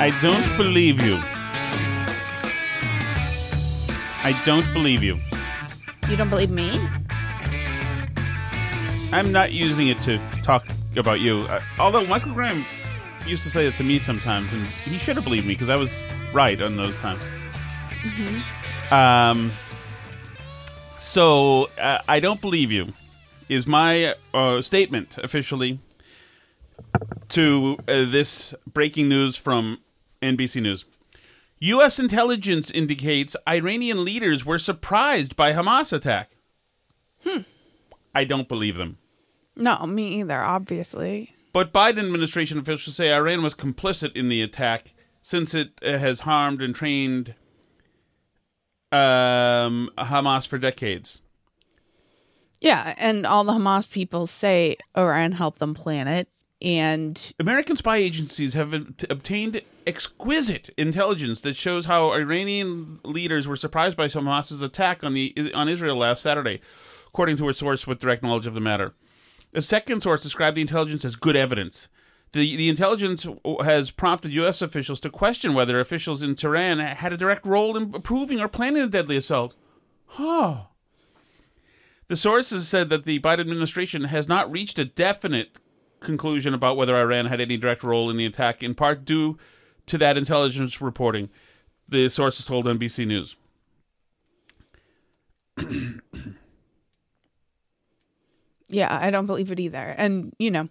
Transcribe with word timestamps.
I 0.00 0.10
don't 0.22 0.56
believe 0.56 1.02
you. 1.02 1.18
I 4.22 4.40
don't 4.46 4.72
believe 4.72 5.02
you. 5.02 5.18
You 6.08 6.16
don't 6.16 6.30
believe 6.30 6.50
me? 6.50 6.78
I'm 9.12 9.32
not 9.32 9.50
using 9.50 9.88
it 9.88 9.98
to 10.02 10.18
talk 10.44 10.68
about 10.96 11.18
you. 11.18 11.40
Uh, 11.40 11.60
although 11.80 12.06
Michael 12.06 12.32
Graham 12.32 12.64
used 13.26 13.42
to 13.42 13.50
say 13.50 13.66
it 13.66 13.74
to 13.74 13.82
me 13.82 13.98
sometimes, 13.98 14.52
and 14.52 14.64
he 14.66 14.98
should 14.98 15.16
have 15.16 15.24
believed 15.24 15.48
me 15.48 15.54
because 15.54 15.68
I 15.68 15.74
was 15.74 16.04
right 16.32 16.62
on 16.62 16.76
those 16.76 16.94
times. 16.98 17.22
Um, 18.92 19.50
so 21.00 21.70
uh, 21.76 22.02
I 22.06 22.20
don't 22.20 22.40
believe 22.40 22.70
you 22.70 22.92
is 23.48 23.66
my 23.66 24.14
uh, 24.32 24.62
statement 24.62 25.18
officially 25.18 25.80
to 27.30 27.78
uh, 27.88 28.04
this 28.04 28.54
breaking 28.72 29.08
news 29.08 29.36
from 29.36 29.80
NBC 30.22 30.62
News. 30.62 30.84
U.S. 31.60 31.98
intelligence 31.98 32.70
indicates 32.70 33.36
Iranian 33.48 34.04
leaders 34.04 34.46
were 34.46 34.58
surprised 34.58 35.34
by 35.34 35.52
Hamas 35.52 35.92
attack. 35.92 36.30
Hmm. 37.24 37.40
I 38.14 38.24
don't 38.24 38.48
believe 38.48 38.76
them. 38.76 38.98
No, 39.56 39.84
me 39.86 40.20
either, 40.20 40.40
obviously. 40.40 41.34
But 41.52 41.72
Biden 41.72 41.98
administration 41.98 42.58
officials 42.58 42.96
say 42.96 43.12
Iran 43.12 43.42
was 43.42 43.54
complicit 43.54 44.14
in 44.14 44.28
the 44.28 44.40
attack 44.40 44.92
since 45.20 45.52
it 45.52 45.72
uh, 45.82 45.98
has 45.98 46.20
harmed 46.20 46.62
and 46.62 46.74
trained 46.74 47.34
um, 48.92 49.90
Hamas 49.98 50.46
for 50.46 50.58
decades. 50.58 51.22
Yeah, 52.60 52.94
and 52.96 53.26
all 53.26 53.44
the 53.44 53.52
Hamas 53.52 53.90
people 53.90 54.26
say 54.26 54.76
Iran 54.96 55.32
helped 55.32 55.58
them 55.58 55.74
plan 55.74 56.08
it. 56.08 56.28
And 56.60 57.32
American 57.38 57.76
spy 57.76 57.98
agencies 57.98 58.54
have 58.54 58.72
obtained 59.08 59.62
exquisite 59.86 60.70
intelligence 60.76 61.40
that 61.42 61.54
shows 61.54 61.86
how 61.86 62.12
Iranian 62.12 62.98
leaders 63.04 63.46
were 63.46 63.54
surprised 63.54 63.96
by 63.96 64.08
Hamas's 64.08 64.60
attack 64.60 65.04
on 65.04 65.14
the 65.14 65.52
on 65.54 65.68
Israel 65.68 65.96
last 65.96 66.20
Saturday, 66.20 66.60
according 67.06 67.36
to 67.36 67.48
a 67.48 67.54
source 67.54 67.86
with 67.86 68.00
direct 68.00 68.24
knowledge 68.24 68.48
of 68.48 68.54
the 68.54 68.60
matter. 68.60 68.92
A 69.54 69.62
second 69.62 70.02
source 70.02 70.22
described 70.22 70.56
the 70.56 70.60
intelligence 70.60 71.04
as 71.04 71.14
good 71.14 71.36
evidence. 71.36 71.88
The, 72.32 72.56
the 72.56 72.68
intelligence 72.68 73.26
has 73.64 73.90
prompted 73.90 74.32
U.S. 74.32 74.60
officials 74.60 75.00
to 75.00 75.10
question 75.10 75.54
whether 75.54 75.80
officials 75.80 76.22
in 76.22 76.34
Tehran 76.34 76.78
had 76.78 77.12
a 77.12 77.16
direct 77.16 77.46
role 77.46 77.76
in 77.76 77.94
approving 77.94 78.40
or 78.40 78.48
planning 78.48 78.82
the 78.82 78.88
deadly 78.88 79.16
assault. 79.16 79.54
Huh. 80.06 80.64
The 82.08 82.16
sources 82.16 82.68
said 82.68 82.90
that 82.90 83.04
the 83.04 83.20
Biden 83.20 83.40
administration 83.40 84.04
has 84.04 84.28
not 84.28 84.50
reached 84.50 84.78
a 84.78 84.84
definite 84.84 85.58
conclusion 86.00 86.54
about 86.54 86.76
whether 86.76 86.96
Iran 86.96 87.26
had 87.26 87.40
any 87.40 87.56
direct 87.56 87.82
role 87.82 88.10
in 88.10 88.16
the 88.16 88.26
attack, 88.26 88.62
in 88.62 88.74
part 88.74 89.04
due 89.04 89.38
to 89.86 89.98
that 89.98 90.16
intelligence 90.16 90.80
reporting. 90.80 91.28
The 91.88 92.08
sources 92.08 92.44
told 92.44 92.66
NBC 92.66 93.06
News. 93.06 93.36
yeah, 98.68 98.98
I 99.00 99.10
don't 99.10 99.26
believe 99.26 99.50
it 99.50 99.58
either. 99.58 99.94
And, 99.96 100.34
you 100.38 100.50
know, 100.50 100.68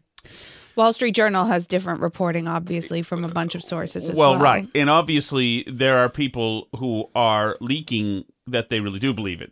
Wall 0.75 0.93
Street 0.93 1.15
Journal 1.15 1.45
has 1.45 1.65
different 1.65 2.01
reporting, 2.01 2.47
obviously, 2.47 3.01
from 3.01 3.23
a 3.23 3.29
bunch 3.29 3.55
of 3.55 3.63
sources 3.63 4.09
as 4.09 4.15
well. 4.15 4.33
well, 4.33 4.41
right. 4.41 4.69
And 4.75 4.89
obviously, 4.91 5.63
there 5.67 5.97
are 5.97 6.07
people 6.07 6.67
who 6.77 7.09
are 7.15 7.57
leaking 7.59 8.25
that 8.45 8.69
they 8.69 8.79
really 8.79 8.99
do 8.99 9.13
believe 9.13 9.41
it. 9.41 9.51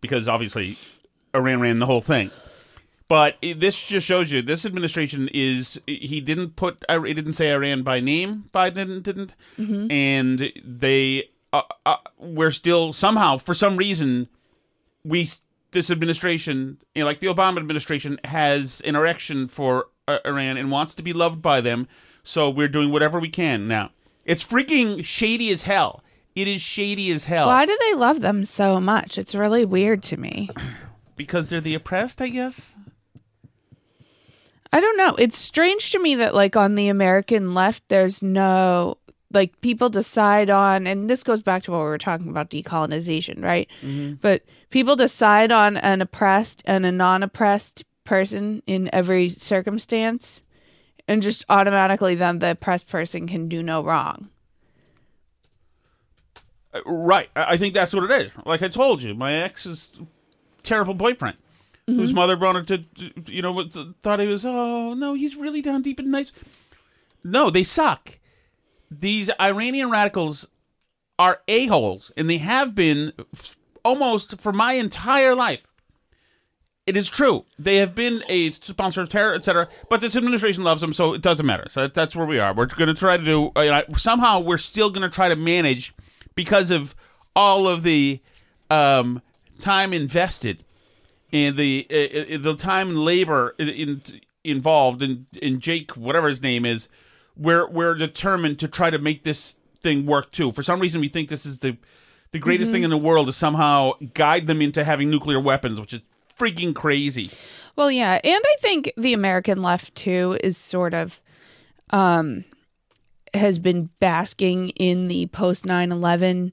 Because 0.00 0.26
obviously, 0.28 0.76
Iran 1.34 1.60
ran 1.60 1.78
the 1.78 1.86
whole 1.86 2.00
thing. 2.00 2.32
But 3.08 3.36
this 3.40 3.78
just 3.78 4.04
shows 4.06 4.32
you 4.32 4.42
this 4.42 4.66
administration 4.66 5.28
is 5.32 5.80
he 5.86 6.20
didn't 6.20 6.56
put 6.56 6.84
he 6.88 7.14
didn't 7.14 7.34
say 7.34 7.52
Iran 7.52 7.82
by 7.82 8.00
name. 8.00 8.50
Biden 8.52 9.02
didn't, 9.02 9.34
and 9.90 10.52
they 10.64 11.30
uh, 11.52 11.62
uh, 11.84 11.96
we're 12.18 12.50
still 12.50 12.92
somehow 12.92 13.38
for 13.38 13.54
some 13.54 13.76
reason 13.76 14.28
we 15.04 15.30
this 15.70 15.90
administration 15.90 16.78
you 16.94 17.02
know, 17.02 17.06
like 17.06 17.20
the 17.20 17.28
Obama 17.28 17.58
administration 17.58 18.18
has 18.24 18.80
an 18.82 18.96
erection 18.96 19.46
for 19.46 19.86
uh, 20.08 20.18
Iran 20.24 20.56
and 20.56 20.70
wants 20.70 20.94
to 20.94 21.02
be 21.02 21.12
loved 21.12 21.40
by 21.40 21.60
them. 21.60 21.86
So 22.24 22.50
we're 22.50 22.68
doing 22.68 22.90
whatever 22.90 23.20
we 23.20 23.28
can 23.28 23.68
now. 23.68 23.90
It's 24.24 24.42
freaking 24.42 25.04
shady 25.04 25.50
as 25.50 25.62
hell. 25.62 26.02
It 26.34 26.48
is 26.48 26.60
shady 26.60 27.10
as 27.12 27.24
hell 27.24 27.46
Why 27.46 27.64
do 27.64 27.78
they 27.80 27.94
love 27.94 28.20
them 28.20 28.44
so 28.44 28.80
much? 28.80 29.16
It's 29.16 29.34
really 29.34 29.64
weird 29.64 30.02
to 30.04 30.16
me. 30.16 30.50
because 31.16 31.48
they're 31.48 31.60
the 31.60 31.74
oppressed, 31.74 32.20
I 32.20 32.28
guess. 32.28 32.76
I 34.76 34.80
don't 34.80 34.98
know. 34.98 35.14
It's 35.18 35.38
strange 35.38 35.90
to 35.92 35.98
me 35.98 36.16
that 36.16 36.34
like 36.34 36.54
on 36.54 36.74
the 36.74 36.88
American 36.88 37.54
left 37.54 37.88
there's 37.88 38.20
no 38.20 38.98
like 39.32 39.58
people 39.62 39.88
decide 39.88 40.50
on 40.50 40.86
and 40.86 41.08
this 41.08 41.24
goes 41.24 41.40
back 41.40 41.62
to 41.62 41.70
what 41.70 41.78
we 41.78 41.84
were 41.84 41.96
talking 41.96 42.28
about 42.28 42.50
decolonization, 42.50 43.42
right? 43.42 43.70
But 44.20 44.42
people 44.68 44.94
decide 44.94 45.50
on 45.50 45.78
an 45.78 46.02
oppressed 46.02 46.62
and 46.66 46.84
a 46.84 46.92
non-oppressed 46.92 47.84
person 48.04 48.62
in 48.66 48.90
every 48.92 49.30
circumstance 49.30 50.42
and 51.08 51.22
just 51.22 51.46
automatically 51.48 52.14
then 52.14 52.40
the 52.40 52.50
oppressed 52.50 52.86
person 52.86 53.26
can 53.26 53.48
do 53.48 53.62
no 53.62 53.82
wrong. 53.82 54.28
Uh, 56.74 56.82
Right. 56.84 57.30
I 57.34 57.56
think 57.56 57.72
that's 57.72 57.94
what 57.94 58.10
it 58.10 58.26
is. 58.26 58.32
Like 58.44 58.60
I 58.60 58.68
told 58.68 59.02
you, 59.02 59.14
my 59.14 59.32
ex 59.32 59.66
ex's 59.66 59.92
terrible 60.62 60.92
boyfriend, 60.92 61.38
whose 61.86 62.12
mother 62.12 62.36
brought 62.36 62.56
her 62.56 62.62
to, 62.64 62.84
you 63.26 63.42
know, 63.42 63.64
thought 64.02 64.20
he 64.20 64.26
was, 64.26 64.44
oh, 64.44 64.94
no, 64.94 65.14
he's 65.14 65.36
really 65.36 65.62
down 65.62 65.82
deep 65.82 65.98
and 65.98 66.10
nice. 66.10 66.32
No, 67.22 67.48
they 67.50 67.62
suck. 67.62 68.18
These 68.90 69.30
Iranian 69.40 69.90
radicals 69.90 70.48
are 71.18 71.40
a-holes, 71.48 72.12
and 72.16 72.28
they 72.28 72.38
have 72.38 72.74
been 72.74 73.12
f- 73.34 73.56
almost 73.84 74.40
for 74.40 74.52
my 74.52 74.74
entire 74.74 75.34
life. 75.34 75.66
It 76.86 76.96
is 76.96 77.08
true. 77.08 77.44
They 77.58 77.76
have 77.76 77.94
been 77.94 78.22
a 78.28 78.52
sponsor 78.52 79.02
of 79.02 79.08
terror, 79.08 79.34
etc. 79.34 79.68
But 79.88 80.00
this 80.00 80.14
administration 80.14 80.62
loves 80.62 80.80
them, 80.80 80.92
so 80.92 81.14
it 81.14 81.22
doesn't 81.22 81.46
matter. 81.46 81.66
So 81.68 81.88
that's 81.88 82.14
where 82.14 82.26
we 82.26 82.38
are. 82.38 82.54
We're 82.54 82.66
going 82.66 82.86
to 82.86 82.94
try 82.94 83.16
to 83.16 83.24
do. 83.24 83.50
You 83.56 83.70
know, 83.70 83.82
somehow, 83.96 84.38
we're 84.38 84.58
still 84.58 84.90
going 84.90 85.08
to 85.08 85.12
try 85.12 85.28
to 85.28 85.36
manage 85.36 85.94
because 86.36 86.70
of 86.70 86.94
all 87.34 87.66
of 87.66 87.82
the 87.82 88.20
um, 88.70 89.20
time 89.58 89.92
invested 89.92 90.62
and 91.32 91.56
the 91.56 91.86
uh, 91.90 92.34
uh, 92.34 92.38
the 92.38 92.56
time 92.56 92.90
and 92.90 92.98
labor 92.98 93.54
in, 93.58 93.68
in, 93.68 94.02
involved 94.44 95.02
in 95.02 95.26
in 95.40 95.60
Jake, 95.60 95.96
whatever 95.96 96.28
his 96.28 96.42
name 96.42 96.64
is. 96.64 96.88
We're 97.36 97.68
we're 97.68 97.94
determined 97.94 98.58
to 98.60 98.68
try 98.68 98.90
to 98.90 98.98
make 98.98 99.24
this 99.24 99.56
thing 99.82 100.06
work 100.06 100.32
too. 100.32 100.52
For 100.52 100.62
some 100.62 100.80
reason, 100.80 101.00
we 101.00 101.08
think 101.08 101.28
this 101.28 101.44
is 101.44 101.58
the 101.58 101.76
the 102.32 102.38
greatest 102.38 102.72
thing 102.72 102.82
in 102.82 102.90
the 102.90 102.98
world 102.98 103.26
to 103.26 103.32
somehow 103.32 103.92
guide 104.14 104.46
them 104.46 104.60
into 104.60 104.84
having 104.84 105.10
nuclear 105.10 105.40
weapons, 105.40 105.80
which 105.80 105.94
is 105.94 106.00
freaking 106.38 106.74
crazy. 106.74 107.30
Well, 107.76 107.90
yeah, 107.90 108.20
and 108.22 108.42
I 108.44 108.56
think 108.60 108.92
the 108.96 109.12
American 109.12 109.62
left 109.62 109.94
too 109.94 110.38
is 110.42 110.56
sort 110.56 110.94
of 110.94 111.20
um 111.90 112.44
has 113.34 113.58
been 113.58 113.90
basking 114.00 114.70
in 114.70 115.08
the 115.08 115.26
post 115.26 115.64
9/11 115.64 116.52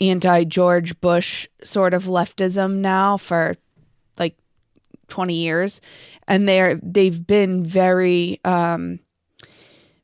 anti 0.00 0.44
George 0.44 1.00
Bush 1.00 1.46
sort 1.62 1.94
of 1.94 2.04
leftism 2.04 2.76
now 2.78 3.16
for 3.16 3.54
20 5.14 5.32
years 5.32 5.80
and 6.26 6.48
they're 6.48 6.74
they've 6.82 7.24
been 7.24 7.64
very 7.64 8.40
um 8.44 8.98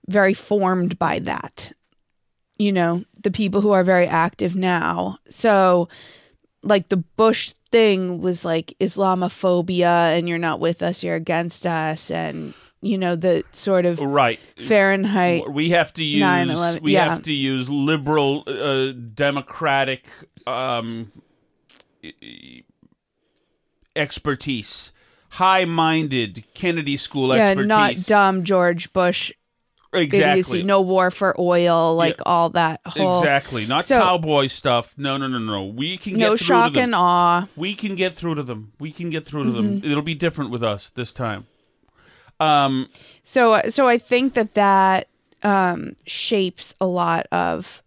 very 0.06 0.34
formed 0.34 0.98
by 1.00 1.18
that. 1.18 1.72
You 2.58 2.70
know, 2.70 3.04
the 3.20 3.32
people 3.32 3.60
who 3.60 3.72
are 3.72 3.82
very 3.82 4.06
active 4.06 4.54
now. 4.54 5.18
So 5.28 5.88
like 6.62 6.88
the 6.88 6.98
Bush 6.98 7.54
thing 7.72 8.20
was 8.20 8.44
like 8.44 8.76
Islamophobia 8.78 10.16
and 10.16 10.28
you're 10.28 10.38
not 10.38 10.60
with 10.60 10.80
us, 10.80 11.02
you're 11.02 11.16
against 11.16 11.66
us 11.66 12.08
and 12.10 12.54
you 12.80 12.96
know 12.96 13.16
the 13.16 13.42
sort 13.50 13.84
of 13.84 13.98
Right. 14.00 14.38
Fahrenheit 14.68 15.50
We 15.50 15.70
have 15.70 15.92
to 15.94 16.04
use 16.04 16.22
9/11, 16.22 16.82
we 16.82 16.92
yeah. 16.92 17.14
have 17.14 17.22
to 17.24 17.32
use 17.32 17.68
liberal 17.68 18.44
uh, 18.46 18.92
democratic 18.92 20.04
um, 20.46 21.10
expertise, 23.96 24.92
high-minded 25.30 26.44
Kennedy 26.54 26.96
school 26.96 27.34
yeah, 27.34 27.48
expertise. 27.50 27.68
not 27.68 27.96
dumb 28.06 28.44
George 28.44 28.92
Bush 28.92 29.32
Exactly. 29.92 30.62
no 30.62 30.80
war 30.80 31.10
for 31.10 31.34
oil, 31.40 31.96
like 31.96 32.18
Yeah. 32.18 32.22
all 32.26 32.50
that 32.50 32.80
whole 32.86 33.18
Exactly. 33.20 33.66
Not 33.66 33.84
So- 33.84 34.00
cowboy 34.00 34.46
stuff. 34.46 34.94
No, 34.96 35.16
no, 35.16 35.26
no, 35.26 35.38
no. 35.40 35.64
We 35.66 35.96
can 35.96 36.12
no 36.12 36.18
get 36.18 36.26
through 36.38 36.46
shock 36.46 36.68
to 36.68 36.74
them. 36.74 36.82
and 36.84 36.94
awe. 36.94 37.48
We 37.56 37.74
can 37.74 37.96
get 37.96 38.14
through 38.14 38.36
to 38.36 38.44
them. 38.44 38.72
We 38.78 38.92
can 38.92 39.10
get 39.10 39.26
through 39.26 39.44
to 39.44 39.50
them. 39.50 39.80
Mm-hmm. 39.80 39.90
It'll 39.90 40.02
be 40.02 40.14
different 40.14 40.52
with 40.52 40.62
us 40.62 40.90
this 40.90 41.12
time. 41.12 41.46
Um, 42.38 42.88
So 43.24 43.62
so 43.68 43.88
I 43.88 43.98
think 43.98 44.34
that 44.34 44.54
that 44.54 45.08
um, 45.42 45.96
shapes 46.06 46.74
a 46.80 46.86
lot 46.86 47.26
of 47.32 47.82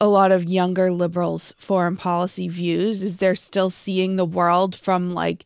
a 0.00 0.06
lot 0.06 0.30
of 0.32 0.44
younger 0.44 0.92
liberals' 0.92 1.54
foreign 1.58 1.96
policy 1.96 2.46
views. 2.48 3.02
Is 3.02 3.16
they're 3.16 3.34
still 3.34 3.70
seeing 3.70 4.16
the 4.16 4.24
world 4.26 4.76
from 4.76 5.12
like 5.14 5.44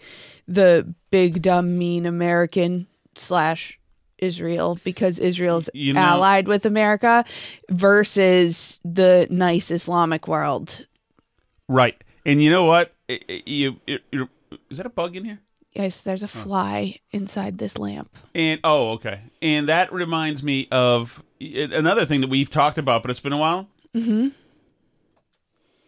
the 0.48 0.92
big 1.12 1.40
dumb 1.42 1.78
mean 1.78 2.06
American 2.06 2.88
slash 3.14 3.78
Israel 4.18 4.78
because 4.82 5.18
Israel's 5.20 5.68
You 5.74 5.92
know- 5.92 6.00
allied 6.00 6.48
with 6.48 6.64
America 6.66 7.24
versus 7.70 8.80
the 8.84 9.26
nice 9.30 9.70
Islamic 9.70 10.26
world. 10.26 10.86
right. 11.68 11.96
And 12.24 12.40
you 12.42 12.50
know 12.50 12.64
what? 12.64 12.92
You, 13.08 13.80
it- 13.86 14.02
it- 14.12 14.28
is 14.70 14.76
that 14.78 14.86
a 14.86 14.90
bug 14.90 15.16
in 15.16 15.24
here? 15.24 15.40
Yes, 15.72 16.02
there's 16.02 16.22
a 16.22 16.28
fly 16.28 17.00
inside 17.10 17.58
this 17.58 17.78
lamp. 17.78 18.14
And 18.34 18.60
oh, 18.62 18.90
okay. 18.92 19.22
And 19.40 19.68
that 19.68 19.92
reminds 19.92 20.42
me 20.42 20.68
of 20.70 21.22
another 21.40 22.04
thing 22.06 22.20
that 22.20 22.28
we've 22.30 22.50
talked 22.50 22.78
about, 22.78 23.02
but 23.02 23.10
it's 23.10 23.20
been 23.20 23.32
a 23.32 23.38
while. 23.38 23.68
Mm-hmm. 23.94 24.28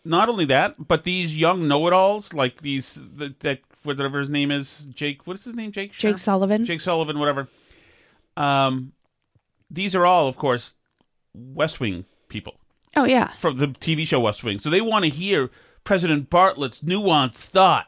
Not 0.05 0.29
only 0.29 0.45
that, 0.47 0.75
but 0.89 1.05
these 1.05 1.37
young 1.37 1.69
know-it-alls, 1.69 2.35
like 2.35 2.63
these 2.63 2.99
that, 3.17 3.41
that 3.41 3.61
whatever 3.85 4.19
his 4.19 4.31
name 4.31 4.51
is, 4.51 4.87
Jake. 4.95 5.27
What's 5.27 5.45
his 5.45 5.55
name? 5.55 5.71
Jake. 5.73 5.93
Jake 5.93 6.01
Sure? 6.01 6.19
Sullivan. 6.19 6.67
Jake 6.67 6.81
Sullivan, 6.81 7.19
whatever. 7.19 7.49
Um, 8.37 8.93
these 9.71 9.95
are 9.95 10.05
all, 10.05 10.27
of 10.29 10.37
course, 10.37 10.75
West 11.35 11.81
Wing 11.81 12.05
people 12.29 12.57
Oh 12.97 13.05
yeah. 13.05 13.29
from 13.39 13.59
the 13.59 13.69
TV 13.69 14.07
show 14.07 14.21
West 14.21 14.43
Wing. 14.45 14.59
So 14.59 14.71
they 14.71 14.81
want 14.81 15.05
to 15.05 15.11
hear 15.11 15.51
President 15.85 16.31
Bartlet's 16.31 16.81
nuanced 16.81 17.35
thought. 17.35 17.87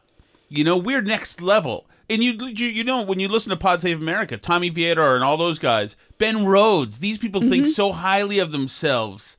You 0.48 0.62
know, 0.64 0.76
we're 0.76 1.02
next 1.02 1.40
level. 1.43 1.87
And 2.08 2.22
you, 2.22 2.32
you, 2.46 2.66
you 2.66 2.84
know, 2.84 3.02
when 3.02 3.19
you 3.19 3.26
listen 3.26 3.50
to 3.50 3.56
Pod 3.56 3.82
Save 3.82 4.00
America, 4.00 4.37
Tommy 4.37 4.69
Vietor 4.69 5.16
and 5.16 5.25
all 5.25 5.37
those 5.37 5.58
guys, 5.58 5.96
Ben 6.19 6.46
Rhodes, 6.46 7.00
these 7.00 7.19
people 7.19 7.40
think 7.40 7.66
so 7.66 7.90
highly 7.92 8.38
of 8.38 8.52
themselves. 8.52 9.37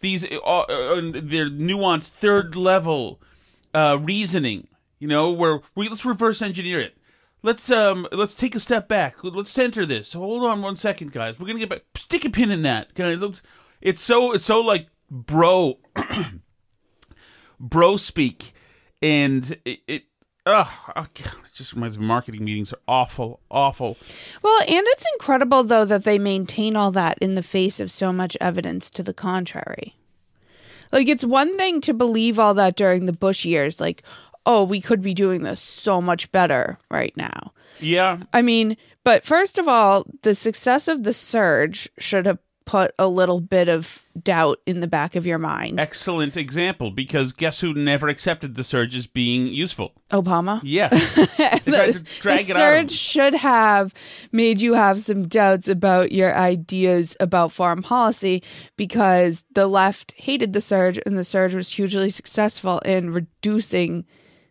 These, 0.00 0.24
uh, 0.24 0.38
uh, 0.38 1.00
their 1.02 1.48
nuanced 1.48 2.08
third 2.08 2.56
level 2.56 3.20
uh, 3.74 3.98
reasoning. 4.00 4.66
You 5.00 5.08
know, 5.08 5.32
where 5.32 5.60
we 5.74 5.88
let's 5.88 6.04
reverse 6.04 6.40
engineer 6.42 6.78
it. 6.78 6.96
Let's 7.42 7.70
um 7.70 8.06
let's 8.12 8.34
take 8.34 8.54
a 8.54 8.60
step 8.60 8.86
back. 8.86 9.16
Let's 9.24 9.50
center 9.50 9.86
this. 9.86 10.12
Hold 10.12 10.44
on 10.44 10.60
one 10.60 10.76
second, 10.76 11.10
guys. 11.10 11.40
We're 11.40 11.46
gonna 11.46 11.58
get 11.58 11.70
back. 11.70 11.82
Stick 11.96 12.24
a 12.26 12.30
pin 12.30 12.50
in 12.50 12.62
that, 12.62 12.94
guys. 12.94 13.22
It's 13.80 14.00
so 14.00 14.32
it's 14.32 14.44
so 14.44 14.60
like 14.60 14.88
bro 15.10 15.78
bro 17.60 17.96
speak, 17.96 18.52
and 19.02 19.58
it. 19.64 19.80
it 19.88 20.02
Ugh, 20.46 20.66
oh, 20.96 21.02
God, 21.02 21.34
it 21.44 21.52
just 21.54 21.74
reminds 21.74 21.98
me. 21.98 22.06
Marketing 22.06 22.42
meetings 22.42 22.72
are 22.72 22.80
awful, 22.88 23.40
awful. 23.50 23.98
Well, 24.42 24.60
and 24.62 24.84
it's 24.88 25.04
incredible 25.12 25.62
though 25.64 25.84
that 25.84 26.04
they 26.04 26.18
maintain 26.18 26.76
all 26.76 26.90
that 26.92 27.18
in 27.18 27.34
the 27.34 27.42
face 27.42 27.78
of 27.78 27.90
so 27.90 28.10
much 28.10 28.38
evidence 28.40 28.88
to 28.90 29.02
the 29.02 29.12
contrary. 29.12 29.96
Like 30.92 31.08
it's 31.08 31.24
one 31.24 31.56
thing 31.58 31.82
to 31.82 31.92
believe 31.92 32.38
all 32.38 32.54
that 32.54 32.74
during 32.74 33.04
the 33.04 33.12
Bush 33.12 33.44
years, 33.44 33.80
like, 33.80 34.02
oh, 34.46 34.64
we 34.64 34.80
could 34.80 35.02
be 35.02 35.14
doing 35.14 35.42
this 35.42 35.60
so 35.60 36.00
much 36.00 36.30
better 36.32 36.78
right 36.90 37.16
now. 37.16 37.52
Yeah, 37.80 38.18
I 38.32 38.42
mean, 38.42 38.76
but 39.04 39.24
first 39.24 39.58
of 39.58 39.68
all, 39.68 40.06
the 40.22 40.34
success 40.34 40.88
of 40.88 41.04
the 41.04 41.12
surge 41.12 41.88
should 41.98 42.26
have 42.26 42.38
put 42.66 42.94
a 43.00 43.08
little 43.08 43.40
bit 43.40 43.68
of 43.68 44.06
doubt 44.22 44.60
in 44.64 44.78
the 44.78 44.86
back 44.86 45.16
of 45.16 45.26
your 45.26 45.38
mind. 45.38 45.80
excellent 45.80 46.36
example. 46.36 46.92
Because 46.92 47.32
guess 47.32 47.58
who 47.60 47.74
never 47.74 48.06
accepted 48.06 48.54
the 48.54 48.62
surge 48.62 48.94
as 48.94 49.08
being 49.08 49.48
useful? 49.48 49.92
Obama. 50.10 50.60
Yeah, 50.62 50.88
they 51.64 51.72
tried 51.72 51.92
to 51.94 52.00
drag 52.20 52.44
the 52.44 52.52
out. 52.52 52.56
surge 52.56 52.92
should 52.92 53.34
have 53.34 53.92
made 54.30 54.60
you 54.60 54.74
have 54.74 55.00
some 55.00 55.26
doubts 55.26 55.66
about 55.66 56.12
your 56.12 56.36
ideas 56.36 57.16
about 57.18 57.50
foreign 57.50 57.82
policy 57.82 58.40
because 58.76 59.42
the 59.52 59.66
left 59.66 60.12
hated 60.16 60.52
the 60.52 60.60
surge 60.60 61.00
and 61.04 61.18
the 61.18 61.24
surge 61.24 61.54
was 61.54 61.72
hugely 61.72 62.10
successful 62.10 62.78
in 62.80 63.10
reducing 63.10 64.04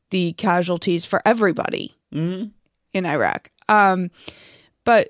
the 0.10 0.34
casualties 0.34 1.06
for 1.06 1.22
everybody 1.26 1.96
in 2.94 3.06
Iraq. 3.06 3.52
Um, 3.68 4.10
but 4.84 5.10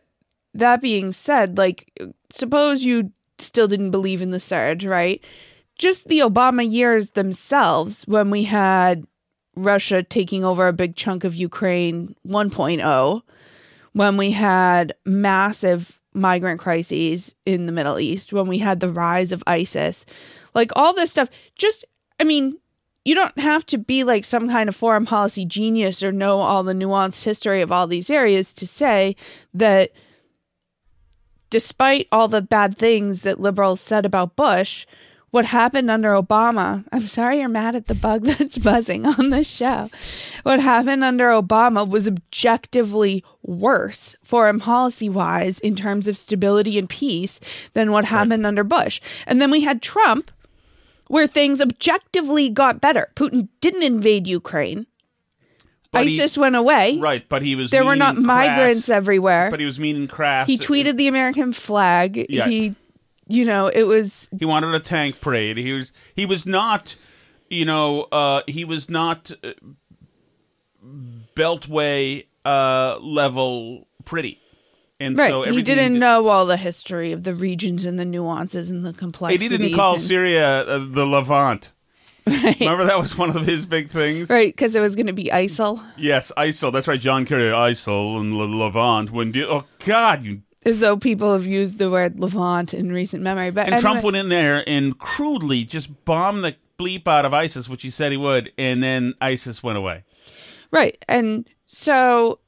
that 0.54 0.82
being 0.82 1.12
said, 1.12 1.58
like, 1.58 1.92
suppose 2.32 2.84
you 2.84 3.12
still 3.38 3.68
didn't 3.68 3.92
believe 3.92 4.22
in 4.22 4.32
the 4.32 4.40
surge, 4.40 4.86
right? 4.86 5.24
Just 5.78 6.08
the 6.08 6.20
Obama 6.20 6.70
years 6.70 7.12
themselves, 7.12 8.04
when 8.08 8.30
we 8.30 8.44
had 8.44 9.06
Russia 9.56 10.04
taking 10.04 10.44
over 10.44 10.68
a 10.68 10.74
big 10.74 10.96
chunk 10.96 11.24
of 11.24 11.36
Ukraine 11.36 12.16
1.0, 12.28 13.22
when 13.94 14.18
we 14.18 14.32
had 14.32 14.94
massive 15.06 16.00
migrant 16.14 16.60
crises 16.60 17.36
in 17.46 17.66
the 17.66 17.72
Middle 17.72 18.00
East, 18.00 18.34
when 18.34 18.48
we 18.48 18.58
had 18.58 18.80
the 18.80 18.92
rise 18.92 19.32
of 19.32 19.44
ISIS, 19.48 20.06
like 20.54 20.72
all 20.76 20.94
this 20.94 21.12
stuff, 21.12 21.30
just, 21.56 21.86
I 22.20 22.24
mean, 22.24 22.58
you 23.06 23.16
don't 23.16 23.38
have 23.40 23.66
to 23.68 23.78
be 23.78 24.04
like 24.04 24.26
some 24.26 24.50
kind 24.50 24.70
of 24.70 24.76
foreign 24.76 25.06
policy 25.06 25.46
genius 25.46 26.04
or 26.04 26.12
know 26.12 26.40
all 26.40 26.64
the 26.64 26.74
nuanced 26.74 27.24
history 27.24 27.62
of 27.62 27.72
all 27.72 27.88
these 27.88 28.10
areas 28.10 28.54
to 28.54 28.68
say 28.68 29.16
that 29.54 29.92
despite 31.50 32.08
all 32.12 32.28
the 32.28 32.42
bad 32.42 32.78
things 32.78 33.22
that 33.24 33.40
liberals 33.40 33.82
said 33.82 34.06
about 34.06 34.36
Bush, 34.36 34.86
what 35.32 35.46
happened 35.46 35.92
under 35.92 36.10
Obama, 36.10 36.84
I'm 36.92 37.08
sorry 37.08 37.40
you're 37.40 37.50
mad 37.50 37.76
at 37.76 37.88
the 37.88 37.96
bug 37.96 38.24
that's 38.26 38.58
buzzing 38.58 39.06
on 39.06 39.30
the 39.30 39.44
show. 39.44 39.90
What 40.44 40.60
happened 40.60 41.04
under 41.04 41.30
Obama 41.30 41.88
was 41.88 42.08
objectively 42.08 43.24
worse 43.44 44.16
foreign 44.24 44.60
policy 44.60 45.10
wise 45.10 45.60
in 45.60 45.76
terms 45.76 46.08
of 46.08 46.18
stability 46.18 46.78
and 46.78 46.90
peace 46.90 47.40
than 47.74 47.92
what 47.92 48.06
happened 48.06 48.46
under 48.46 48.64
Bush. 48.64 49.00
And 49.28 49.42
then 49.42 49.52
we 49.52 49.62
had 49.62 49.82
Trump, 49.82 50.32
where 51.10 51.28
things 51.28 51.60
objectively 51.60 52.50
got 52.50 52.80
better. 52.80 53.12
Putin 53.16 53.50
didn't 53.60 53.84
invade 53.84 54.28
Ukraine. 54.28 54.86
But 55.92 56.08
he- 56.08 56.16
ISIS 56.22 56.38
went 56.38 56.56
away. 56.56 57.00
Right, 57.00 57.28
but 57.28 57.42
he 57.42 57.56
was 57.56 57.72
There 57.72 57.84
were 57.84 57.96
not 57.96 58.16
migrants 58.16 58.86
crass, 58.86 58.96
everywhere. 58.96 59.50
But 59.50 59.60
he 59.60 59.66
was 59.66 59.80
mean 59.80 59.96
and 59.96 60.10
crass. 60.10 60.48
He 60.48 60.58
tweeted 60.58 60.98
the 60.98 61.08
American 61.08 61.52
flag. 61.52 62.28
Yeah. 62.30 62.48
He, 62.48 62.76
you 63.28 63.44
know, 63.44 63.68
it 63.68 63.84
was 63.84 64.28
He 64.38 64.46
wanted 64.46 64.74
a 64.76 64.80
tank 64.80 65.20
parade. 65.20 65.58
He 65.58 65.74
was 65.74 65.92
he 66.16 66.28
was 66.28 66.46
not, 66.46 66.96
you 67.50 67.66
know, 67.66 68.04
uh, 68.12 68.44
he 68.48 68.64
was 68.66 68.88
not 68.88 69.32
uh, 69.44 69.54
beltway 71.36 72.26
uh, 72.46 73.00
level 73.02 73.88
pretty. 74.06 74.40
And 75.00 75.18
Right. 75.18 75.32
so 75.32 75.44
he 75.44 75.62
didn't 75.62 75.94
did- 75.94 76.00
know 76.00 76.28
all 76.28 76.46
the 76.46 76.58
history 76.58 77.12
of 77.14 77.24
the 77.24 77.34
regions 77.34 77.86
and 77.86 77.98
the 77.98 78.04
nuances 78.06 78.70
and 78.70 78.86
the 78.86 78.92
complexities. 78.94 79.50
He 79.50 79.58
didn't 79.58 79.76
call 79.76 79.94
and- 79.94 80.02
Syria 80.02 80.62
uh, 80.64 80.86
the 80.92 81.06
Levant. 81.06 81.72
Remember 82.28 82.84
that 82.86 83.00
was 83.00 83.18
one 83.18 83.36
of 83.36 83.46
his 83.48 83.66
big 83.66 83.90
things. 83.90 84.30
Right, 84.30 84.54
because 84.56 84.76
it 84.76 84.82
was 84.82 84.96
going 84.96 85.08
to 85.08 85.14
be 85.14 85.30
ISIL. 85.34 85.82
Yes, 85.98 86.32
ISIL. 86.38 86.72
That's 86.72 86.88
right. 86.88 87.00
John 87.00 87.26
Kerry, 87.26 87.50
ISIL 87.50 88.20
and 88.20 88.36
Le- 88.36 88.44
Levant. 88.44 89.10
When 89.12 89.32
do, 89.32 89.48
oh 89.48 89.64
God, 89.86 90.22
you 90.24 90.42
As 90.66 90.80
though 90.82 90.98
people 90.98 91.32
have 91.34 91.48
used 91.48 91.80
the 91.80 91.90
word 91.90 92.20
Levant 92.20 92.74
in 92.74 92.92
recent 92.92 93.24
memory. 93.24 93.50
But 93.52 93.66
and 93.66 93.76
anyway, 93.76 93.82
Trump 93.82 94.04
went 94.04 94.18
in 94.18 94.30
there 94.30 94.64
and 94.68 95.00
crudely 95.00 95.64
just 95.64 96.06
bombed 96.06 96.44
the 96.44 96.56
bleep 96.78 97.08
out 97.08 97.26
of 97.26 97.34
ISIS, 97.34 97.68
which 97.68 97.82
he 97.84 97.90
said 97.90 98.12
he 98.12 98.18
would, 98.18 98.52
and 98.58 98.84
then 98.84 99.14
ISIS 99.22 99.64
went 99.64 99.78
away. 99.78 100.04
Right. 100.72 101.04
And 101.08 101.48
so, 101.66 102.40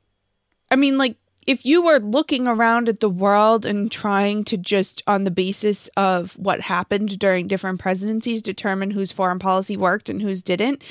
I 0.70 0.75
mean, 0.75 0.98
like, 1.00 1.15
if 1.48 1.66
you 1.66 1.82
were 1.82 2.00
looking 2.00 2.48
around 2.48 2.88
at 2.88 3.00
the 3.00 3.10
world 3.10 3.66
and 3.66 3.92
trying 3.92 4.44
to 4.46 4.58
just, 4.58 5.02
on 5.08 5.24
the 5.24 5.32
basis 5.32 5.90
of 5.98 6.34
what 6.38 6.62
happened 6.62 7.18
during 7.18 7.48
different 7.48 7.80
presidencies, 7.80 8.42
determine 8.42 8.92
whose 8.92 9.12
foreign 9.12 9.40
policy 9.40 9.76
worked 9.76 10.10
and 10.10 10.22
whose 10.22 10.42
didn't, 10.42 10.84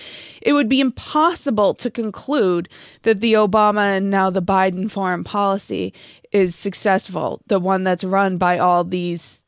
it 0.42 0.52
would 0.52 0.68
be 0.68 0.80
impossible 0.80 1.74
to 1.74 1.90
conclude 1.90 2.68
that 3.02 3.20
the 3.20 3.34
Obama 3.34 3.96
and 3.96 4.10
now 4.10 4.28
the 4.28 4.42
Biden 4.42 4.90
foreign 4.90 5.24
policy 5.24 5.94
is 6.32 6.54
successful, 6.54 7.40
the 7.46 7.60
one 7.60 7.84
that's 7.84 8.04
run 8.04 8.36
by 8.36 8.58
all 8.58 8.84
these 8.84 9.40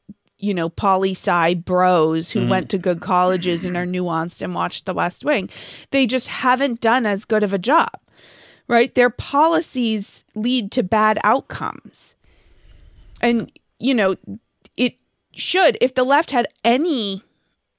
you 0.42 0.52
know, 0.52 0.68
poli 0.68 1.12
sci 1.12 1.54
bros 1.54 2.32
who 2.32 2.40
mm-hmm. 2.40 2.48
went 2.48 2.70
to 2.70 2.76
good 2.76 3.00
colleges 3.00 3.64
and 3.64 3.76
are 3.76 3.86
nuanced 3.86 4.42
and 4.42 4.54
watched 4.54 4.86
The 4.86 4.92
West 4.92 5.24
Wing. 5.24 5.48
They 5.92 6.04
just 6.04 6.26
haven't 6.26 6.80
done 6.80 7.06
as 7.06 7.24
good 7.24 7.44
of 7.44 7.52
a 7.52 7.58
job, 7.58 7.92
right? 8.72 8.94
Their 8.94 9.10
policies 9.10 10.24
lead 10.34 10.72
to 10.72 10.82
bad 10.82 11.18
outcomes. 11.22 12.14
And, 13.20 13.52
you 13.78 13.92
know, 13.92 14.16
it 14.78 14.94
should, 15.34 15.76
if 15.82 15.94
the 15.94 16.04
left 16.04 16.30
had 16.30 16.48
any 16.64 17.22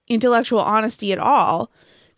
intellectual 0.07 0.59
honesty 0.59 1.11
at 1.11 1.17
all, 1.17 1.71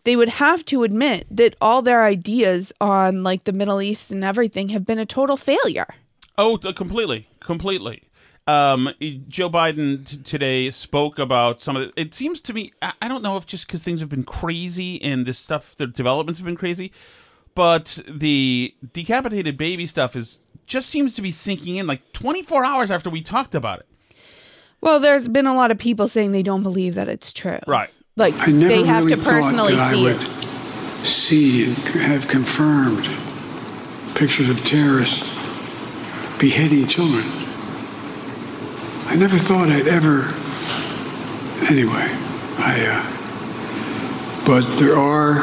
they 0.04 0.14
would 0.14 0.28
have 0.28 0.62
to 0.66 0.82
admit 0.82 1.26
that 1.30 1.56
all 1.58 1.80
their 1.80 2.04
ideas 2.04 2.70
on 2.78 3.22
like 3.22 3.44
the 3.44 3.52
Middle 3.54 3.80
East 3.80 4.10
and 4.10 4.22
everything 4.22 4.68
have 4.68 4.84
been 4.84 4.98
a 4.98 5.06
total 5.06 5.38
failure. 5.38 5.88
Oh, 6.36 6.58
completely, 6.58 7.28
completely. 7.40 8.02
Um, 8.46 8.90
Joe 9.26 9.48
Biden 9.48 10.04
t- 10.04 10.18
today 10.18 10.70
spoke 10.70 11.18
about 11.18 11.62
some 11.62 11.76
of 11.76 11.82
it. 11.84 11.94
It 11.96 12.12
seems 12.12 12.42
to 12.42 12.52
me, 12.52 12.72
I, 12.82 12.92
I 13.00 13.08
don't 13.08 13.22
know 13.22 13.38
if 13.38 13.46
just 13.46 13.66
because 13.66 13.82
things 13.82 14.00
have 14.00 14.10
been 14.10 14.22
crazy 14.22 15.02
and 15.02 15.24
this 15.24 15.38
stuff, 15.38 15.74
the 15.76 15.86
developments 15.86 16.40
have 16.40 16.46
been 16.46 16.56
crazy, 16.56 16.92
but 17.56 17.98
the 18.06 18.74
decapitated 18.92 19.56
baby 19.56 19.86
stuff 19.86 20.14
is 20.14 20.38
just 20.66 20.88
seems 20.90 21.14
to 21.14 21.22
be 21.22 21.32
sinking 21.32 21.76
in 21.76 21.86
like 21.86 22.12
24 22.12 22.64
hours 22.64 22.90
after 22.90 23.08
we 23.10 23.22
talked 23.22 23.54
about 23.54 23.80
it. 23.80 23.86
Well, 24.82 25.00
there's 25.00 25.26
been 25.26 25.46
a 25.46 25.54
lot 25.54 25.70
of 25.70 25.78
people 25.78 26.06
saying 26.06 26.32
they 26.32 26.42
don't 26.42 26.62
believe 26.62 26.94
that 26.94 27.08
it's 27.08 27.32
true. 27.32 27.58
Right. 27.66 27.88
Like 28.14 28.34
I 28.38 28.52
never 28.52 28.74
they 28.74 28.84
have 28.84 29.04
really 29.04 29.16
to 29.16 29.22
personally 29.22 29.74
that 29.74 29.90
see 29.90 30.08
I 30.08 30.12
it. 30.12 31.04
see 31.04 31.64
and 31.64 31.76
have 32.02 32.28
confirmed 32.28 33.08
pictures 34.14 34.48
of 34.50 34.62
terrorists 34.62 35.34
beheading 36.38 36.86
children. 36.86 37.24
I 39.06 39.16
never 39.16 39.38
thought 39.38 39.70
I'd 39.70 39.88
ever. 39.88 40.34
Anyway, 41.70 42.06
I. 42.58 42.86
Uh, 42.86 43.12
but 44.44 44.62
there 44.78 44.96
are 44.98 45.38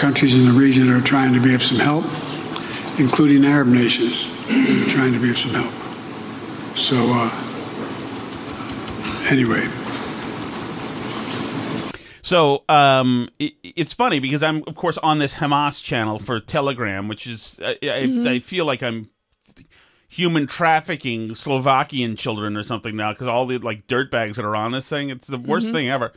countries 0.00 0.34
in 0.34 0.46
the 0.46 0.52
region 0.52 0.86
that 0.86 0.96
are 0.96 1.06
trying 1.06 1.34
to 1.34 1.40
be 1.40 1.52
of 1.54 1.62
some 1.62 1.78
help, 1.78 2.06
including 2.98 3.44
Arab 3.44 3.68
nations, 3.68 4.30
that 4.48 4.86
are 4.86 4.90
trying 4.90 5.12
to 5.12 5.18
be 5.18 5.30
of 5.30 5.38
some 5.38 5.50
help. 5.50 5.70
So, 6.74 6.96
uh, 7.12 7.30
anyway. 9.30 9.68
So 12.22 12.64
um, 12.68 13.28
it, 13.38 13.52
it's 13.62 13.92
funny 13.92 14.20
because 14.20 14.42
I'm, 14.42 14.62
of 14.66 14.74
course, 14.74 14.96
on 14.98 15.18
this 15.18 15.34
Hamas 15.34 15.82
channel 15.82 16.18
for 16.18 16.40
Telegram, 16.40 17.06
which 17.06 17.26
is 17.26 17.58
I, 17.62 17.76
I, 17.82 18.22
I 18.26 18.38
feel 18.38 18.64
like 18.64 18.82
I'm 18.82 19.10
human 20.08 20.46
trafficking 20.46 21.34
Slovakian 21.34 22.16
children 22.16 22.56
or 22.56 22.62
something 22.62 22.96
now 22.96 23.12
because 23.12 23.26
all 23.26 23.46
the 23.46 23.58
like 23.58 23.86
dirtbags 23.86 24.36
that 24.36 24.46
are 24.46 24.56
on 24.56 24.72
this 24.72 24.88
thing, 24.88 25.10
it's 25.10 25.26
the 25.26 25.38
worst 25.38 25.70
thing 25.70 25.88
ever. 25.90 26.12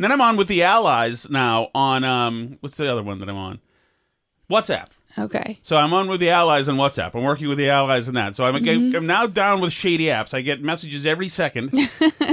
And 0.00 0.04
then 0.04 0.12
I'm 0.12 0.22
on 0.22 0.38
with 0.38 0.48
the 0.48 0.62
Allies 0.62 1.28
now 1.28 1.68
on 1.74 2.04
um, 2.04 2.56
what's 2.60 2.78
the 2.78 2.90
other 2.90 3.02
one 3.02 3.18
that 3.18 3.28
I'm 3.28 3.36
on? 3.36 3.60
WhatsApp. 4.50 4.86
Okay. 5.18 5.58
So 5.60 5.76
I'm 5.76 5.92
on 5.92 6.08
with 6.08 6.20
the 6.20 6.30
allies 6.30 6.70
on 6.70 6.76
WhatsApp. 6.76 7.14
I'm 7.14 7.22
working 7.22 7.50
with 7.50 7.58
the 7.58 7.68
allies 7.68 8.08
in 8.08 8.14
that. 8.14 8.34
So 8.34 8.46
I'm, 8.46 8.66
I'm 8.66 9.06
now 9.06 9.26
down 9.26 9.60
with 9.60 9.74
shady 9.74 10.06
apps. 10.06 10.32
I 10.32 10.40
get 10.40 10.62
messages 10.62 11.04
every 11.04 11.28
second. 11.28 11.74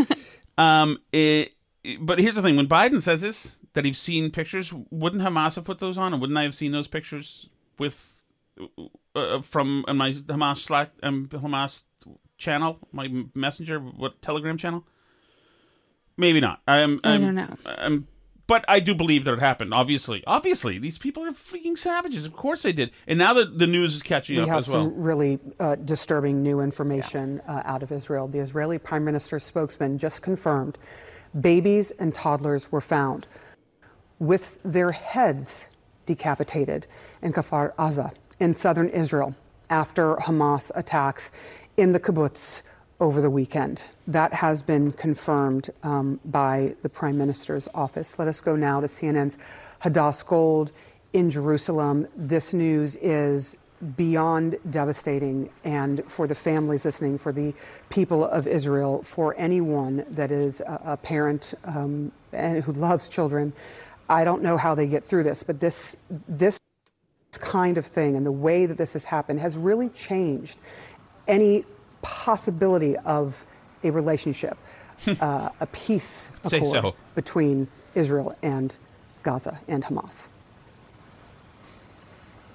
um, 0.57 0.97
it, 1.11 1.55
but 1.99 2.19
here's 2.19 2.35
the 2.35 2.41
thing: 2.41 2.55
when 2.55 2.69
Biden 2.69 3.01
says 3.01 3.19
this, 3.19 3.57
that 3.73 3.83
he's 3.83 3.99
seen 3.99 4.31
pictures, 4.31 4.73
wouldn't 4.89 5.21
Hamas 5.21 5.55
have 5.55 5.65
put 5.65 5.79
those 5.79 5.97
on, 5.97 6.13
and 6.13 6.21
wouldn't 6.21 6.37
I 6.37 6.43
have 6.43 6.55
seen 6.55 6.71
those 6.71 6.87
pictures 6.87 7.49
with 7.77 8.23
uh, 9.13 9.41
from 9.41 9.83
uh, 9.89 9.93
my 9.93 10.13
Hamas 10.13 10.59
Slack 10.59 10.91
um, 11.03 11.27
Hamas 11.33 11.83
channel, 12.37 12.79
my 12.93 13.11
messenger, 13.35 13.79
what 13.79 14.21
Telegram 14.21 14.55
channel? 14.55 14.85
Maybe 16.17 16.39
not. 16.39 16.61
I'm, 16.67 16.99
I 17.03 17.13
I'm, 17.13 17.21
don't 17.21 17.35
know. 17.35 17.47
I'm, 17.65 18.07
but 18.47 18.63
I 18.67 18.79
do 18.79 18.95
believe 18.95 19.25
that 19.25 19.33
it 19.33 19.39
happened. 19.39 19.73
Obviously, 19.73 20.23
obviously, 20.25 20.79
these 20.79 20.97
people 20.97 21.23
are 21.23 21.31
freaking 21.31 21.77
savages. 21.77 22.25
Of 22.25 22.33
course 22.33 22.63
they 22.63 22.71
did. 22.71 22.91
And 23.05 23.19
now 23.19 23.33
that 23.33 23.59
the 23.59 23.67
news 23.67 23.93
is 23.93 24.01
catching 24.01 24.37
We 24.37 24.43
up 24.43 24.49
have 24.49 24.59
as 24.59 24.69
well. 24.69 24.85
some 24.85 25.01
really 25.01 25.37
uh, 25.59 25.75
disturbing 25.75 26.41
new 26.41 26.61
information 26.61 27.41
uh, 27.41 27.61
out 27.65 27.83
of 27.83 27.91
Israel. 27.91 28.27
The 28.27 28.39
Israeli 28.39 28.79
Prime 28.79 29.03
Minister's 29.03 29.43
spokesman 29.43 29.97
just 29.97 30.21
confirmed 30.21 30.77
babies 31.39 31.91
and 31.91 32.15
toddlers 32.15 32.71
were 32.71 32.81
found 32.81 33.27
with 34.17 34.59
their 34.63 34.91
heads 34.91 35.65
decapitated 36.05 36.87
in 37.21 37.33
Kfar 37.33 37.75
Aza 37.75 38.13
in 38.39 38.53
southern 38.53 38.87
Israel 38.89 39.35
after 39.69 40.15
Hamas 40.15 40.71
attacks 40.73 41.31
in 41.75 41.91
the 41.91 41.99
kibbutz 41.99 42.61
over 42.99 43.21
the 43.21 43.29
weekend. 43.29 43.83
That 44.07 44.33
has 44.33 44.63
been 44.63 44.91
confirmed 44.91 45.69
um, 45.83 46.19
by 46.25 46.75
the 46.81 46.89
Prime 46.89 47.17
Minister's 47.17 47.67
office. 47.73 48.17
Let 48.17 48.27
us 48.27 48.41
go 48.41 48.55
now 48.55 48.79
to 48.79 48.87
CNN's 48.87 49.37
Hadas 49.83 50.25
Gold 50.25 50.71
in 51.13 51.29
Jerusalem. 51.29 52.07
This 52.15 52.53
news 52.53 52.95
is 52.97 53.57
beyond 53.95 54.57
devastating, 54.69 55.51
and 55.63 56.03
for 56.05 56.25
the 56.25 56.33
families 56.33 56.83
listening, 56.83 57.19
for 57.19 57.31
the 57.31 57.53
people 57.89 58.25
of 58.25 58.47
Israel, 58.47 59.03
for 59.03 59.35
anyone 59.37 60.03
that 60.09 60.31
is 60.31 60.61
a, 60.61 60.81
a 60.83 60.97
parent 60.97 61.53
um, 61.63 62.11
and 62.33 62.63
who 62.63 62.71
loves 62.71 63.07
children. 63.07 63.53
I 64.09 64.23
don't 64.23 64.41
know 64.41 64.57
how 64.57 64.73
they 64.73 64.87
get 64.87 65.03
through 65.03 65.23
this, 65.23 65.43
but 65.43 65.59
this 65.59 65.97
this 66.27 66.59
kind 67.39 67.77
of 67.77 67.85
thing 67.85 68.15
and 68.15 68.25
the 68.25 68.31
way 68.31 68.65
that 68.65 68.77
this 68.79 68.93
has 68.93 69.05
happened 69.05 69.39
has 69.39 69.55
really 69.55 69.89
changed 69.89 70.57
any 71.27 71.65
possibility 72.07 72.95
of 72.97 73.45
a 73.83 73.91
relationship, 73.91 74.57
uh, 75.19 75.49
a 75.59 75.67
peace 75.67 76.31
accord 76.45 76.65
so. 76.67 76.95
between 77.15 77.67
Israel 77.95 78.35
and 78.41 78.75
Gaza 79.23 79.59
and 79.67 79.83
Hamas. 79.83 80.29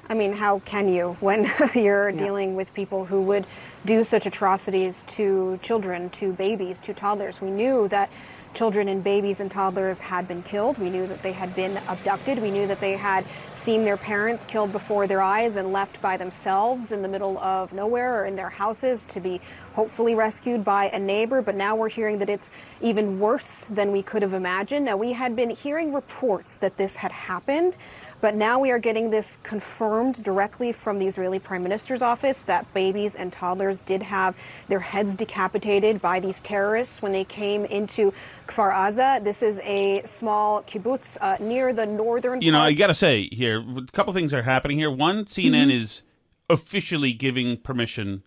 I 0.08 0.14
mean, 0.14 0.32
how 0.32 0.58
can 0.60 0.88
you 0.88 1.16
when 1.20 1.50
you're 1.74 2.10
dealing 2.12 2.56
with 2.56 2.72
people 2.74 3.04
who 3.04 3.22
would 3.22 3.46
do 3.84 4.04
such 4.04 4.26
atrocities 4.26 5.04
to 5.16 5.58
children, 5.62 6.10
to 6.10 6.32
babies, 6.32 6.80
to 6.80 6.94
toddlers? 6.94 7.40
We 7.40 7.50
knew 7.50 7.88
that 7.88 8.10
children 8.54 8.88
and 8.88 9.02
babies 9.02 9.40
and 9.40 9.50
toddlers 9.50 10.00
had 10.00 10.28
been 10.28 10.42
killed. 10.42 10.78
We 10.78 10.90
knew 10.90 11.06
that 11.06 11.22
they 11.22 11.32
had 11.32 11.54
been 11.54 11.78
abducted. 11.88 12.38
We 12.38 12.50
knew 12.50 12.66
that 12.66 12.80
they 12.80 12.96
had 12.96 13.24
seen 13.52 13.84
their 13.84 13.96
parents 13.96 14.44
killed 14.44 14.72
before 14.72 15.06
their 15.06 15.22
eyes 15.22 15.56
and 15.56 15.72
left 15.72 16.00
by 16.02 16.16
themselves 16.16 16.92
in 16.92 17.02
the 17.02 17.08
middle 17.08 17.38
of 17.38 17.72
nowhere 17.72 18.22
or 18.22 18.24
in 18.26 18.36
their 18.36 18.50
houses 18.50 19.06
to 19.06 19.20
be 19.20 19.40
hopefully 19.72 20.14
rescued 20.14 20.64
by 20.64 20.86
a 20.86 20.98
neighbor. 20.98 21.40
But 21.42 21.54
now 21.54 21.74
we're 21.74 21.88
hearing 21.88 22.18
that 22.18 22.28
it's 22.28 22.50
even 22.80 23.18
worse 23.18 23.66
than 23.70 23.92
we 23.92 24.02
could 24.02 24.22
have 24.22 24.34
imagined. 24.34 24.84
Now, 24.84 24.96
we 24.96 25.12
had 25.12 25.34
been 25.34 25.50
hearing 25.50 25.92
reports 25.92 26.56
that 26.56 26.76
this 26.76 26.96
had 26.96 27.12
happened. 27.12 27.76
But 28.22 28.36
now 28.36 28.60
we 28.60 28.70
are 28.70 28.78
getting 28.78 29.10
this 29.10 29.36
confirmed 29.42 30.22
directly 30.22 30.72
from 30.72 31.00
the 31.00 31.08
Israeli 31.08 31.40
Prime 31.40 31.64
Minister's 31.64 32.02
office 32.02 32.42
that 32.42 32.72
babies 32.72 33.16
and 33.16 33.32
toddlers 33.32 33.80
did 33.80 34.00
have 34.04 34.36
their 34.68 34.78
heads 34.78 35.16
decapitated 35.16 36.00
by 36.00 36.20
these 36.20 36.40
terrorists 36.40 37.02
when 37.02 37.10
they 37.10 37.24
came 37.24 37.64
into 37.64 38.14
Kfar 38.46 38.72
Aza. 38.72 39.22
This 39.24 39.42
is 39.42 39.58
a 39.64 40.02
small 40.04 40.62
kibbutz 40.62 41.18
uh, 41.20 41.36
near 41.40 41.72
the 41.72 41.84
northern 41.84 42.40
You 42.40 42.52
know, 42.52 42.58
part 42.58 42.70
I 42.70 42.74
got 42.74 42.86
to 42.86 42.94
say 42.94 43.28
here, 43.32 43.58
a 43.58 43.82
couple 43.90 44.12
things 44.12 44.32
are 44.32 44.42
happening 44.42 44.78
here. 44.78 44.90
One, 44.90 45.24
CNN 45.24 45.72
is 45.72 46.02
officially 46.48 47.12
giving 47.12 47.56
permission 47.56 48.22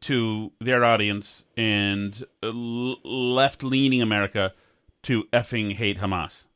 to 0.00 0.50
their 0.60 0.84
audience 0.84 1.44
and 1.56 2.24
l- 2.42 2.98
left 3.04 3.62
leaning 3.62 4.02
America 4.02 4.54
to 5.04 5.22
effing 5.32 5.76
hate 5.76 5.98
Hamas. 5.98 6.46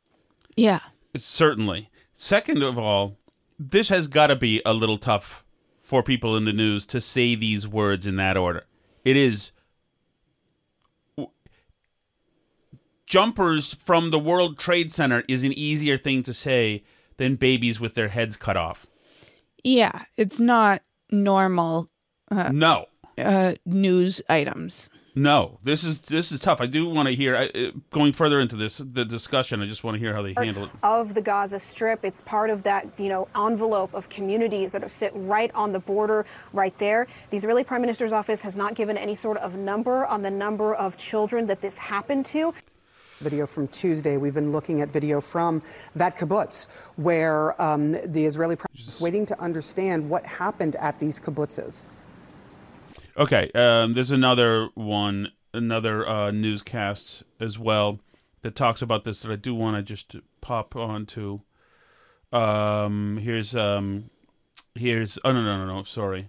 Yeah. 0.56 0.80
Certainly. 1.14 1.88
Second 2.16 2.62
of 2.62 2.78
all, 2.78 3.18
this 3.58 3.88
has 3.90 4.08
got 4.08 4.28
to 4.28 4.36
be 4.36 4.62
a 4.64 4.72
little 4.72 4.98
tough 4.98 5.44
for 5.82 6.02
people 6.02 6.36
in 6.36 6.44
the 6.44 6.52
news 6.52 6.86
to 6.86 7.00
say 7.00 7.34
these 7.34 7.68
words 7.68 8.06
in 8.06 8.16
that 8.16 8.36
order. 8.36 8.64
It 9.04 9.16
is 9.16 9.52
jumpers 13.06 13.74
from 13.74 14.10
the 14.10 14.18
World 14.18 14.58
Trade 14.58 14.90
Center 14.90 15.22
is 15.28 15.44
an 15.44 15.52
easier 15.52 15.96
thing 15.96 16.22
to 16.24 16.34
say 16.34 16.82
than 17.18 17.36
babies 17.36 17.78
with 17.78 17.94
their 17.94 18.08
heads 18.08 18.36
cut 18.36 18.56
off. 18.56 18.86
Yeah, 19.62 20.04
it's 20.16 20.40
not 20.40 20.82
normal 21.10 21.88
No. 22.30 22.86
uh, 23.16 23.54
news 23.64 24.20
items. 24.28 24.90
No, 25.18 25.58
this 25.64 25.82
is 25.82 26.02
this 26.02 26.30
is 26.30 26.40
tough. 26.40 26.60
I 26.60 26.66
do 26.66 26.90
want 26.90 27.08
to 27.08 27.14
hear 27.14 27.34
I, 27.34 27.46
uh, 27.46 27.70
going 27.90 28.12
further 28.12 28.38
into 28.38 28.54
this 28.54 28.76
the 28.76 29.02
discussion. 29.02 29.62
I 29.62 29.66
just 29.66 29.82
want 29.82 29.94
to 29.94 29.98
hear 29.98 30.14
how 30.14 30.20
they 30.20 30.34
handle 30.36 30.64
it. 30.64 30.70
of 30.82 31.14
the 31.14 31.22
Gaza 31.22 31.58
Strip. 31.58 32.04
It's 32.04 32.20
part 32.20 32.50
of 32.50 32.62
that, 32.64 32.86
you 32.98 33.08
know, 33.08 33.26
envelope 33.34 33.94
of 33.94 34.10
communities 34.10 34.72
that 34.72 34.84
are 34.84 34.90
sit 34.90 35.12
right 35.14 35.50
on 35.54 35.72
the 35.72 35.80
border 35.80 36.26
right 36.52 36.76
there. 36.78 37.06
The 37.30 37.38
Israeli 37.38 37.64
Prime 37.64 37.80
Minister's 37.80 38.12
office 38.12 38.42
has 38.42 38.58
not 38.58 38.74
given 38.74 38.98
any 38.98 39.14
sort 39.14 39.38
of 39.38 39.54
number 39.54 40.04
on 40.04 40.20
the 40.20 40.30
number 40.30 40.74
of 40.74 40.98
children 40.98 41.46
that 41.46 41.62
this 41.62 41.78
happened 41.78 42.26
to. 42.26 42.52
Video 43.20 43.46
from 43.46 43.68
Tuesday. 43.68 44.18
We've 44.18 44.34
been 44.34 44.52
looking 44.52 44.82
at 44.82 44.90
video 44.90 45.22
from 45.22 45.62
that 45.94 46.18
kibbutz 46.18 46.66
where 46.96 47.60
um, 47.62 47.92
the 47.92 48.26
Israeli 48.26 48.56
president 48.56 48.86
is 48.86 49.00
waiting 49.00 49.24
to 49.24 49.40
understand 49.40 50.10
what 50.10 50.26
happened 50.26 50.76
at 50.76 51.00
these 51.00 51.18
kibbutzes. 51.18 51.86
Okay, 53.18 53.50
um, 53.54 53.94
there's 53.94 54.10
another 54.10 54.68
one, 54.74 55.32
another 55.54 56.06
uh, 56.06 56.30
newscast 56.30 57.22
as 57.40 57.58
well 57.58 57.98
that 58.42 58.54
talks 58.54 58.82
about 58.82 59.04
this 59.04 59.22
that 59.22 59.32
I 59.32 59.36
do 59.36 59.54
want 59.54 59.76
to 59.76 59.82
just 59.82 60.16
pop 60.40 60.76
onto. 60.76 61.40
Um, 62.32 63.18
here's 63.22 63.56
um, 63.56 64.10
here's 64.74 65.18
oh 65.24 65.32
no 65.32 65.42
no 65.42 65.64
no 65.64 65.76
no 65.76 65.82
sorry. 65.84 66.28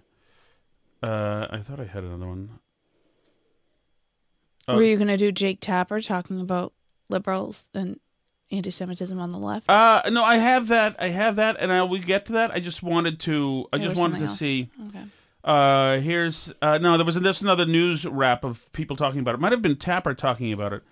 Uh, 1.02 1.46
I 1.50 1.58
thought 1.58 1.78
I 1.78 1.84
had 1.84 2.04
another 2.04 2.26
one. 2.26 2.58
Oh. 4.66 4.76
Were 4.76 4.82
you 4.82 4.96
going 4.96 5.08
to 5.08 5.16
do 5.16 5.32
Jake 5.32 5.60
Tapper 5.60 6.00
talking 6.00 6.40
about 6.40 6.72
liberals 7.08 7.70
and 7.72 7.98
anti-Semitism 8.50 9.18
on 9.18 9.32
the 9.32 9.38
left? 9.38 9.68
Uh, 9.70 10.02
no, 10.10 10.22
I 10.22 10.36
have 10.36 10.68
that. 10.68 10.96
I 10.98 11.08
have 11.08 11.36
that, 11.36 11.56
and 11.58 11.72
I 11.72 11.82
will 11.84 11.98
get 11.98 12.26
to 12.26 12.32
that. 12.32 12.50
I 12.50 12.60
just 12.60 12.82
wanted 12.82 13.20
to. 13.20 13.66
I 13.72 13.78
There 13.78 13.88
just 13.88 13.98
wanted 13.98 14.18
to 14.18 14.28
something 14.28 14.36
see. 14.36 14.70
okay. 14.88 15.04
Uh, 15.44 15.98
here's 16.00 16.52
uh, 16.60 16.78
no. 16.78 16.96
There 16.96 17.06
was 17.06 17.14
there's 17.14 17.42
another 17.42 17.64
news 17.64 18.04
wrap 18.04 18.44
of 18.44 18.70
people 18.72 18.96
talking 18.96 19.20
about 19.20 19.34
it. 19.34 19.40
Might 19.40 19.52
have 19.52 19.62
been 19.62 19.76
Tapper 19.76 20.14
talking 20.14 20.52
about 20.52 20.72
it. 20.72 20.82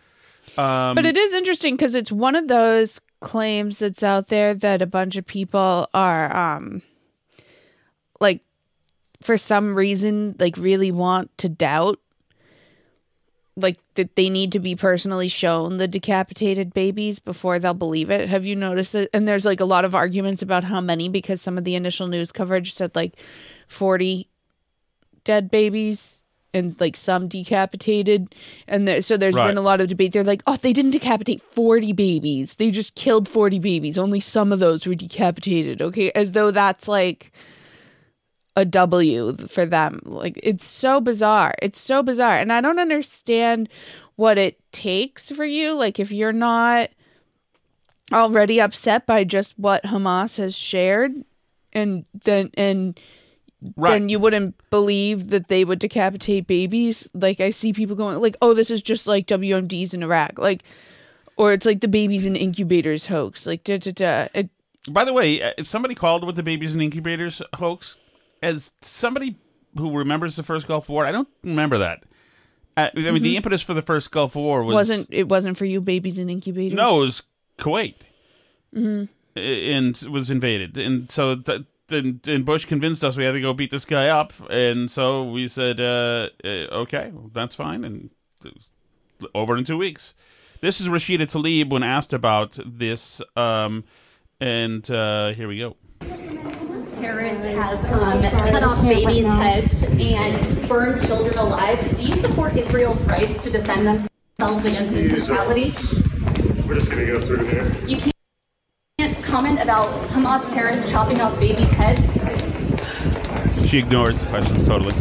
Um, 0.59 0.95
But 0.95 1.05
it 1.05 1.17
is 1.17 1.35
interesting 1.35 1.75
because 1.75 1.95
it's 1.95 2.13
one 2.13 2.37
of 2.37 2.49
those 2.49 3.01
claims 3.21 3.79
that's 3.81 4.03
out 4.03 4.29
there 4.29 4.55
that 4.55 4.81
a 4.83 4.87
bunch 4.87 5.17
of 5.17 5.27
people 5.27 5.89
are, 5.93 6.35
um, 6.35 6.83
like, 8.21 8.43
for 9.21 9.37
some 9.37 9.75
reason, 9.75 10.37
like, 10.39 10.57
really 10.57 10.93
want 10.93 11.37
to 11.39 11.49
doubt. 11.49 11.99
Like, 13.59 13.79
that 13.95 14.17
they 14.17 14.29
need 14.29 14.53
to 14.53 14.61
be 14.61 14.77
personally 14.77 15.29
shown 15.29 15.79
the 15.79 15.89
decapitated 15.89 16.75
babies 16.75 17.19
before 17.19 17.59
they'll 17.59 17.73
believe 17.75 18.11
it. 18.11 18.29
Have 18.29 18.45
you 18.45 18.55
noticed 18.55 18.93
that? 18.93 19.09
And 19.15 19.27
there's, 19.27 19.47
like, 19.47 19.61
a 19.61 19.65
lot 19.65 19.87
of 19.87 19.95
arguments 19.95 20.43
about 20.43 20.65
how 20.65 20.81
many 20.81 21.09
because 21.09 21.41
some 21.41 21.57
of 21.57 21.65
the 21.65 21.75
initial 21.75 22.07
news 22.07 22.31
coverage 22.31 22.75
said, 22.75 22.95
like, 22.95 23.17
40 23.67 24.29
dead 25.27 25.51
babies 25.51 26.15
and 26.55 26.75
like 26.81 26.97
some 26.97 27.29
decapitated. 27.29 28.35
And 28.67 28.89
there, 28.89 29.03
so 29.03 29.19
there's 29.19 29.35
Right. 29.35 29.49
been 29.49 29.59
a 29.59 29.63
lot 29.63 29.83
of 29.83 29.89
debate. 29.89 30.13
They're 30.13 30.25
like 30.25 30.43
oh 30.47 30.57
they 30.57 30.73
didn't 30.73 30.93
decapitate 30.93 31.43
40 31.43 31.93
babies. 31.93 32.55
They 32.55 32.71
just 32.71 32.95
killed 32.95 33.29
40 33.29 33.59
babies. 33.59 33.99
Only 33.99 34.21
some 34.21 34.53
of 34.53 34.59
those 34.59 34.87
were 34.87 34.95
decapitated. 34.95 35.83
Okay? 35.83 36.11
As 36.13 36.33
though 36.33 36.51
that's 36.51 36.89
like 36.89 37.31
a 38.57 38.65
w 38.65 39.37
for 39.49 39.67
them. 39.67 40.01
Like 40.07 40.41
it's 40.43 40.67
so 40.67 40.99
bizarre. 41.01 41.55
It's 41.61 41.79
so 41.81 42.03
bizarre. 42.03 42.39
And 42.39 42.51
i 42.51 42.63
don't 42.63 42.79
understand 42.79 43.69
what 44.15 44.39
it 44.39 44.59
takes 44.73 45.31
for 45.31 45.45
you. 45.45 45.75
Like 45.75 46.01
if 46.01 46.11
you're 46.11 46.33
not 46.33 46.89
already 48.13 48.61
upset 48.61 49.05
by 49.05 49.25
just 49.25 49.59
what 49.59 49.83
hamas 49.83 50.37
has 50.39 50.57
shared 50.57 51.13
and 51.73 52.07
then 52.25 52.51
and 52.57 52.99
right. 53.77 53.93
then 53.93 54.09
you 54.09 54.19
wouldn't 54.19 54.55
believe 54.71 55.31
that 55.31 55.49
they 55.49 55.65
would 55.65 55.79
decapitate 55.79 56.47
babies. 56.47 57.09
Like 57.15 57.41
I 57.41 57.51
see 57.51 57.73
people 57.73 57.97
going 57.97 58.19
like, 58.19 58.37
"Oh, 58.43 58.55
this 58.55 58.71
is 58.71 58.83
just 58.83 59.07
like 59.07 59.27
WMDs 59.27 59.95
in 59.95 60.03
Iraq," 60.03 60.39
like, 60.39 60.63
or 61.37 61.53
it's 61.53 61.67
like 61.67 61.81
the 61.81 61.89
babies 61.89 62.27
in 62.27 62.37
incubators 62.37 63.07
hoax. 63.07 63.47
Like, 63.47 63.65
da 63.65 63.79
da 63.79 63.93
da. 63.93 64.29
It, 64.35 64.51
By 64.89 65.05
the 65.05 65.13
way, 65.13 65.43
uh, 65.43 65.53
if 65.59 65.67
somebody 65.67 65.95
called 65.95 66.25
with 66.25 66.37
the 66.37 66.43
babies 66.43 66.75
in 66.75 66.81
incubators 66.81 67.43
hoax, 67.55 67.97
as 68.43 68.73
somebody 68.83 69.37
who 69.77 69.97
remembers 69.97 70.37
the 70.37 70.43
first 70.43 70.67
Gulf 70.67 70.89
War, 70.89 71.05
I 71.05 71.13
don't 71.13 71.29
remember 71.43 71.79
that. 71.79 72.05
Uh, 72.77 72.91
I 72.95 73.11
mean, 73.11 73.23
the 73.23 73.37
impetus 73.37 73.63
for 73.63 73.73
the 73.73 73.83
first 73.83 74.11
Gulf 74.11 74.35
War 74.35 74.63
was 74.63 74.75
wasn't 74.75 75.09
it 75.11 75.29
wasn't 75.29 75.57
for 75.57 75.65
you 75.65 75.81
babies 75.81 76.19
in 76.19 76.29
incubators? 76.29 76.77
no, 76.77 76.99
it 76.99 77.05
was 77.05 77.23
Kuwait, 77.59 77.95
mm-hmm. 78.75 79.05
and 79.39 79.97
was 80.13 80.31
invaded, 80.31 80.77
and 80.77 81.11
so 81.11 81.37
th- 81.37 81.65
then 81.89 82.21
and 82.27 82.45
Bush 82.45 82.65
convinced 82.65 83.05
us 83.05 83.17
we 83.17 83.25
had 83.25 83.33
to 83.33 83.41
go 83.41 83.53
beat 83.53 83.71
this 83.71 83.85
guy 83.85 84.09
up, 84.09 84.33
and 84.51 84.91
so 84.91 85.31
we 85.31 85.49
said, 85.49 85.81
uh, 85.81 86.31
uh, 86.45 86.49
okay, 86.49 87.11
well, 87.13 87.31
that's 87.33 87.57
fine, 87.57 87.85
and 87.85 88.11
it 88.45 88.55
was 88.55 88.69
over 89.35 89.57
in 89.57 89.65
two 89.65 89.79
weeks. 89.79 90.15
This 90.61 90.81
is 90.81 90.89
Rashida 90.89 91.31
Tlaib 91.31 91.71
when 91.71 91.83
asked 91.83 92.13
about 92.13 92.59
this, 92.65 93.21
um, 93.37 93.85
and 94.41 94.89
uh, 94.91 95.33
here 95.33 95.49
we 95.49 95.59
go. 95.59 95.77
Terrorists 96.97 97.45
have 97.45 97.85
um, 97.93 98.23
cut 98.23 98.63
off 98.63 98.83
babies' 98.83 99.27
heads 99.27 99.83
and 100.01 100.69
burned 100.69 101.07
children 101.07 101.37
alive. 101.39 101.79
Do 101.97 102.03
you 102.03 102.17
support 102.23 102.57
Israel's 102.57 103.03
rights 103.03 103.43
to 103.45 103.51
defend 103.51 103.87
themselves 103.87 104.65
against 104.65 104.93
this 104.93 105.27
brutality? 105.27 105.75
We're 106.67 106.75
just 106.75 106.91
gonna 106.91 107.07
go 107.07 107.21
through 107.21 107.47
here. 107.47 107.71
You 107.87 107.99
can't 107.99 108.16
comment 109.37 109.61
about 109.61 109.87
Hamas 110.09 110.51
terrorists 110.51 110.91
chopping 110.91 111.21
off 111.21 111.39
babies' 111.39 111.69
heads. 111.73 112.01
She 113.69 113.77
ignores 113.77 114.19
the 114.19 114.27
questions 114.29 114.65
totally. 114.65 114.95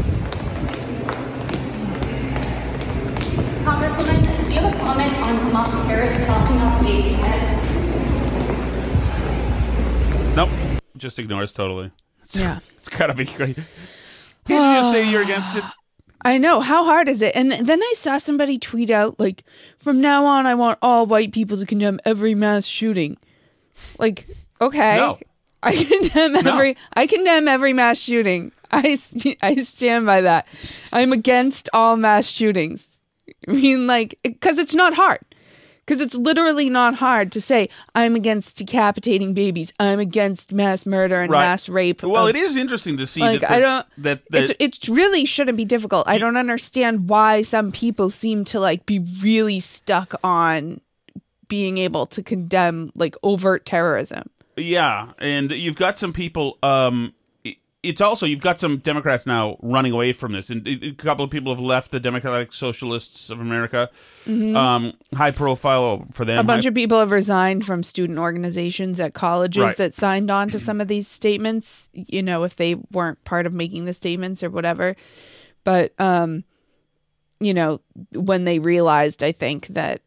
Congresswoman, 3.63 4.43
do 4.43 4.53
you 4.53 4.59
have 4.59 4.75
a 4.75 4.77
comment 4.79 5.13
on 5.25 5.37
Hamas 5.37 5.85
terrorists 5.85 6.25
chopping 6.25 6.57
off 6.57 6.83
babies' 6.83 7.17
heads? 7.17 7.65
Nope, 10.35 10.49
just 10.97 11.17
ignores 11.17 11.53
totally. 11.53 11.91
Yeah. 12.33 12.59
It's 12.75 12.89
gotta 12.89 13.13
be 13.13 13.23
great. 13.23 13.57
Can 14.45 14.85
you 14.85 14.91
say 14.91 15.09
you're 15.09 15.23
against 15.23 15.55
it? 15.55 15.63
I 16.23 16.39
know. 16.39 16.59
How 16.59 16.83
hard 16.83 17.07
is 17.07 17.21
it? 17.21 17.33
And 17.37 17.53
then 17.53 17.81
I 17.81 17.93
saw 17.95 18.17
somebody 18.17 18.59
tweet 18.59 18.89
out 18.89 19.17
like, 19.17 19.45
"From 19.77 20.01
now 20.01 20.25
on, 20.25 20.45
I 20.45 20.55
want 20.55 20.77
all 20.81 21.05
white 21.05 21.31
people 21.31 21.57
to 21.57 21.65
condemn 21.65 22.01
every 22.03 22.35
mass 22.35 22.65
shooting." 22.65 23.15
Like, 23.99 24.27
okay, 24.61 24.97
No. 24.97 25.19
I 25.63 25.83
condemn 25.83 26.35
every 26.47 26.77
I 26.93 27.07
condemn 27.07 27.47
every 27.47 27.73
mass 27.73 27.97
shooting. 27.97 28.51
I 28.71 28.99
I 29.41 29.55
stand 29.63 30.05
by 30.05 30.21
that. 30.21 30.45
I'm 30.93 31.11
against 31.11 31.69
all 31.73 31.97
mass 31.97 32.27
shootings. 32.27 32.97
I 33.47 33.51
mean, 33.51 33.87
like, 33.87 34.19
because 34.23 34.59
it's 34.59 34.75
not 34.75 34.93
hard. 34.93 35.19
Because 35.85 36.01
it's 36.01 36.15
literally 36.15 36.67
not 36.67 36.95
hard 36.95 37.31
to 37.33 37.41
say 37.41 37.69
I'm 37.93 38.15
against 38.15 38.57
decapitating 38.57 39.33
babies. 39.35 39.71
I'm 39.79 39.99
against 39.99 40.51
mass 40.51 40.83
murder 40.85 41.21
and 41.21 41.31
Right. 41.31 41.41
mass 41.41 41.69
rape. 41.69 42.01
Well, 42.03 42.27
of- 42.27 42.35
it 42.35 42.39
is 42.39 42.55
interesting 42.55 42.97
to 42.97 43.05
see 43.07 43.21
like 43.21 43.41
that, 43.41 43.51
I 43.51 43.59
don't 43.59 43.85
that, 43.99 44.21
that 44.31 44.55
it's 44.59 44.81
it 44.83 44.87
really 44.87 45.25
shouldn't 45.25 45.57
be 45.57 45.65
difficult. 45.65 46.07
I 46.07 46.17
don't 46.17 46.37
understand 46.37 47.07
why 47.09 47.41
some 47.43 47.71
people 47.71 48.09
seem 48.09 48.45
to 48.45 48.59
like 48.59 48.85
be 48.87 48.99
really 49.21 49.59
stuck 49.59 50.13
on 50.23 50.81
being 51.55 51.77
able 51.77 52.05
to 52.05 52.21
condemn 52.21 52.91
like 52.95 53.15
overt 53.23 53.65
terrorism. 53.65 54.23
Yeah, 54.57 55.11
and 55.19 55.51
you've 55.51 55.77
got 55.77 55.97
some 55.97 56.11
people. 56.11 56.57
Um, 56.61 57.13
it's 57.81 58.01
also 58.01 58.25
you've 58.25 58.41
got 58.41 58.59
some 58.59 58.79
Democrats 58.79 59.25
now 59.25 59.57
running 59.61 59.93
away 59.93 60.11
from 60.11 60.33
this, 60.33 60.49
and 60.49 60.67
a 60.67 60.91
couple 60.93 61.23
of 61.23 61.31
people 61.31 61.53
have 61.55 61.63
left 61.63 61.91
the 61.91 61.99
Democratic 62.01 62.51
Socialists 62.51 63.29
of 63.29 63.39
America. 63.39 63.89
Um, 64.27 64.93
high 65.13 65.31
profile 65.31 66.05
for 66.11 66.25
them. 66.25 66.33
Mm-hmm. 66.33 66.39
A 66.39 66.43
bunch 66.43 66.63
high- 66.65 66.69
of 66.69 66.75
people 66.75 66.99
have 66.99 67.11
resigned 67.11 67.65
from 67.65 67.83
student 67.83 68.19
organizations 68.19 68.99
at 68.99 69.13
colleges 69.13 69.63
Right. 69.63 69.77
that 69.77 69.93
signed 69.93 70.29
on 70.29 70.49
to 70.49 70.59
some 70.67 70.81
of 70.81 70.89
these 70.89 71.07
statements, 71.07 71.87
you 71.93 72.21
know, 72.21 72.43
if 72.43 72.57
they 72.57 72.75
weren't 72.91 73.23
part 73.23 73.45
of 73.45 73.53
making 73.53 73.85
the 73.85 73.93
statements 73.93 74.43
or 74.43 74.49
whatever. 74.49 74.95
But 75.63 75.93
um 75.99 76.43
you 77.41 77.53
know, 77.53 77.81
when 78.13 78.45
they 78.45 78.59
realized 78.59 79.21
I 79.21 79.31
think 79.31 79.67
that 79.67 80.01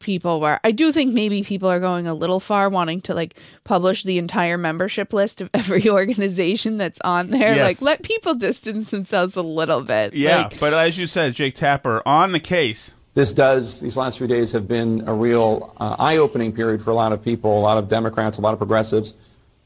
people 0.00 0.40
were 0.40 0.58
I 0.64 0.72
do 0.72 0.92
think 0.92 1.14
maybe 1.14 1.42
people 1.42 1.68
are 1.68 1.80
going 1.80 2.06
a 2.06 2.14
little 2.14 2.40
far 2.40 2.68
wanting 2.68 3.00
to 3.02 3.14
like 3.14 3.36
publish 3.64 4.02
the 4.02 4.18
entire 4.18 4.58
membership 4.58 5.12
list 5.12 5.40
of 5.40 5.50
every 5.54 5.88
organization 5.88 6.78
that's 6.78 7.00
on 7.02 7.30
there. 7.30 7.54
Yes. 7.54 7.64
Like 7.64 7.82
let 7.82 8.02
people 8.02 8.34
distance 8.34 8.90
themselves 8.90 9.36
a 9.36 9.42
little 9.42 9.82
bit. 9.82 10.14
Yeah, 10.14 10.38
Like, 10.38 10.58
but 10.58 10.74
as 10.74 10.98
you 10.98 11.06
said, 11.06 11.34
Jake 11.34 11.54
Tapper 11.54 12.02
on 12.04 12.32
the 12.32 12.40
case 12.40 12.94
this 13.14 13.32
does, 13.32 13.80
these 13.80 13.96
last 13.96 14.18
few 14.18 14.26
days 14.26 14.52
have 14.52 14.68
been 14.68 15.06
a 15.08 15.12
real 15.12 15.74
uh, 15.78 15.96
eye 15.98 16.18
opening 16.18 16.52
period 16.52 16.80
for 16.80 16.90
a 16.90 16.94
lot 16.94 17.12
of 17.12 17.22
people, 17.22 17.58
a 17.58 17.60
lot 17.60 17.76
of 17.76 17.88
Democrats, 17.88 18.38
a 18.38 18.40
lot 18.40 18.52
of 18.52 18.58
progressives, 18.58 19.14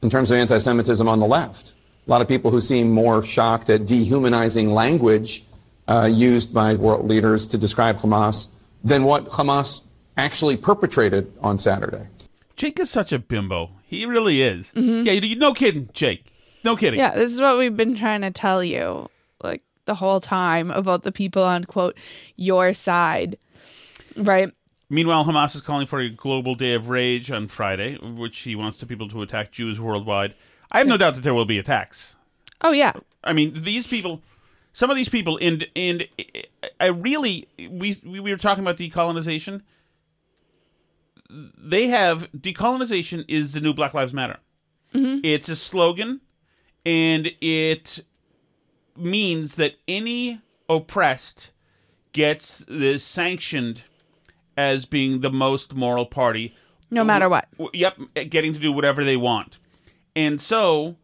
in 0.01 0.09
terms 0.09 0.31
of 0.31 0.37
anti 0.37 0.57
Semitism 0.57 1.07
on 1.07 1.19
the 1.19 1.27
left. 1.27 1.75
A 2.07 2.11
lot 2.11 2.21
of 2.21 2.27
people 2.27 2.51
who 2.51 2.61
seem 2.61 2.89
more 2.89 3.23
shocked 3.23 3.69
at 3.69 3.85
dehumanizing 3.85 4.71
language 4.71 5.43
uh, 5.87 6.09
used 6.11 6.53
by 6.53 6.75
world 6.75 7.07
leaders 7.07 7.47
to 7.47 7.57
describe 7.57 7.97
Hamas 7.97 8.47
than 8.83 9.03
what 9.03 9.25
Hamas 9.27 9.81
actually 10.17 10.57
perpetrated 10.57 11.31
on 11.41 11.57
Saturday. 11.57 12.07
Jake 12.55 12.79
is 12.79 12.89
such 12.89 13.11
a 13.11 13.19
bimbo. 13.19 13.71
He 13.85 14.05
really 14.05 14.41
is. 14.41 14.71
Mm-hmm. 14.73 15.05
Yeah, 15.05 15.35
no 15.35 15.53
kidding, 15.53 15.89
Jake. 15.93 16.25
No 16.63 16.75
kidding. 16.75 16.99
Yeah, 16.99 17.13
this 17.13 17.31
is 17.31 17.39
what 17.39 17.57
we've 17.57 17.75
been 17.75 17.95
trying 17.95 18.21
to 18.21 18.31
tell 18.31 18.63
you, 18.63 19.09
like 19.43 19.61
the 19.85 19.95
whole 19.95 20.19
time 20.19 20.71
about 20.71 21.03
the 21.03 21.11
people 21.11 21.43
on 21.43 21.65
quote 21.65 21.97
your 22.35 22.73
side, 22.73 23.37
right? 24.17 24.51
Meanwhile, 24.89 25.25
Hamas 25.25 25.55
is 25.55 25.61
calling 25.61 25.87
for 25.87 25.99
a 25.99 26.09
global 26.09 26.55
day 26.55 26.73
of 26.73 26.89
rage 26.89 27.31
on 27.31 27.47
Friday, 27.47 27.97
which 27.97 28.39
he 28.39 28.55
wants 28.55 28.79
the 28.79 28.85
people 28.85 29.09
to 29.09 29.21
attack 29.21 29.51
Jews 29.51 29.79
worldwide. 29.79 30.35
I 30.71 30.79
have 30.79 30.87
no 30.87 30.97
doubt 30.97 31.15
that 31.15 31.21
there 31.21 31.33
will 31.33 31.45
be 31.45 31.59
attacks. 31.59 32.15
Oh 32.61 32.71
yeah, 32.71 32.93
I 33.23 33.33
mean, 33.33 33.63
these 33.63 33.85
people, 33.85 34.21
some 34.73 34.89
of 34.89 34.95
these 34.95 35.09
people, 35.09 35.37
and 35.41 35.67
and 35.75 36.07
uh, 36.19 36.67
I 36.79 36.87
really, 36.87 37.47
we 37.57 37.99
we 38.03 38.19
were 38.19 38.37
talking 38.37 38.63
about 38.63 38.77
decolonization. 38.77 39.61
They 41.29 41.87
have 41.87 42.31
decolonization 42.31 43.25
is 43.27 43.53
the 43.53 43.61
new 43.61 43.73
Black 43.73 43.93
Lives 43.93 44.13
Matter. 44.13 44.37
Mm-hmm. 44.93 45.21
It's 45.23 45.49
a 45.49 45.55
slogan, 45.55 46.21
and 46.85 47.31
it 47.41 47.99
means 48.95 49.55
that 49.55 49.75
any 49.87 50.41
oppressed 50.69 51.51
gets 52.13 52.63
this 52.67 53.03
sanctioned 53.03 53.83
as 54.55 54.85
being 54.85 55.19
the 55.19 55.31
most 55.31 55.75
moral 55.75 56.05
party 56.05 56.55
no 56.91 57.03
matter 57.03 57.29
what. 57.29 57.47
Yep, 57.73 57.99
eh, 58.15 58.23
getting 58.23 58.53
to 58.53 58.59
do 58.59 58.71
whatever 58.71 59.03
they 59.03 59.17
want. 59.17 59.57
And 60.15 60.39
so 60.39 60.95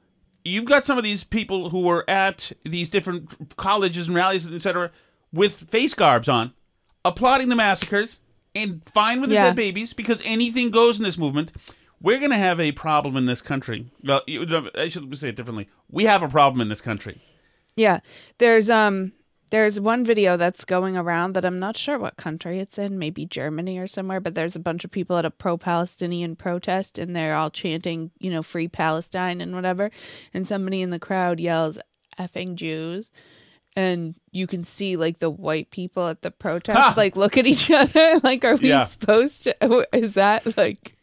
you've 0.44 0.66
got 0.66 0.86
some 0.86 0.98
of 0.98 1.04
these 1.04 1.24
people 1.24 1.70
who 1.70 1.82
were 1.82 2.10
at 2.10 2.52
these 2.64 2.90
different 2.90 3.56
colleges 3.58 4.08
and 4.08 4.16
rallies, 4.16 4.48
etc., 4.48 4.92
with 5.34 5.70
face 5.70 5.94
garbs 5.94 6.30
on, 6.30 6.54
applauding 7.06 7.50
the 7.50 7.56
massacres 7.56 8.22
and 8.56 8.82
fine 8.94 9.22
with 9.22 9.30
the 9.30 9.36
Yeah. 9.36 9.48
dead 9.48 9.56
babies 9.56 9.94
because 9.94 10.22
anything 10.26 10.72
goes 10.72 10.98
in 10.98 11.04
this 11.04 11.18
movement. 11.18 11.52
We're 12.02 12.18
going 12.20 12.32
to 12.32 12.38
have 12.38 12.60
a 12.60 12.72
problem 12.72 13.16
in 13.16 13.26
this 13.28 13.42
country. 13.42 13.86
Well, 14.04 14.22
you- 14.28 14.70
I 14.76 14.90
should 14.90 15.16
say 15.18 15.30
it 15.30 15.36
differently. 15.36 15.70
We 15.90 16.06
have 16.06 16.24
a 16.24 16.28
problem 16.28 16.60
in 16.62 16.70
this 16.70 16.82
country. 16.82 17.22
Yeah. 17.76 18.00
There's 18.40 18.70
um 18.70 19.14
there's 19.52 19.80
one 19.82 20.06
video 20.06 20.38
that's 20.38 20.64
going 20.64 20.96
around 20.96 21.34
that 21.34 21.44
I'm 21.44 21.60
not 21.60 21.76
sure 21.76 22.00
what 22.00 22.16
country 22.16 22.60
it's 22.60 22.78
in, 22.78 22.98
maybe 22.98 23.26
Germany 23.26 23.78
or 23.78 23.86
somewhere, 23.88 24.22
but 24.22 24.34
there's 24.34 24.56
a 24.56 24.60
bunch 24.62 24.86
of 24.86 24.92
people 24.92 25.18
at 25.18 25.26
a 25.26 25.30
pro-Palestinian 25.32 26.38
protest 26.38 26.98
and 26.98 27.14
they're 27.14 27.36
all 27.36 27.50
chanting, 27.50 28.12
you 28.18 28.32
know, 28.32 28.42
free 28.44 28.70
Palestine 28.70 29.42
and 29.42 29.54
whatever, 29.54 29.92
and 30.34 30.48
somebody 30.48 30.82
in 30.82 30.90
the 30.90 31.00
crowd 31.00 31.40
yells 31.42 31.78
effing 32.18 32.56
Jews. 32.56 33.12
And 33.76 34.16
you 34.32 34.48
can 34.48 34.64
see 34.64 34.96
like 34.98 35.20
the 35.20 35.30
white 35.30 35.72
people 35.72 36.08
at 36.08 36.22
the 36.22 36.32
protest 36.32 36.78
Ha! 36.78 36.94
like 36.98 37.16
look 37.16 37.38
at 37.38 37.48
each 37.48 37.72
other 37.82 38.20
like 38.24 38.44
are 38.44 38.56
we 38.58 38.70
Yeah. 38.70 38.84
supposed 38.86 39.44
to 39.44 39.86
is 39.94 40.14
that 40.16 40.58
like 40.58 40.96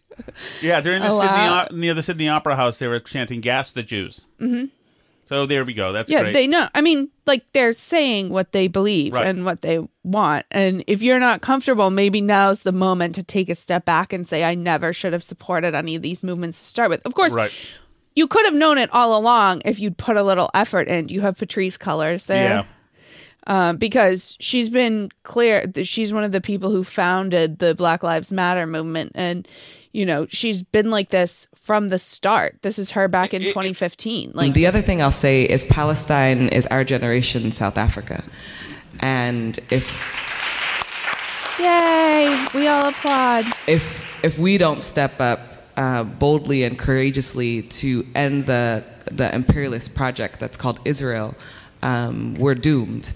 Yeah, 0.61 0.81
during 0.81 1.01
the 1.03 1.09
Allow- 1.11 1.65
Sydney 1.67 1.81
near 1.81 1.95
the 1.95 2.03
Sydney 2.03 2.29
Opera 2.29 2.57
House, 2.57 2.79
they 2.79 2.89
were 2.89 3.01
chanting 3.01 3.41
"Gas 3.41 3.73
the 3.73 3.83
Jews." 3.83 4.27
hmm 4.39 4.65
So 5.27 5.47
there 5.47 5.65
we 5.65 5.75
go. 5.75 5.93
That's 5.93 6.11
yeah 6.11 6.23
great. 6.23 6.33
they 6.35 6.47
know 6.47 6.69
i 6.75 6.81
mean 6.81 7.09
like 7.27 7.45
they're 7.53 7.73
saying 7.75 8.31
what 8.31 8.53
they 8.53 8.67
believe 8.69 9.13
Right. 9.13 9.27
and 9.27 9.45
what 9.45 9.61
they 9.61 9.79
want 10.03 10.47
and 10.51 10.83
if 10.87 11.03
you're 11.03 11.19
not 11.21 11.43
comfortable 11.43 11.91
maybe 11.91 12.21
now's 12.23 12.63
the 12.63 12.73
moment 12.73 13.15
to 13.17 13.23
take 13.23 13.51
a 13.51 13.55
step 13.55 13.85
back 13.85 14.13
and 14.15 14.27
say 14.27 14.43
i 14.45 14.55
never 14.55 14.93
should 14.95 15.13
have 15.13 15.23
supported 15.23 15.75
any 15.75 15.95
of 15.97 16.01
these 16.03 16.23
movements 16.23 16.59
to 16.59 16.65
start 16.65 16.89
with 16.91 17.03
of 17.05 17.13
course 17.15 17.33
right. 17.35 17.53
You 18.19 18.27
could 18.27 18.45
have 18.47 18.55
known 18.55 18.79
it 18.79 18.91
all 18.93 19.17
along 19.17 19.63
if 19.65 19.79
you'd 19.79 19.97
put 19.97 20.17
a 20.17 20.25
little 20.25 20.51
effort 20.53 20.89
in 20.89 21.09
you 21.09 21.21
have 21.21 21.39
Patrisse 21.39 21.79
Cullors 21.79 22.27
there 22.27 22.49
Yeah. 22.49 22.65
um, 23.47 23.77
because 23.77 24.37
she's 24.41 24.69
been 24.69 25.11
clear 25.23 25.65
that 25.67 25.87
she's 25.87 26.13
one 26.13 26.25
of 26.25 26.33
the 26.33 26.41
people 26.41 26.71
who 26.71 26.83
founded 26.83 27.61
the 27.61 27.75
Black 27.77 28.03
Lives 28.03 28.33
Matter 28.33 28.67
movement, 28.67 29.13
and 29.15 29.47
you 29.93 30.05
know 30.05 30.27
she's 30.31 30.63
been 30.65 30.91
like 30.91 31.11
this 31.11 31.47
from 31.55 31.89
the 31.89 31.99
start. 32.01 32.57
This 32.63 32.77
is 32.79 32.91
her 32.91 33.07
back 33.07 33.33
in 33.33 33.43
2015. 33.43 34.33
Like 34.35 34.53
the 34.53 34.67
other 34.67 34.81
thing 34.83 35.01
I'll 35.01 35.13
say 35.13 35.45
is 35.45 35.65
Palestine 35.67 36.49
is 36.49 36.67
our 36.67 36.83
generation 36.83 37.53
South 37.53 37.79
Africa. 37.79 38.25
And 39.01 39.59
if 39.71 39.87
Yay! 41.61 42.47
We 42.55 42.67
all 42.67 42.89
applaud. 42.89 43.45
if 43.69 44.25
if 44.25 44.39
we 44.39 44.59
don't 44.59 44.83
step 44.83 45.21
up 45.21 45.41
uh, 45.79 46.03
boldly 46.05 46.65
and 46.65 46.79
courageously 46.79 47.63
to 47.63 48.05
end 48.15 48.45
the 48.45 48.85
the 49.07 49.35
imperialist 49.35 49.95
project 49.95 50.39
that's 50.39 50.57
called 50.57 50.81
Israel, 50.85 51.35
um, 51.83 52.35
we're 52.35 52.55
doomed. 52.55 53.13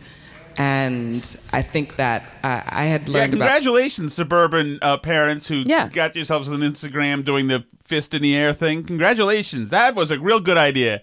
And 0.56 1.22
I 1.52 1.62
think 1.62 1.96
that 1.96 2.22
uh, 2.44 2.62
I 2.66 2.84
had 2.84 3.08
Yeah, 3.08 3.14
learned 3.14 3.34
about 3.34 3.46
congratulations, 3.46 4.14
suburban 4.14 4.78
uh, 4.80 4.96
parents 4.98 5.48
who 5.48 5.64
got 5.64 6.14
yourselves 6.14 6.48
on 6.48 6.60
Instagram 6.60 7.24
doing 7.24 7.48
the 7.48 7.64
fist 7.84 8.14
in 8.14 8.22
the 8.22 8.34
air 8.34 8.52
thing. 8.52 8.84
Congratulations. 8.84 9.70
That 9.70 9.94
was 9.94 10.10
a 10.10 10.18
real 10.18 10.40
good 10.40 10.58
idea. 10.58 11.02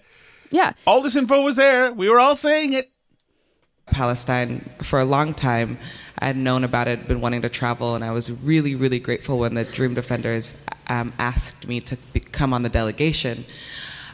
Yeah. 0.50 0.72
All 0.86 1.02
this 1.02 1.14
info 1.14 1.42
was 1.42 1.56
there. 1.56 1.92
We 1.92 2.08
were 2.08 2.18
all 2.18 2.36
saying 2.36 2.72
it. 2.72 2.90
Palestine 3.86 4.70
for 4.82 4.98
a 4.98 5.04
long 5.04 5.34
time. 5.34 5.78
I 6.18 6.26
had 6.26 6.36
known 6.36 6.64
about 6.64 6.86
it, 6.86 7.08
been 7.08 7.20
wanting 7.20 7.42
to 7.42 7.48
travel, 7.48 7.94
and 7.94 8.04
I 8.04 8.12
was 8.12 8.30
really, 8.30 8.74
really 8.74 8.98
grateful 8.98 9.38
when 9.38 9.54
the 9.54 9.64
Dream 9.64 9.94
Defenders 9.94 10.56
um, 10.90 11.14
asked 11.18 11.66
me 11.66 11.80
to 11.80 11.96
come 12.32 12.52
on 12.52 12.62
the 12.62 12.68
delegation. 12.68 13.46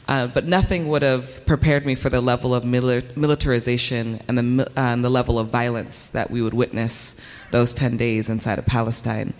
Uh, 0.08 0.28
but 0.28 0.44
nothing 0.44 0.86
would 0.86 1.02
have 1.02 1.44
prepared 1.46 1.84
me 1.84 1.96
for 1.96 2.10
the 2.10 2.20
level 2.20 2.54
of 2.54 2.62
mili- 2.62 3.16
militarization 3.16 4.20
and 4.28 4.38
the, 4.38 4.66
uh, 4.66 4.70
and 4.76 5.04
the 5.04 5.10
level 5.10 5.36
of 5.36 5.48
violence 5.48 6.10
that 6.10 6.30
we 6.30 6.40
would 6.40 6.54
witness 6.54 7.20
those 7.50 7.74
10 7.74 7.96
days 7.96 8.28
inside 8.28 8.56
of 8.60 8.66
Palestine. 8.66 9.34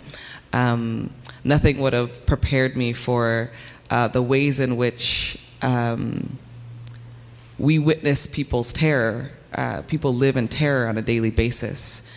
Um, 0.51 1.13
nothing 1.45 1.77
would 1.77 1.93
have 1.93 2.25
prepared 2.25 2.75
me 2.75 2.91
for 2.91 3.51
uh, 3.89 4.09
the 4.09 4.21
ways 4.21 4.59
in 4.59 4.75
which 4.75 5.37
um, 5.61 6.37
we 7.57 7.79
witness 7.79 8.27
people's 8.27 8.73
terror. 8.73 9.31
Uh, 9.53 9.83
people 9.83 10.13
live 10.13 10.35
in 10.35 10.49
terror 10.49 10.87
on 10.87 10.97
a 10.97 11.01
daily 11.01 11.31
basis. 11.31 12.11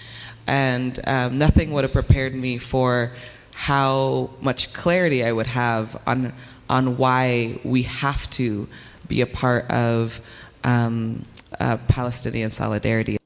And 0.49 0.99
um, 1.07 1.39
nothing 1.39 1.71
would 1.71 1.85
have 1.85 1.93
prepared 1.93 2.35
me 2.35 2.59
for 2.59 3.13
how 3.61 4.31
much 4.41 4.73
clarity 4.73 5.23
I 5.23 5.33
would 5.33 5.47
have 5.49 6.01
on, 6.07 6.33
on 6.71 6.97
why 6.97 7.61
we 7.63 7.83
have 7.83 8.29
to 8.31 8.67
be 9.07 9.21
a 9.21 9.27
part 9.27 9.71
of 9.71 10.19
um, 10.65 11.27
uh, 11.61 11.77
Palestinian 11.87 12.49
solidarity. 12.49 13.19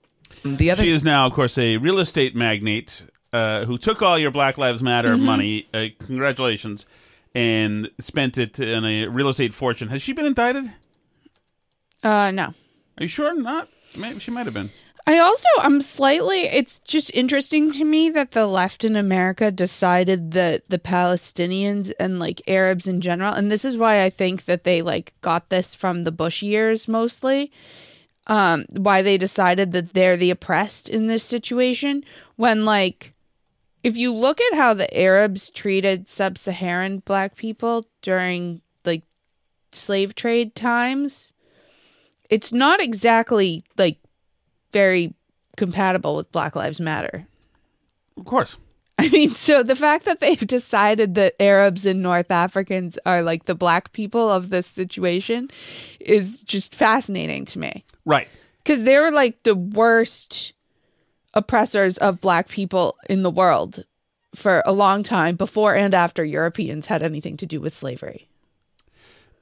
The 0.44 0.72
other 0.72 0.82
she 0.82 0.90
is 0.90 1.04
now, 1.04 1.26
of 1.26 1.34
course, 1.34 1.56
a 1.56 1.76
real 1.76 2.00
estate 2.00 2.34
magnate 2.34 3.04
uh, 3.32 3.64
who 3.64 3.78
took 3.78 4.02
all 4.02 4.18
your 4.18 4.32
Black 4.32 4.58
Lives 4.58 4.82
Matter 4.82 5.14
Mhm. 5.14 5.20
money. 5.20 5.66
Uh, 5.72 5.86
congratulations. 6.00 6.84
And 7.32 7.90
spent 8.00 8.36
it 8.36 8.58
in 8.58 8.84
a 8.84 9.06
real 9.06 9.28
estate 9.28 9.54
fortune. 9.54 9.88
Has 9.88 10.02
she 10.02 10.12
been 10.12 10.26
indicted? 10.26 10.72
Uh, 12.02 12.32
no. 12.32 12.46
Are 12.98 13.02
you 13.02 13.08
sure? 13.08 13.32
Not? 13.40 13.68
Maybe 13.96 14.18
she 14.18 14.32
might 14.32 14.46
have 14.46 14.54
been. 14.54 14.70
I 15.06 15.18
also 15.18 15.48
I'm 15.58 15.80
slightly 15.82 16.42
it's 16.42 16.78
just 16.78 17.10
interesting 17.14 17.72
to 17.72 17.84
me 17.84 18.08
that 18.10 18.32
the 18.32 18.46
left 18.46 18.84
in 18.84 18.96
America 18.96 19.50
decided 19.50 20.30
that 20.32 20.62
the 20.68 20.78
Palestinians 20.78 21.92
and 22.00 22.18
like 22.18 22.40
Arabs 22.48 22.86
in 22.86 23.02
general 23.02 23.34
and 23.34 23.52
this 23.52 23.64
is 23.66 23.76
why 23.76 24.02
I 24.02 24.08
think 24.08 24.46
that 24.46 24.64
they 24.64 24.80
like 24.80 25.12
got 25.20 25.50
this 25.50 25.74
from 25.74 26.04
the 26.04 26.12
Bush 26.12 26.42
years 26.42 26.88
mostly 26.88 27.52
um 28.28 28.64
why 28.70 29.02
they 29.02 29.18
decided 29.18 29.72
that 29.72 29.92
they're 29.92 30.16
the 30.16 30.30
oppressed 30.30 30.88
in 30.88 31.06
this 31.06 31.22
situation. 31.22 32.02
When 32.36 32.64
like 32.64 33.12
if 33.82 33.98
you 33.98 34.10
look 34.14 34.40
at 34.40 34.56
how 34.56 34.72
the 34.72 34.98
Arabs 34.98 35.50
treated 35.50 36.08
sub-Saharan 36.08 37.00
black 37.00 37.36
people 37.36 37.84
during 38.00 38.62
like 38.86 39.02
slave 39.70 40.14
trade 40.14 40.54
times 40.54 41.34
it's 42.30 42.54
not 42.54 42.80
exactly 42.80 43.62
like 43.76 43.98
very 44.74 45.14
compatible 45.56 46.16
with 46.16 46.30
Black 46.32 46.54
Lives 46.54 46.80
Matter. 46.80 47.26
Of 48.18 48.26
course. 48.26 48.58
I 48.98 49.08
mean, 49.08 49.34
so 49.34 49.62
the 49.62 49.76
fact 49.76 50.04
that 50.04 50.20
they've 50.20 50.46
decided 50.46 51.14
that 51.14 51.40
Arabs 51.40 51.86
and 51.86 52.02
North 52.02 52.30
Africans 52.30 52.98
are 53.06 53.22
like 53.22 53.46
the 53.46 53.54
black 53.54 53.92
people 53.92 54.30
of 54.30 54.50
this 54.50 54.66
situation 54.66 55.48
is 56.00 56.42
just 56.42 56.74
fascinating 56.74 57.44
to 57.46 57.58
me. 57.58 57.84
Right. 58.04 58.28
Because 58.62 58.84
they 58.84 58.98
were 58.98 59.10
like 59.10 59.42
the 59.44 59.54
worst 59.54 60.52
oppressors 61.32 61.98
of 61.98 62.20
black 62.20 62.48
people 62.48 62.96
in 63.08 63.22
the 63.22 63.30
world 63.30 63.84
for 64.34 64.62
a 64.66 64.72
long 64.72 65.02
time 65.02 65.36
before 65.36 65.74
and 65.74 65.94
after 65.94 66.24
Europeans 66.24 66.86
had 66.86 67.02
anything 67.02 67.36
to 67.38 67.46
do 67.46 67.60
with 67.60 67.74
slavery. 67.76 68.28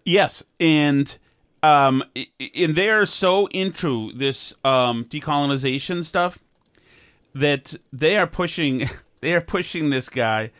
Yes, 0.04 0.42
and 0.58 1.16
um, 1.62 2.02
and 2.56 2.74
they're 2.76 3.06
so 3.06 3.46
into 3.48 4.12
this 4.12 4.54
um 4.64 5.04
decolonization 5.04 6.04
stuff 6.04 6.38
that 7.34 7.74
they 7.92 8.16
are 8.16 8.26
pushing 8.26 8.88
they 9.20 9.34
are 9.34 9.40
pushing 9.40 9.90
this 9.90 10.08
guy 10.08 10.50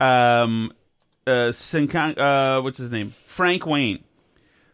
um 0.00 0.72
uh, 1.26 1.52
uh 1.52 2.60
what's 2.60 2.78
his 2.78 2.90
name? 2.90 3.14
Frank 3.26 3.66
Waln 3.66 4.00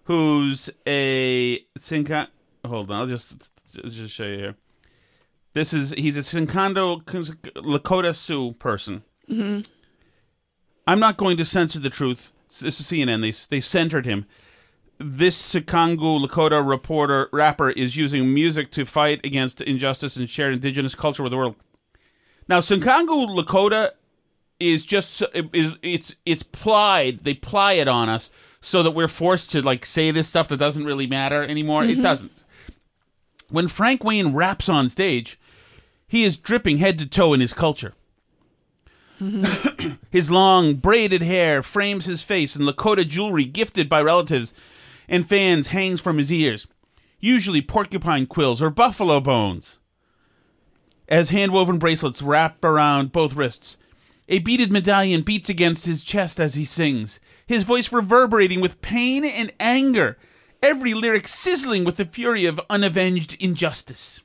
who's 0.05 0.71
a 0.87 1.61
Sincan 1.79 2.29
hold 2.67 2.91
on 2.91 3.01
I'll 3.01 3.07
just 3.07 3.51
just 3.73 4.15
show 4.15 4.25
you 4.25 4.39
here. 4.39 4.57
This 5.55 5.73
is 5.73 5.91
he's 5.93 6.17
a 6.17 6.21
Sincando 6.21 7.03
Lakota 7.03 8.15
Sioux 8.15 8.53
person. 8.53 9.03
Hmm 9.27 9.61
I'm 10.89 11.01
not 11.01 11.19
going 11.19 11.37
to 11.37 11.45
censor 11.45 11.79
the 11.79 11.91
truth. 11.91 12.33
This 12.49 12.81
is 12.81 12.87
CNN 12.87 13.21
they 13.21 13.57
they 13.57 13.61
centered 13.61 14.07
him 14.07 14.25
this 14.99 15.41
Sicangu 15.41 16.25
Lakota 16.27 16.67
reporter 16.67 17.29
rapper 17.33 17.71
is 17.71 17.97
using 17.97 18.33
music 18.35 18.71
to 18.73 18.85
fight 18.85 19.25
against 19.25 19.61
injustice 19.61 20.17
and 20.17 20.29
share 20.29 20.51
indigenous 20.51 20.95
culture 20.95 21.23
with 21.23 21.31
the 21.33 21.39
world. 21.39 21.55
Now, 22.49 22.61
Sicangu 22.61 23.29
Lakota 23.29 23.93
is 24.59 24.85
just 24.85 25.23
is 25.53 25.75
it's 25.83 26.15
it's 26.27 26.43
plied. 26.43 27.23
They 27.23 27.35
ply 27.35 27.75
it 27.75 27.87
on 27.87 28.09
us 28.09 28.31
so 28.61 28.83
that 28.83 28.91
we're 28.91 29.07
forced 29.07 29.51
to 29.53 29.63
like 29.63 29.87
say 29.87 30.11
this 30.11 30.27
stuff 30.27 30.49
that 30.49 30.57
doesn't 30.57 30.85
really 30.85 31.07
matter 31.07 31.45
anymore. 31.45 31.85
It 31.85 31.99
Mhm. 31.99 32.03
doesn't. 32.03 32.45
When 33.51 33.69
Frank 33.69 34.03
Waln 34.03 34.35
raps 34.35 34.69
on 34.69 34.89
stage, 34.89 35.39
he 36.09 36.25
is 36.25 36.37
dripping 36.37 36.79
head 36.79 36.99
to 36.99 37.07
toe 37.07 37.33
in 37.35 37.41
his 37.41 37.53
culture. 37.53 37.95
His 40.11 40.31
long 40.31 40.75
braided 40.75 41.23
hair 41.23 41.61
frames 41.63 42.05
his 42.07 42.23
face, 42.23 42.55
and 42.55 42.65
Lakota 42.65 43.07
jewelry 43.07 43.45
gifted 43.45 43.89
by 43.89 44.01
relatives 44.01 44.55
and 45.09 45.29
fans 45.29 45.69
hangs 45.69 46.01
from 46.01 46.19
his 46.19 46.33
ears, 46.33 46.67
usually 47.21 47.63
porcupine 47.63 48.27
quills 48.27 48.61
or 48.61 48.71
buffalo 48.71 49.21
bones. 49.21 49.79
As 51.09 51.31
hand 51.31 51.53
woven 51.53 51.79
bracelets 51.79 52.21
wrap 52.21 52.63
around 52.63 53.13
both 53.13 53.35
wrists, 53.35 53.77
a 54.29 54.41
beaded 54.41 54.71
medallion 54.71 55.23
beats 55.23 55.49
against 55.49 55.87
his 55.87 56.03
chest 56.03 56.39
as 56.39 56.55
he 56.55 56.65
sings, 56.65 57.19
his 57.47 57.65
voice 57.65 57.91
reverberating 57.91 58.61
with 58.61 58.83
pain 58.83 59.25
and 59.25 59.53
anger, 59.59 60.19
every 60.63 60.93
lyric 60.93 61.27
sizzling 61.27 61.85
with 61.85 61.97
the 61.97 62.05
fury 62.05 62.45
of 62.45 62.61
unavenged 62.69 63.37
injustice. 63.41 64.21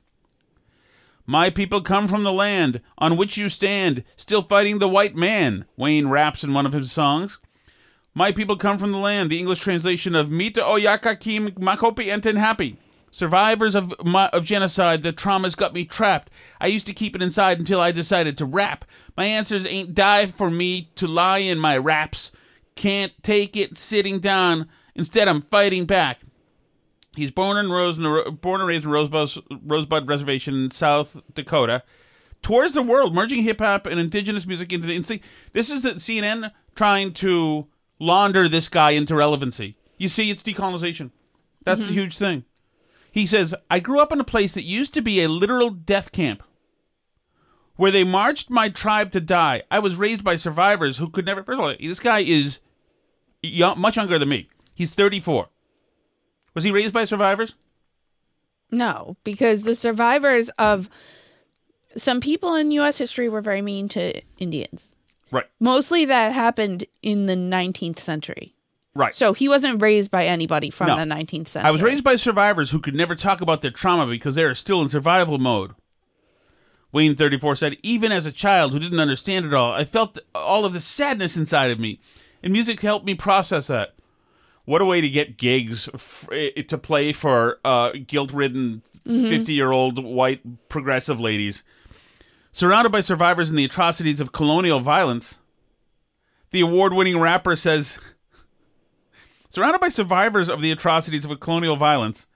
My 1.25 1.49
people 1.49 1.79
come 1.79 2.09
from 2.09 2.23
the 2.23 2.33
land 2.33 2.81
on 2.97 3.15
which 3.15 3.37
you 3.37 3.47
stand, 3.47 4.03
still 4.17 4.41
fighting 4.41 4.79
the 4.79 4.89
white 4.89 5.15
man, 5.15 5.65
Waln 5.77 6.09
raps 6.09 6.43
in 6.43 6.53
one 6.53 6.65
of 6.65 6.73
his 6.73 6.91
songs. 6.91 7.39
My 8.15 8.31
people 8.31 8.57
come 8.57 8.77
from 8.77 8.91
the 8.91 8.99
land, 8.99 9.31
the 9.31 9.39
English 9.39 9.61
translation 9.61 10.13
of 10.13 10.29
Mita 10.29 10.61
Oyaka 10.61 11.19
Kim 11.19 11.49
Makopi 11.51 12.05
Enten 12.05 12.37
Happy. 12.37 12.77
Survivors 13.09 13.73
of, 13.75 13.93
my, 14.03 14.27
of 14.29 14.45
genocide, 14.45 15.03
the 15.03 15.13
traumas 15.13 15.55
got 15.55 15.73
me 15.73 15.85
trapped. 15.85 16.31
I 16.59 16.67
used 16.67 16.85
to 16.87 16.93
keep 16.93 17.15
it 17.15 17.21
inside 17.21 17.59
until 17.59 17.79
I 17.79 17.91
decided 17.91 18.37
to 18.37 18.45
rap. 18.45 18.85
My 19.17 19.25
answers 19.25 19.65
ain't 19.65 19.95
die 19.95 20.27
for 20.27 20.49
me 20.49 20.89
to 20.95 21.07
lie 21.07 21.39
in 21.39 21.59
my 21.59 21.77
raps. 21.77 22.31
Can't 22.75 23.11
take 23.23 23.55
it 23.55 23.77
sitting 23.77 24.19
down. 24.19 24.67
Instead, 24.95 25.27
I'm 25.27 25.43
fighting 25.43 25.85
back. 25.85 26.19
He's 27.15 27.31
born 27.31 27.57
and 27.57 27.71
rose 27.71 27.97
in 27.97 28.37
born 28.41 28.61
and 28.61 28.67
raised 28.67 28.85
in 28.85 28.91
Rosebud, 28.91 29.43
Rosebud 29.63 30.07
Reservation 30.07 30.55
in 30.55 30.71
South 30.71 31.19
Dakota. 31.33 31.83
Tours 32.41 32.73
the 32.73 32.81
world, 32.81 33.13
merging 33.13 33.43
hip 33.43 33.59
hop 33.59 33.85
and 33.85 33.99
indigenous 33.99 34.47
music 34.47 34.73
into 34.73 34.87
the. 34.87 35.21
This 35.51 35.69
is 35.69 35.83
the 35.83 35.91
CNN 35.91 36.51
trying 36.75 37.13
to 37.13 37.67
launder 38.03 38.47
this 38.49 38.69
guy 38.69 38.91
into 38.91 39.15
relevancy. 39.15 39.77
You 39.97 40.09
see, 40.09 40.29
it's 40.29 40.43
decolonization. 40.43 41.11
That's 41.63 41.81
Mhm. 41.85 41.89
a 41.89 41.93
huge 41.93 42.17
thing. 42.17 42.43
He 43.11 43.25
says, 43.25 43.53
I 43.69 43.79
grew 43.79 43.99
up 43.99 44.11
in 44.11 44.19
a 44.19 44.23
place 44.25 44.53
that 44.55 44.63
used 44.63 44.93
to 44.95 45.01
be 45.01 45.21
a 45.21 45.29
literal 45.29 45.69
death 45.69 46.11
camp 46.11 46.43
where 47.75 47.91
they 47.91 48.03
marched 48.03 48.49
my 48.49 48.69
tribe 48.69 49.11
to 49.11 49.21
die. 49.21 49.63
I 49.71 49.79
was 49.79 49.95
raised 49.95 50.23
by 50.23 50.35
survivors 50.35 50.97
who 50.97 51.09
could 51.09 51.25
never. 51.25 51.43
First 51.43 51.59
of 51.59 51.65
all, 51.65 51.75
this 51.79 51.99
guy 51.99 52.19
is 52.19 52.59
young, 53.41 53.79
much 53.79 53.95
younger 53.97 54.19
than 54.19 54.29
me. 54.29 54.49
He's 54.73 54.93
34. 54.93 55.49
Was 56.53 56.63
he 56.63 56.71
raised 56.71 56.93
by 56.93 57.05
survivors? 57.05 57.55
No, 58.71 59.15
because 59.23 59.63
the 59.63 59.75
survivors 59.75 60.49
of 60.57 60.89
some 61.95 62.19
people 62.19 62.55
in 62.55 62.71
U.S. 62.71 62.97
history 62.97 63.29
were 63.29 63.41
very 63.41 63.61
mean 63.61 63.87
to 63.89 64.21
Indians. 64.39 64.89
Right. 65.33 65.45
Mostly 65.59 66.05
that 66.05 66.31
happened 66.31 66.85
in 67.01 67.25
the 67.25 67.33
19th 67.35 67.99
century. 67.99 68.53
Right. 68.95 69.15
So 69.15 69.33
he 69.33 69.49
wasn't 69.49 69.81
raised 69.81 70.11
by 70.11 70.25
anybody 70.27 70.69
from 70.69 70.87
No. 70.87 70.95
the 70.95 71.03
19th 71.05 71.47
century. 71.47 71.67
I 71.67 71.71
was 71.71 71.81
raised 71.81 72.03
by 72.03 72.15
survivors 72.15 72.69
who 72.69 72.79
could 72.79 72.93
never 72.95 73.15
talk 73.15 73.41
about 73.41 73.61
their 73.63 73.71
trauma 73.71 74.05
because 74.05 74.35
they 74.35 74.43
are 74.43 74.53
still 74.53 74.81
in 74.83 74.89
survival 74.89 75.39
mode. 75.39 75.71
Waln 76.91 77.15
34 77.15 77.55
said, 77.55 77.77
Even 77.81 78.11
as 78.11 78.27
a 78.27 78.31
child 78.31 78.71
who 78.71 78.79
didn't 78.79 78.99
understand 78.99 79.45
it 79.47 79.53
all, 79.53 79.71
I 79.73 79.83
felt 79.83 80.19
all 80.35 80.63
of 80.65 80.73
the 80.73 80.81
sadness 80.81 81.35
inside 81.35 81.71
of 81.71 81.79
me, 81.79 81.99
and 82.43 82.53
music 82.53 82.81
helped 82.81 83.05
me 83.05 83.15
process 83.15 83.65
that. 83.67 83.95
What 84.65 84.81
a 84.81 84.85
way 84.85 85.01
to 85.01 85.09
get 85.09 85.37
gigs 85.37 85.89
f- 85.93 86.29
eh, 86.31 86.61
to 86.61 86.77
play 86.77 87.11
for 87.11 87.59
uh, 87.65 87.93
guilt 88.05 88.31
ridden 88.31 88.83
Mhm. 89.07 89.27
50 89.27 89.53
year 89.53 89.71
old 89.71 90.01
white 90.03 90.69
progressive 90.69 91.19
ladies. 91.19 91.63
Surrounded 92.55 92.91
by 92.91 93.01
survivors 93.01 93.49
in 93.49 93.55
the 93.55 93.65
atrocities 93.65 94.21
of 94.21 94.31
colonial 94.31 94.79
violence, 94.79 95.39
the 96.51 96.61
award 96.61 96.93
winning 96.93 97.19
rapper 97.19 97.55
says, 97.55 97.97
Surrounded 99.49 99.81
by 99.81 99.89
survivors 99.89 100.49
of 100.49 100.61
the 100.61 100.71
atrocities 100.71 101.25
of 101.25 101.39
colonial 101.39 101.75
violence, 101.75 102.27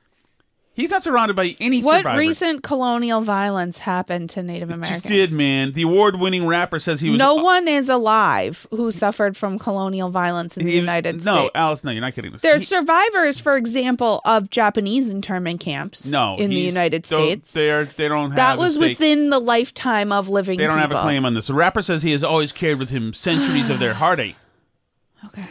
he's 0.78 0.90
not 0.90 1.04
surrounded 1.04 1.36
by 1.36 1.58
any 1.60 1.82
survivors. 1.82 1.86
what 1.86 1.98
survivors. 2.00 2.20
recent 2.20 2.63
colonial 2.63 3.22
violence 3.22 3.80
happened 3.80 4.30
to 4.30 4.42
Native 4.44 4.70
Americans? 4.70 5.02
Just 5.02 5.12
did, 5.13 5.32
man. 5.34 5.74
The 5.74 5.82
award-winning 5.82 6.48
rapper 6.48 6.80
says 6.80 7.02
he 7.02 7.10
was 7.10 7.20
no 7.20 7.36
one 7.36 7.68
is 7.68 7.90
alive 7.90 8.66
who 8.72 8.92
suffered 8.94 9.36
from 9.36 9.60
colonial 9.60 10.10
violence 10.10 10.56
in 10.56 10.66
the 10.66 10.72
he- 10.72 10.78
United 10.80 11.16
No, 11.18 11.22
States. 11.34 11.52
No, 11.56 11.60
Alice, 11.62 11.84
no, 11.84 11.92
you're 11.92 12.00
not 12.00 12.13
kidding. 12.13 12.32
This. 12.32 12.40
There's 12.42 12.62
He- 12.62 12.66
survivors, 12.68 13.40
for 13.42 13.58
example, 13.58 14.22
of 14.24 14.50
Japanese 14.50 15.10
internment 15.10 15.60
camps 15.60 16.06
no 16.06 16.36
in 16.38 16.50
the 16.52 16.56
United 16.56 17.06
States. 17.06 17.52
They're 17.52 17.84
they 17.86 18.08
don't 18.08 18.30
have 18.30 18.36
That 18.38 18.58
was 18.58 18.78
within 18.80 19.30
the 19.32 19.40
lifetime 19.40 20.13
of 20.13 20.30
living 20.30 20.58
They 20.58 20.68
don't 20.68 20.78
have 20.78 20.92
a 20.94 21.02
claim 21.02 21.26
on 21.26 21.34
this. 21.34 21.48
The 21.48 21.54
rapper 21.54 21.82
says 21.82 22.04
he 22.04 22.12
has 22.13 22.24
always 22.24 22.52
carried 22.52 22.80
with 22.80 22.92
him 22.92 23.13
centuries 23.13 23.70
of 23.70 23.80
their 23.80 23.94
heartache. 23.96 24.36
Okay. 25.26 25.48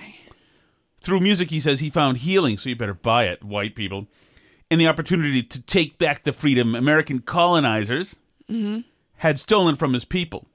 Through 1.00 1.20
music, 1.20 1.50
he 1.50 1.60
says 1.60 1.80
he 1.80 1.90
found 1.90 2.18
healing, 2.18 2.58
so 2.58 2.68
you 2.68 2.76
better 2.76 2.94
buy 2.94 3.24
it, 3.26 3.44
white 3.44 3.74
people, 3.76 4.06
and 4.70 4.80
the 4.80 4.88
opportunity 4.88 5.42
to 5.42 5.60
take 5.62 5.98
back 5.98 6.24
the 6.24 6.32
freedom 6.32 6.74
American 6.74 7.20
colonizers 7.20 8.16
hmm 8.48 8.80
had 9.20 9.40
stolen 9.40 9.76
from 9.76 9.94
his 9.94 10.04
people. 10.04 10.46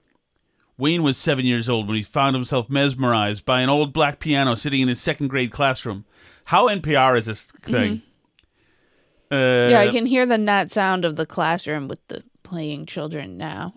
Waln 0.78 1.02
was 1.02 1.18
seven 1.18 1.46
years 1.46 1.68
old 1.68 1.88
when 1.88 1.98
he 1.98 2.04
found 2.04 2.36
himself 2.36 2.70
mesmerized 2.70 3.44
by 3.44 3.62
an 3.62 3.70
old 3.70 3.92
black 3.92 4.20
piano 4.20 4.54
sitting 4.56 4.82
in 4.82 4.88
his 4.88 5.02
second 5.02 5.30
grade 5.30 5.52
classroom. 5.52 6.06
How 6.46 6.68
NPR 6.68 7.18
is 7.18 7.26
this 7.26 7.46
thing? 7.48 8.02
Uh, 9.32 9.36
Mm-hmm. 9.36 9.72
yeah, 9.72 9.80
I 9.80 9.90
can 9.90 10.06
hear 10.06 10.26
the 10.26 10.38
net 10.38 10.72
sound 10.72 11.06
of 11.06 11.16
the 11.16 11.26
classroom 11.26 11.88
with 11.88 12.06
the 12.08 12.24
playing 12.44 12.86
children 12.86 13.38
now. 13.38 13.74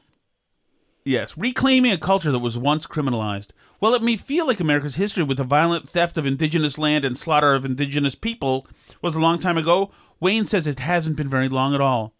Yes, 1.04 1.36
reclaiming 1.38 1.92
a 1.92 1.98
culture 1.98 2.32
that 2.32 2.38
was 2.40 2.58
once 2.58 2.86
criminalized. 2.86 3.48
Well, 3.80 3.94
it 3.94 4.02
may 4.02 4.16
feel 4.16 4.46
like 4.46 4.60
America's 4.60 4.96
history 4.96 5.22
with 5.22 5.36
the 5.36 5.44
violent 5.44 5.88
theft 5.88 6.16
of 6.18 6.26
indigenous 6.26 6.76
land 6.78 7.04
and 7.04 7.16
slaughter 7.16 7.54
of 7.54 7.64
indigenous 7.64 8.14
people 8.14 8.66
was 9.02 9.14
a 9.14 9.20
long 9.20 9.38
time 9.38 9.58
ago. 9.58 9.90
Waln 10.24 10.46
says 10.46 10.66
it 10.66 10.80
hasn't 10.80 11.16
been 11.16 11.28
very 11.28 11.48
long 11.50 11.74
at 11.74 11.80
all. 11.82 12.14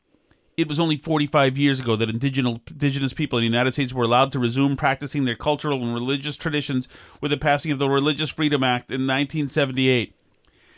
It 0.59 0.69
was 0.69 0.79
only 0.79 0.97
45 0.99 1.57
years 1.59 1.81
ago 1.81 1.97
that 1.97 2.09
indigenous, 2.11 2.59
indigenous 2.71 3.13
people 3.15 3.39
in 3.39 3.43
the 3.43 3.49
United 3.49 3.73
States 3.73 3.93
were 3.95 4.05
allowed 4.05 4.31
to 4.33 4.39
resume 4.39 4.77
practicing 4.77 5.25
their 5.25 5.35
cultural 5.35 5.83
and 5.83 5.93
religious 5.95 6.37
traditions 6.37 6.87
with 7.21 7.31
the 7.31 7.37
passing 7.37 7.73
of 7.73 7.79
the 7.81 7.89
Religious 7.89 8.31
Freedom 8.31 8.63
Act 8.63 8.91
in 8.91 9.07
1978. 9.07 10.15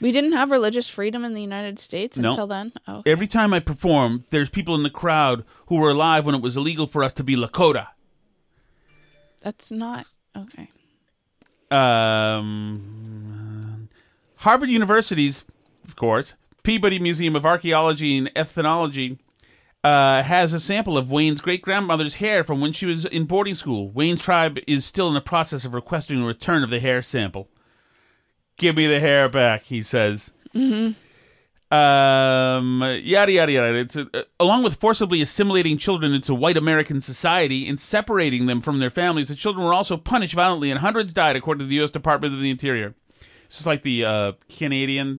We 0.00 0.12
didn't 0.12 0.32
have 0.32 0.50
religious 0.50 0.88
freedom 0.88 1.24
in 1.24 1.34
the 1.34 1.40
United 1.42 1.78
States 1.80 2.16
No. 2.16 2.30
until 2.30 2.46
then. 2.46 2.72
Oh, 2.86 3.02
Every 3.04 3.26
time 3.26 3.52
I 3.52 3.60
perform, 3.60 4.24
there's 4.30 4.48
people 4.48 4.74
in 4.74 4.82
the 4.82 4.88
crowd 4.90 5.44
who 5.66 5.76
were 5.76 5.90
alive 5.90 6.24
when 6.26 6.34
it 6.36 6.42
was 6.42 6.56
illegal 6.56 6.86
for 6.86 7.02
us 7.02 7.12
to 7.14 7.24
be 7.24 7.34
Lakota. 7.34 7.88
that's 9.42 9.70
not 9.72 10.06
okay. 10.36 10.70
um, 11.70 13.88
Harvard 14.36 14.68
University's, 14.70 15.44
of 15.86 15.96
course, 15.96 16.34
Peabody 16.66 16.98
Museum 16.98 17.36
of 17.36 17.46
Archaeology 17.46 18.18
and 18.18 18.28
Ethnology 18.34 19.20
uh, 19.84 20.24
has 20.24 20.52
a 20.52 20.58
sample 20.58 20.98
of 20.98 21.12
Waln's 21.12 21.40
great 21.40 21.62
grandmother's 21.62 22.16
hair 22.16 22.42
from 22.42 22.60
when 22.60 22.72
she 22.72 22.86
was 22.86 23.04
in 23.04 23.22
boarding 23.22 23.54
school. 23.54 23.88
Waln's 23.90 24.20
tribe 24.20 24.58
is 24.66 24.84
still 24.84 25.06
in 25.06 25.14
the 25.14 25.20
process 25.20 25.64
of 25.64 25.74
requesting 25.74 26.20
a 26.20 26.26
return 26.26 26.64
of 26.64 26.70
the 26.70 26.80
hair 26.80 27.02
sample. 27.02 27.48
Give 28.58 28.74
me 28.74 28.88
the 28.88 28.98
hair 28.98 29.28
back, 29.28 29.62
he 29.62 29.80
says. 29.80 30.32
hmm 30.52 30.88
Um, 31.70 32.82
yada 33.00 33.30
yada 33.30 33.52
yada. 33.52 33.74
It's 33.74 33.96
uh, 33.96 34.24
along 34.40 34.64
with 34.64 34.74
forcibly 34.74 35.22
assimilating 35.22 35.78
children 35.78 36.14
into 36.14 36.34
white 36.34 36.56
American 36.56 37.00
society 37.00 37.68
and 37.68 37.78
separating 37.78 38.46
them 38.46 38.60
from 38.60 38.80
their 38.80 38.90
families. 38.90 39.28
The 39.28 39.36
children 39.36 39.64
were 39.64 39.74
also 39.74 39.96
punished 39.96 40.34
violently, 40.34 40.72
and 40.72 40.80
hundreds 40.80 41.12
died, 41.12 41.36
according 41.36 41.60
to 41.60 41.68
the 41.68 41.76
U.S. 41.76 41.92
Department 41.92 42.34
of 42.34 42.40
the 42.40 42.50
Interior. 42.50 42.96
This 43.48 43.60
is 43.60 43.66
like 43.68 43.84
the 43.84 44.04
uh, 44.04 44.32
Canadian. 44.48 45.18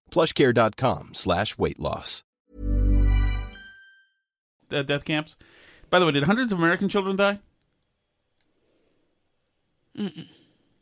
plushcare.com 0.11 1.13
slash 1.13 1.57
weight 1.57 1.79
loss. 1.79 2.23
uh, 4.71 4.81
death 4.83 5.05
camps. 5.05 5.35
By 5.89 5.99
the 5.99 6.05
way, 6.05 6.11
did 6.13 6.23
hundreds 6.23 6.51
of 6.53 6.59
American 6.59 6.87
children 6.89 7.15
die? 7.15 7.39
Mm-mm. 9.97 10.27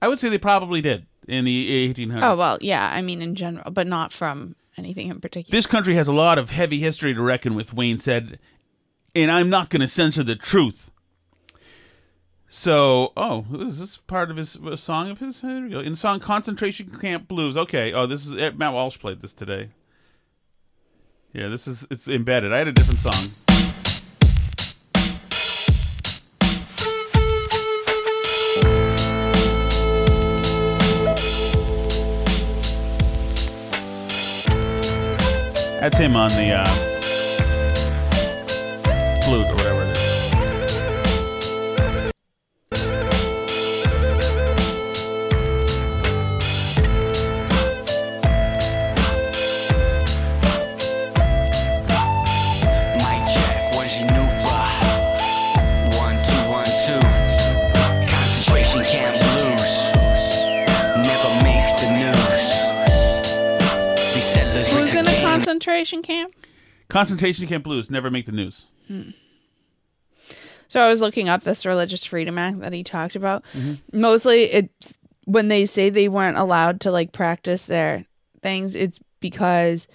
I 0.02 0.08
would 0.08 0.20
say 0.20 0.30
they 0.30 0.38
probably 0.38 0.82
did 0.82 1.06
in 1.28 1.46
the 1.46 1.92
1800s. 1.94 2.20
Oh 2.24 2.36
well, 2.36 2.58
yeah. 2.62 2.90
I 2.92 3.02
mean, 3.02 3.22
in 3.22 3.36
general, 3.36 3.72
but 3.72 3.88
not 3.88 4.14
from 4.14 4.56
anything 4.78 5.10
in 5.10 5.20
particular. 5.20 5.56
This 5.58 5.66
country 5.66 5.96
has 5.96 6.08
a 6.08 6.14
lot 6.14 6.38
of 6.38 6.52
heavy 6.52 6.80
history 6.80 7.14
to 7.14 7.22
reckon 7.22 7.56
with, 7.56 7.74
Wayne 7.74 7.98
said, 7.98 8.40
and 9.16 9.32
I'm 9.32 9.50
not 9.50 9.70
going 9.70 9.82
to 9.82 9.88
censor 9.88 10.24
the 10.24 10.36
truth. 10.36 10.92
So, 12.52 13.14
oh, 13.16 13.46
is 13.60 13.78
this 13.78 13.98
part 13.98 14.32
of 14.32 14.38
his 14.38 14.56
a 14.56 14.76
song 14.76 15.12
of 15.12 15.20
his? 15.20 15.42
Here 15.42 15.62
we 15.62 15.70
go. 15.70 15.80
In 15.82 15.96
song 15.96 16.20
Concentration 16.20 16.90
Camp 17.00 17.28
Blues. 17.28 17.56
Okay. 17.56 17.94
Oh, 17.94 18.08
this 18.08 18.26
is 18.26 18.34
Matt 18.58 18.74
Walsh 18.74 18.98
played 18.98 19.22
this 19.22 19.34
today. 19.34 19.70
Yeah, 21.32 21.48
this 21.48 21.68
is 21.68 21.86
it's 21.92 22.08
embedded. 22.08 22.52
I 22.52 22.58
had 22.58 22.68
a 22.68 22.72
different 22.72 23.02
song. 23.02 23.36
That's 35.80 35.98
him 35.98 36.16
on 36.16 36.30
the 36.30 36.52
uh, 36.52 36.89
concentration 65.60 66.02
camp? 66.02 66.34
Concentration 66.88 67.48
Camp 67.48 67.64
Blues 67.64 67.90
never 67.92 68.10
make 68.10 68.26
the 68.26 68.32
news. 68.32 68.66
Hmm. 68.88 69.10
So 70.70 70.80
I 70.82 70.90
was 70.90 71.02
looking 71.02 71.30
up 71.30 71.44
this 71.44 71.66
Religious 71.66 72.06
Freedom 72.06 72.38
Act 72.38 72.60
that 72.62 72.74
he 72.74 72.84
talked 72.84 73.16
about. 73.16 73.44
Mhm. 73.54 73.80
Mostly, 73.94 74.44
it's 74.44 74.94
when 75.26 75.48
they 75.50 75.66
say 75.66 75.90
they 75.90 76.08
weren't 76.08 76.38
allowed 76.38 76.82
to 76.82 76.92
like 76.92 77.12
practice 77.12 77.66
their 77.66 78.06
things. 78.42 78.74
It's 78.76 79.00
because 79.20 79.88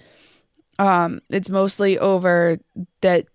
um, 0.78 1.20
it's 1.30 1.48
mostly 1.48 1.98
over 1.98 2.58
that 3.00 3.26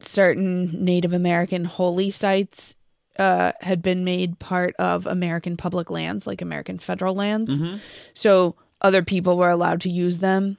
certain 0.00 0.84
Native 0.84 1.12
American 1.12 1.64
holy 1.66 2.10
sites 2.10 2.74
uh, 3.18 3.52
had 3.60 3.82
been 3.82 4.02
made 4.02 4.38
part 4.38 4.74
of 4.78 5.06
American 5.06 5.56
public 5.56 5.90
lands, 5.90 6.26
like 6.26 6.40
American 6.40 6.78
federal 6.78 7.14
lands. 7.14 7.54
Mhm. 7.56 7.80
So 8.14 8.56
other 8.80 9.02
people 9.02 9.36
were 9.36 9.50
allowed 9.50 9.82
to 9.82 9.90
use 9.90 10.18
them 10.20 10.56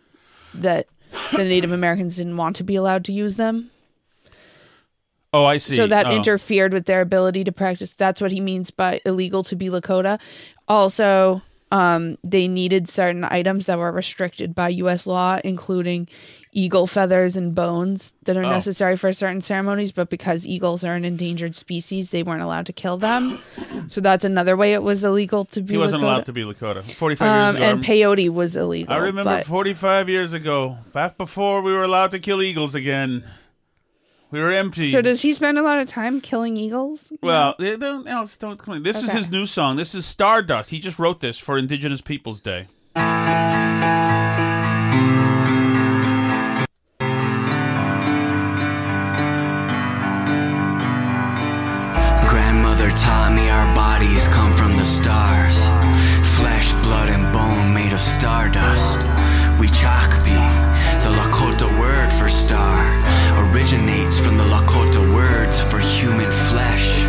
that 0.54 0.86
the 1.32 1.44
Native 1.44 1.72
Americans 1.72 2.18
didn't 2.18 2.38
want 2.38 2.56
to 2.58 2.64
be 2.64 2.76
allowed 2.76 3.06
to 3.06 3.12
use 3.14 3.36
them. 3.36 3.70
Oh, 5.34 5.46
I 5.46 5.58
see. 5.58 5.76
So 5.78 5.88
that 5.88 6.08
Oh. 6.08 6.16
interfered 6.16 6.74
with 6.74 6.86
their 6.86 7.02
ability 7.02 7.44
to 7.46 7.52
practice. 7.52 7.94
That's 7.94 8.20
what 8.20 8.32
he 8.32 8.42
means 8.42 8.70
by 8.70 9.00
illegal 9.06 9.44
to 9.46 9.56
be 9.56 9.70
Lakota. 9.70 10.20
Also, 10.68 11.42
um, 11.72 12.18
they 12.24 12.50
needed 12.50 12.90
certain 12.90 13.24
items 13.24 13.66
that 13.68 13.78
were 13.80 13.92
restricted 13.94 14.54
by 14.54 14.70
U.S. 14.70 15.08
law, 15.08 15.40
including 15.44 16.10
eagle 16.54 16.86
feathers 16.86 17.38
and 17.38 17.56
bones 17.56 18.12
that 18.24 18.36
are 18.36 18.44
Oh. 18.44 18.50
necessary 18.50 18.98
for 18.98 19.14
certain 19.14 19.40
ceremonies. 19.42 19.92
But 19.94 20.10
because 20.10 20.46
eagles 20.46 20.84
are 20.84 20.96
an 20.96 21.06
endangered 21.06 21.56
species, 21.56 22.10
they 22.10 22.24
weren't 22.24 22.42
allowed 22.42 22.66
to 22.66 22.74
kill 22.74 22.98
them. 22.98 23.40
so 23.88 24.02
that's 24.02 24.26
another 24.26 24.58
way 24.58 24.74
it 24.74 24.84
was 24.84 25.04
illegal 25.04 25.46
to 25.46 25.62
be. 25.62 25.76
He 25.76 25.78
wasn't 25.78 26.02
Lakota. 26.02 26.06
allowed 26.06 26.26
to 26.26 26.34
be 26.34 26.42
Lakota. 26.44 26.92
45 26.92 27.28
Um, 27.28 27.56
years 27.56 27.64
ago. 27.64 27.72
and 27.76 27.84
peyote 27.86 28.30
was 28.34 28.56
illegal. 28.56 28.94
I 28.94 28.98
remember 28.98 29.24
but- 29.38 29.46
45 29.46 30.10
years 30.10 30.34
ago, 30.34 30.78
back 30.94 31.18
before 31.18 31.62
we 31.62 31.72
were 31.72 31.84
allowed 31.84 32.12
to 32.12 32.20
kill 32.20 32.42
eagles 32.42 32.76
again. 32.76 33.24
We 34.30 34.40
were 34.40 34.52
empty. 34.52 34.90
So 34.92 35.02
does 35.02 35.22
he 35.24 35.34
spend 35.34 35.58
a 35.58 35.62
lot 35.62 35.80
of 35.80 35.90
time 35.90 36.22
killing 36.22 36.56
eagles? 36.56 37.12
Well, 37.22 37.54
they 37.60 37.76
don't, 37.76 38.08
else 38.08 38.38
don't 38.38 38.58
claim. 38.58 38.82
This 38.84 39.04
is 39.04 39.12
his 39.12 39.30
new 39.30 39.46
song. 39.46 39.76
This 39.76 39.94
is 39.94 40.06
Stardust. 40.06 40.70
He 40.70 40.80
just 40.80 40.98
wrote 41.00 41.20
this 41.20 41.38
for 41.38 41.58
Indigenous 41.58 42.00
Peoples 42.00 42.40
Day. 42.40 42.68
Bodies 54.02 54.28
come 54.30 54.52
from 54.52 54.76
the 54.76 54.84
stars. 54.84 55.70
Flesh, 56.36 56.72
blood, 56.82 57.10
and 57.10 57.32
bone 57.32 57.72
made 57.72 57.94
of 57.94 58.00
stardust. 58.00 58.98
We 59.60 59.68
Chakpi, 59.68 60.42
the 61.04 61.12
Lakota 61.20 61.70
word 61.80 62.12
for 62.12 62.28
star, 62.28 62.82
originates 63.46 64.18
from 64.20 64.38
the 64.38 64.44
Lakota 64.46 65.04
words 65.14 65.62
for 65.62 65.78
human 65.78 66.32
flesh, 66.32 67.06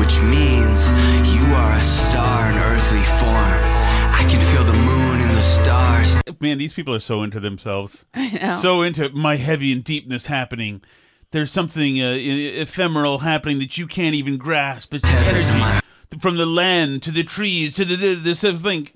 which 0.00 0.20
means 0.22 0.90
you 1.32 1.46
are 1.54 1.72
a 1.72 1.80
star 1.80 2.50
in 2.50 2.58
earthly 2.58 3.06
form. 3.20 3.60
I 4.18 4.26
can 4.28 4.40
feel 4.50 4.64
the 4.64 4.78
moon 4.90 5.20
and 5.20 5.30
the 5.30 5.46
stars. 5.58 6.18
Man, 6.40 6.58
these 6.58 6.72
people 6.72 6.92
are 6.92 7.00
so 7.00 7.22
into 7.22 7.38
themselves. 7.38 8.04
I 8.14 8.30
know. 8.30 8.58
So 8.60 8.82
into 8.82 9.10
my 9.10 9.36
heavy 9.36 9.70
and 9.70 9.84
deepness 9.84 10.26
happening. 10.26 10.82
There's 11.30 11.52
something 11.52 12.02
uh, 12.02 12.16
ephemeral 12.18 13.18
happening 13.18 13.60
that 13.60 13.78
you 13.78 13.86
can't 13.86 14.16
even 14.16 14.38
grasp. 14.38 14.92
It's 14.92 15.08
energy 15.08 15.82
from 16.20 16.36
the 16.36 16.46
land 16.46 17.02
to 17.02 17.10
the 17.10 17.24
trees 17.24 17.74
to 17.74 17.84
the, 17.84 17.96
the 17.96 18.14
this 18.14 18.44
of 18.44 18.62
thing. 18.62 18.88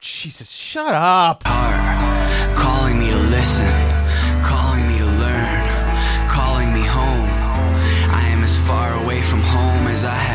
Jesus, 0.00 0.50
shut 0.50 0.92
up. 0.94 1.44
calling 1.44 2.98
me 2.98 3.10
to 3.10 3.16
listen, 3.16 3.72
calling 4.42 4.86
me 4.86 4.98
to 4.98 5.10
learn, 5.24 6.28
calling 6.28 6.72
me 6.74 6.82
home. 6.82 7.30
I 8.12 8.28
am 8.30 8.42
as 8.42 8.58
far 8.68 9.02
away 9.02 9.22
from 9.22 9.40
home 9.40 9.86
as 9.86 10.04
I 10.04 10.14
have 10.14 10.33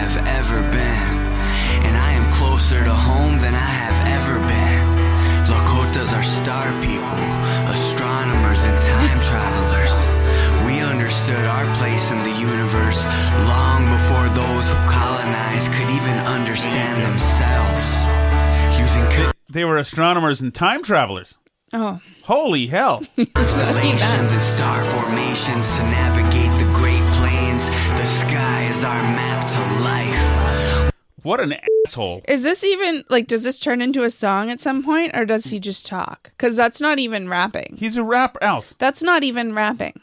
They 19.49 19.65
were 19.65 19.77
astronomers 19.77 20.41
and 20.41 20.53
time 20.53 20.83
travelers. 20.83 21.35
Oh. 21.73 21.99
Holy 22.23 22.67
hell. 22.67 23.03
constellations 23.33 24.31
and 24.31 24.41
star 24.41 24.83
formations 24.83 25.77
to 25.77 25.83
navigate 25.83 26.55
the 26.59 26.71
Great 26.75 27.03
Plains. 27.13 27.67
The 27.67 28.05
sky 28.05 28.63
is 28.69 28.83
our 28.83 29.01
map 29.01 29.47
to 29.47 29.83
life. 29.83 30.91
What 31.23 31.39
an 31.41 31.55
asshole. 31.87 32.21
Is 32.27 32.43
this 32.43 32.63
even 32.63 33.03
like? 33.09 33.27
Does 33.27 33.43
this 33.43 33.59
turn 33.59 33.81
into 33.81 34.03
a 34.03 34.11
song 34.11 34.49
at 34.49 34.61
some 34.61 34.83
point, 34.83 35.15
or 35.17 35.25
does 35.25 35.45
he 35.45 35.59
just 35.59 35.85
talk? 35.85 36.31
Because 36.37 36.55
that's 36.55 36.79
not 36.79 36.97
even 36.99 37.27
rapping. 37.27 37.75
He's 37.77 37.97
a 37.97 38.03
rapper, 38.03 38.41
Alice. 38.41 38.73
That's 38.77 39.03
not 39.03 39.23
even 39.23 39.53
rapping. 39.53 39.99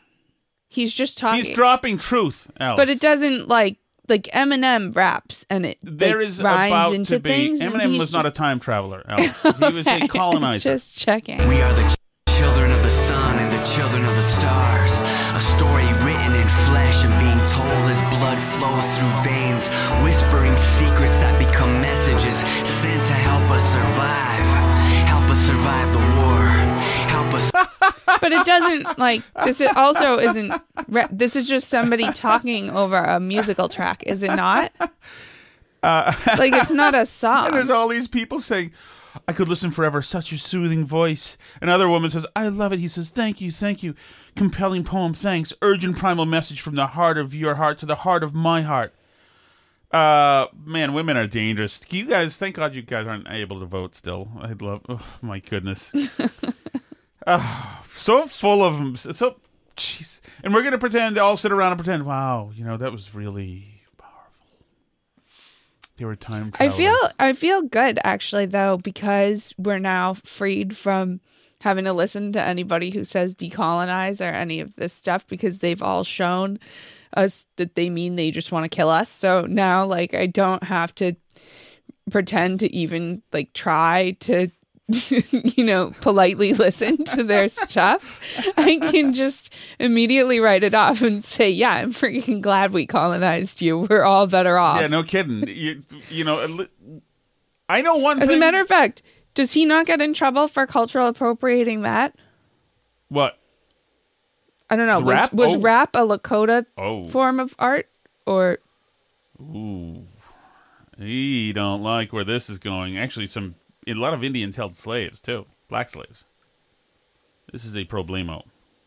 He's 0.69 0.93
just 0.93 1.17
talking. 1.19 1.45
He's 1.45 1.55
dropping 1.55 1.99
truth, 1.99 2.51
Alice. 2.61 2.77
but 2.77 2.91
it 2.91 3.01
doesn't 3.01 3.49
like 3.49 3.79
like 4.09 4.25
Eminem 4.35 4.95
raps 4.95 5.45
and 5.51 5.67
it 5.67 5.79
There 5.83 6.19
like, 6.19 6.27
is 6.29 6.43
rhymes 6.43 6.71
about 6.71 6.93
into 6.95 7.15
to 7.17 7.21
be. 7.21 7.31
things. 7.31 7.61
Eminem 7.61 7.91
he's 7.91 8.01
was 8.01 8.13
not 8.13 8.27
a 8.27 8.31
time 8.31 8.61
traveler, 8.61 9.05
Alice. 9.09 9.43
He 9.43 9.73
was 9.75 9.87
a 9.87 10.09
colonizer. 10.09 10.71
Just 10.71 10.99
checking. 10.99 11.39
We 11.49 11.61
are 11.63 11.73
the 11.75 11.97
children 12.31 12.71
of 12.71 12.83
the 12.83 12.91
sun 12.91 13.39
and 13.39 13.51
the 13.53 13.65
children 13.65 14.05
of 14.05 14.15
the 14.15 14.23
stars. 14.37 14.93
A 15.37 15.41
story 15.41 15.89
written 16.05 16.33
in 16.37 16.49
flesh 16.69 17.05
and 17.05 17.13
being 17.21 17.43
told 17.49 17.83
as 17.93 18.01
blood 18.21 18.39
flows 18.57 18.87
through 18.97 19.15
veins, 19.25 19.69
whispering 20.05 20.57
secrets 20.57 21.17
that 21.25 21.37
become 21.39 21.73
messages 21.81 22.37
sent 22.65 23.07
to 23.07 23.13
help 23.15 23.45
us 23.51 23.65
survive. 23.73 24.49
Help 25.09 25.25
us 25.31 25.41
survive 25.41 25.89
the 25.93 25.99
war. 26.16 26.16
But 28.21 28.33
it 28.33 28.47
doesn't 28.47 28.99
like 28.99 29.23
this. 29.45 29.61
Is 29.61 29.71
also 29.77 30.19
isn't. 30.19 30.53
Re- 30.89 31.07
this 31.11 31.37
is 31.37 31.47
just 31.49 31.69
somebody 31.69 32.11
talking 32.13 32.71
over 32.71 32.97
a 32.97 33.21
musical 33.21 33.69
track, 33.69 34.03
is 34.05 34.23
it 34.23 34.33
not? 34.35 34.73
Uh, 35.83 36.13
Like 36.39 36.53
it's 36.55 36.71
not 36.73 36.95
a 36.95 37.01
and 37.01 37.09
song. 37.09 37.53
there's 37.53 37.71
all 37.71 37.89
these 37.89 38.09
people 38.09 38.41
saying, 38.41 38.73
I 39.29 39.33
could 39.33 39.49
listen 39.49 39.71
forever. 39.71 40.03
Such 40.03 40.33
a 40.33 40.39
soothing 40.39 40.87
voice. 40.87 41.37
Another 41.61 41.89
woman 41.89 42.11
says, 42.11 42.27
I 42.35 42.49
love 42.49 42.73
it. 42.73 42.79
He 42.81 42.89
says, 42.89 43.09
Thank 43.11 43.41
you, 43.41 43.51
thank 43.51 43.83
you. 43.83 43.95
Compelling 44.35 44.85
poem, 44.85 45.13
thanks. 45.15 45.53
Urgent 45.63 45.97
primal 45.99 46.27
message 46.27 46.61
from 46.61 46.75
the 46.75 46.89
heart 46.89 47.19
of 47.19 47.35
your 47.35 47.57
heart 47.57 47.79
to 47.81 47.87
the 47.87 47.97
heart 47.97 48.23
of 48.23 48.35
my 48.35 48.63
heart. 48.63 48.95
Uh, 49.91 50.47
man, 50.65 50.93
women 50.95 51.17
are 51.17 51.27
dangerous. 51.27 51.81
You 51.91 52.07
guys, 52.07 52.37
thank 52.37 52.57
God 52.57 52.75
you 52.75 52.83
guys 52.83 53.07
aren't 53.07 53.29
able 53.29 53.61
to 53.61 53.67
vote 53.67 53.95
still. 53.95 54.29
I'd 54.41 54.61
love, 54.63 54.83
oh 54.89 55.01
my 55.23 55.39
goodness. 55.39 55.93
Ah, 57.27 57.83
so 57.95 58.27
full 58.27 58.63
of 58.63 58.77
them. 58.77 58.97
So, 58.97 59.37
jeez. 59.77 60.21
And 60.45 60.55
we're 60.55 60.63
going 60.63 60.73
to 60.73 60.79
pretend, 60.79 61.17
they 61.17 61.21
all 61.21 61.37
sit 61.37 61.53
around 61.53 61.73
and 61.73 61.83
pretend, 61.83 62.07
wow, 62.07 62.51
you 62.55 62.65
know, 62.65 62.77
that 62.77 62.93
was 62.93 63.15
really 63.15 63.83
powerful. 63.97 64.47
They 65.97 66.05
were 66.05 66.15
time 66.15 66.53
I 66.61 66.69
feel 66.69 66.97
I 67.19 67.33
feel 67.33 67.63
good 67.63 67.99
actually 68.05 68.47
though 68.47 68.77
because 68.77 69.55
we're 69.57 69.79
now 69.79 70.15
freed 70.15 70.77
from 70.77 71.21
having 71.63 71.87
to 71.87 71.93
listen 71.95 72.33
to 72.33 72.43
anybody 72.43 72.91
who 72.91 73.03
says 73.03 73.35
decolonize 73.35 74.21
or 74.21 74.33
any 74.33 74.61
of 74.61 74.77
this 74.77 74.93
stuff 74.93 75.27
because 75.27 75.61
they've 75.61 75.83
all 75.83 76.05
shown 76.05 76.59
us 77.17 77.47
that 77.57 77.75
they 77.77 77.89
mean 77.89 78.17
they 78.17 78.31
just 78.31 78.53
want 78.53 78.65
to 78.65 78.69
kill 78.69 78.91
us. 78.91 79.09
So 79.09 79.47
now 79.49 79.87
like 79.87 80.15
I 80.15 80.27
don't 80.27 80.63
have 80.65 80.95
to 80.97 81.15
pretend 82.11 82.61
to 82.61 82.73
even 82.75 83.23
like 83.33 83.53
try 83.55 84.17
to 84.21 84.49
you 85.11 85.65
know 85.65 85.93
politely 86.01 86.53
listen 86.55 87.03
to 87.05 87.25
their 87.25 87.49
stuff. 87.49 88.21
I 88.57 88.77
can 88.77 89.13
just 89.13 89.53
immediately 89.81 90.39
write 90.39 90.63
it 90.63 90.75
off 90.75 91.03
and 91.03 91.25
say, 91.25 91.51
"Yeah, 91.51 91.73
I'm 91.73 91.93
freaking 91.93 92.41
glad 92.41 92.73
we 92.73 92.87
colonized 92.87 93.61
you. 93.61 93.79
We're 93.81 94.05
all 94.05 94.27
better 94.29 94.59
off." 94.59 94.81
Yeah, 94.81 94.87
no 94.87 95.03
kidding. 95.03 95.49
you, 95.49 95.83
you 96.09 96.23
know, 96.23 96.67
I 97.69 97.83
know 97.83 97.97
one 97.97 98.23
As 98.23 98.29
thing. 98.29 98.37
a 98.37 98.41
matter 98.41 98.61
of 98.61 98.69
fact, 98.69 99.03
does 99.35 99.53
he 99.53 99.65
not 99.65 99.87
get 99.87 100.01
in 100.01 100.15
trouble 100.15 100.47
for 100.47 100.67
cultural 100.69 101.09
appropriating 101.09 101.83
that? 101.83 102.15
what? 103.09 103.39
I 104.71 104.77
don't 104.77 104.87
know. 104.87 105.01
The 105.01 105.07
Was 105.07 105.15
rap? 105.15 105.33
was 105.33 105.57
Oh. 105.57 105.61
rap 105.61 105.95
a 105.97 105.99
Lakota 106.01 106.67
Oh. 106.79 107.09
form 107.09 107.39
of 107.41 107.55
art 107.59 107.89
or 108.25 108.59
Ooh. 109.41 110.05
He 110.99 111.53
don't 111.53 111.83
like 111.83 112.13
where 112.13 112.25
this 112.25 112.49
is 112.49 112.59
going. 112.59 112.97
Actually, 112.99 113.27
some 113.27 113.55
a 113.87 113.95
lot 113.95 114.15
of 114.15 114.25
Indians 114.25 114.57
held 114.57 114.77
slaves 114.77 115.21
too, 115.21 115.47
black 115.69 115.89
slaves. 115.89 116.25
This 117.53 117.65
is 117.65 117.77
a 117.77 117.85
problema. 117.85 118.43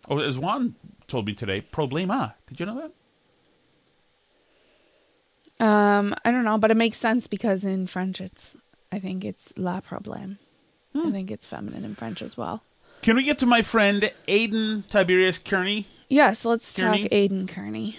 Oh, 0.10 0.20
as 0.20 0.38
Juan 0.38 0.76
told 1.08 1.26
me 1.26 1.34
today, 1.34 1.62
problema. 1.62 2.34
Did 2.47 2.60
you 2.60 2.66
know 2.66 2.82
that? 5.60 5.66
um 5.66 6.16
I 6.24 6.32
don't 6.32 6.45
know, 6.45 6.58
but 6.58 6.72
it 6.72 6.78
makes 6.78 6.97
sense 6.97 7.28
because 7.28 7.64
in 7.66 7.88
French 7.88 8.22
it's 8.22 8.56
I 8.91 9.00
think 9.00 9.24
it's 9.26 9.54
la 9.58 9.82
problème. 9.82 10.38
Hmm. 10.93 11.08
I 11.08 11.12
think 11.12 11.32
it's 11.32 11.45
feminine 11.45 11.86
in 11.86 11.95
French 11.95 12.22
as 12.22 12.38
well. 12.38 12.64
Can 13.02 13.16
we 13.16 13.24
get 13.24 13.39
to 13.39 13.45
my 13.45 13.62
friend 13.62 14.12
Aiden 14.28 14.88
Tiberius 14.89 15.38
Kearney? 15.38 15.88
Yes, 16.10 16.43
let's 16.43 16.74
Kearney? 16.74 17.04
talk 17.04 17.12
Aiden 17.12 17.47
Kearney. 17.47 17.95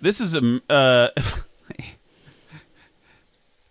This 0.00 0.20
is 0.20 0.34
a. 0.34 0.60
Uh, 0.68 1.08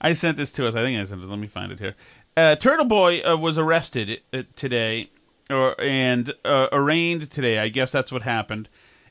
I 0.02 0.14
sent 0.14 0.38
this 0.38 0.52
to 0.54 0.68
us. 0.68 0.76
I 0.76 0.82
think 0.82 1.00
I 1.00 1.06
sent 1.06 1.22
it. 1.22 1.28
Let 1.28 1.38
me 1.38 1.48
find 1.48 1.72
it 1.72 1.80
here. 1.80 1.96
Uh, 2.38 2.56
Turtle 2.56 2.86
Boy 2.86 3.20
uh, 3.22 3.36
was 3.38 3.58
arrested 3.58 4.22
uh, 4.34 4.44
today, 4.56 5.10
or 5.50 5.76
and 5.82 6.34
uh, 6.46 6.68
arraigned 6.72 7.30
today. 7.30 7.60
I 7.60 7.70
guess 7.70 7.92
that's 7.92 8.12
what 8.12 8.22
happened. 8.24 8.70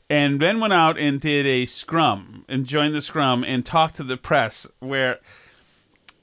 And 0.09 0.41
then 0.41 0.59
went 0.59 0.73
out 0.73 0.97
and 0.97 1.21
did 1.21 1.45
a 1.45 1.65
scrum 1.65 2.43
and 2.49 2.65
joined 2.65 2.93
the 2.93 3.01
scrum 3.01 3.43
and 3.45 3.65
talked 3.65 3.95
to 3.97 4.03
the 4.03 4.17
press. 4.17 4.67
Where 4.79 5.19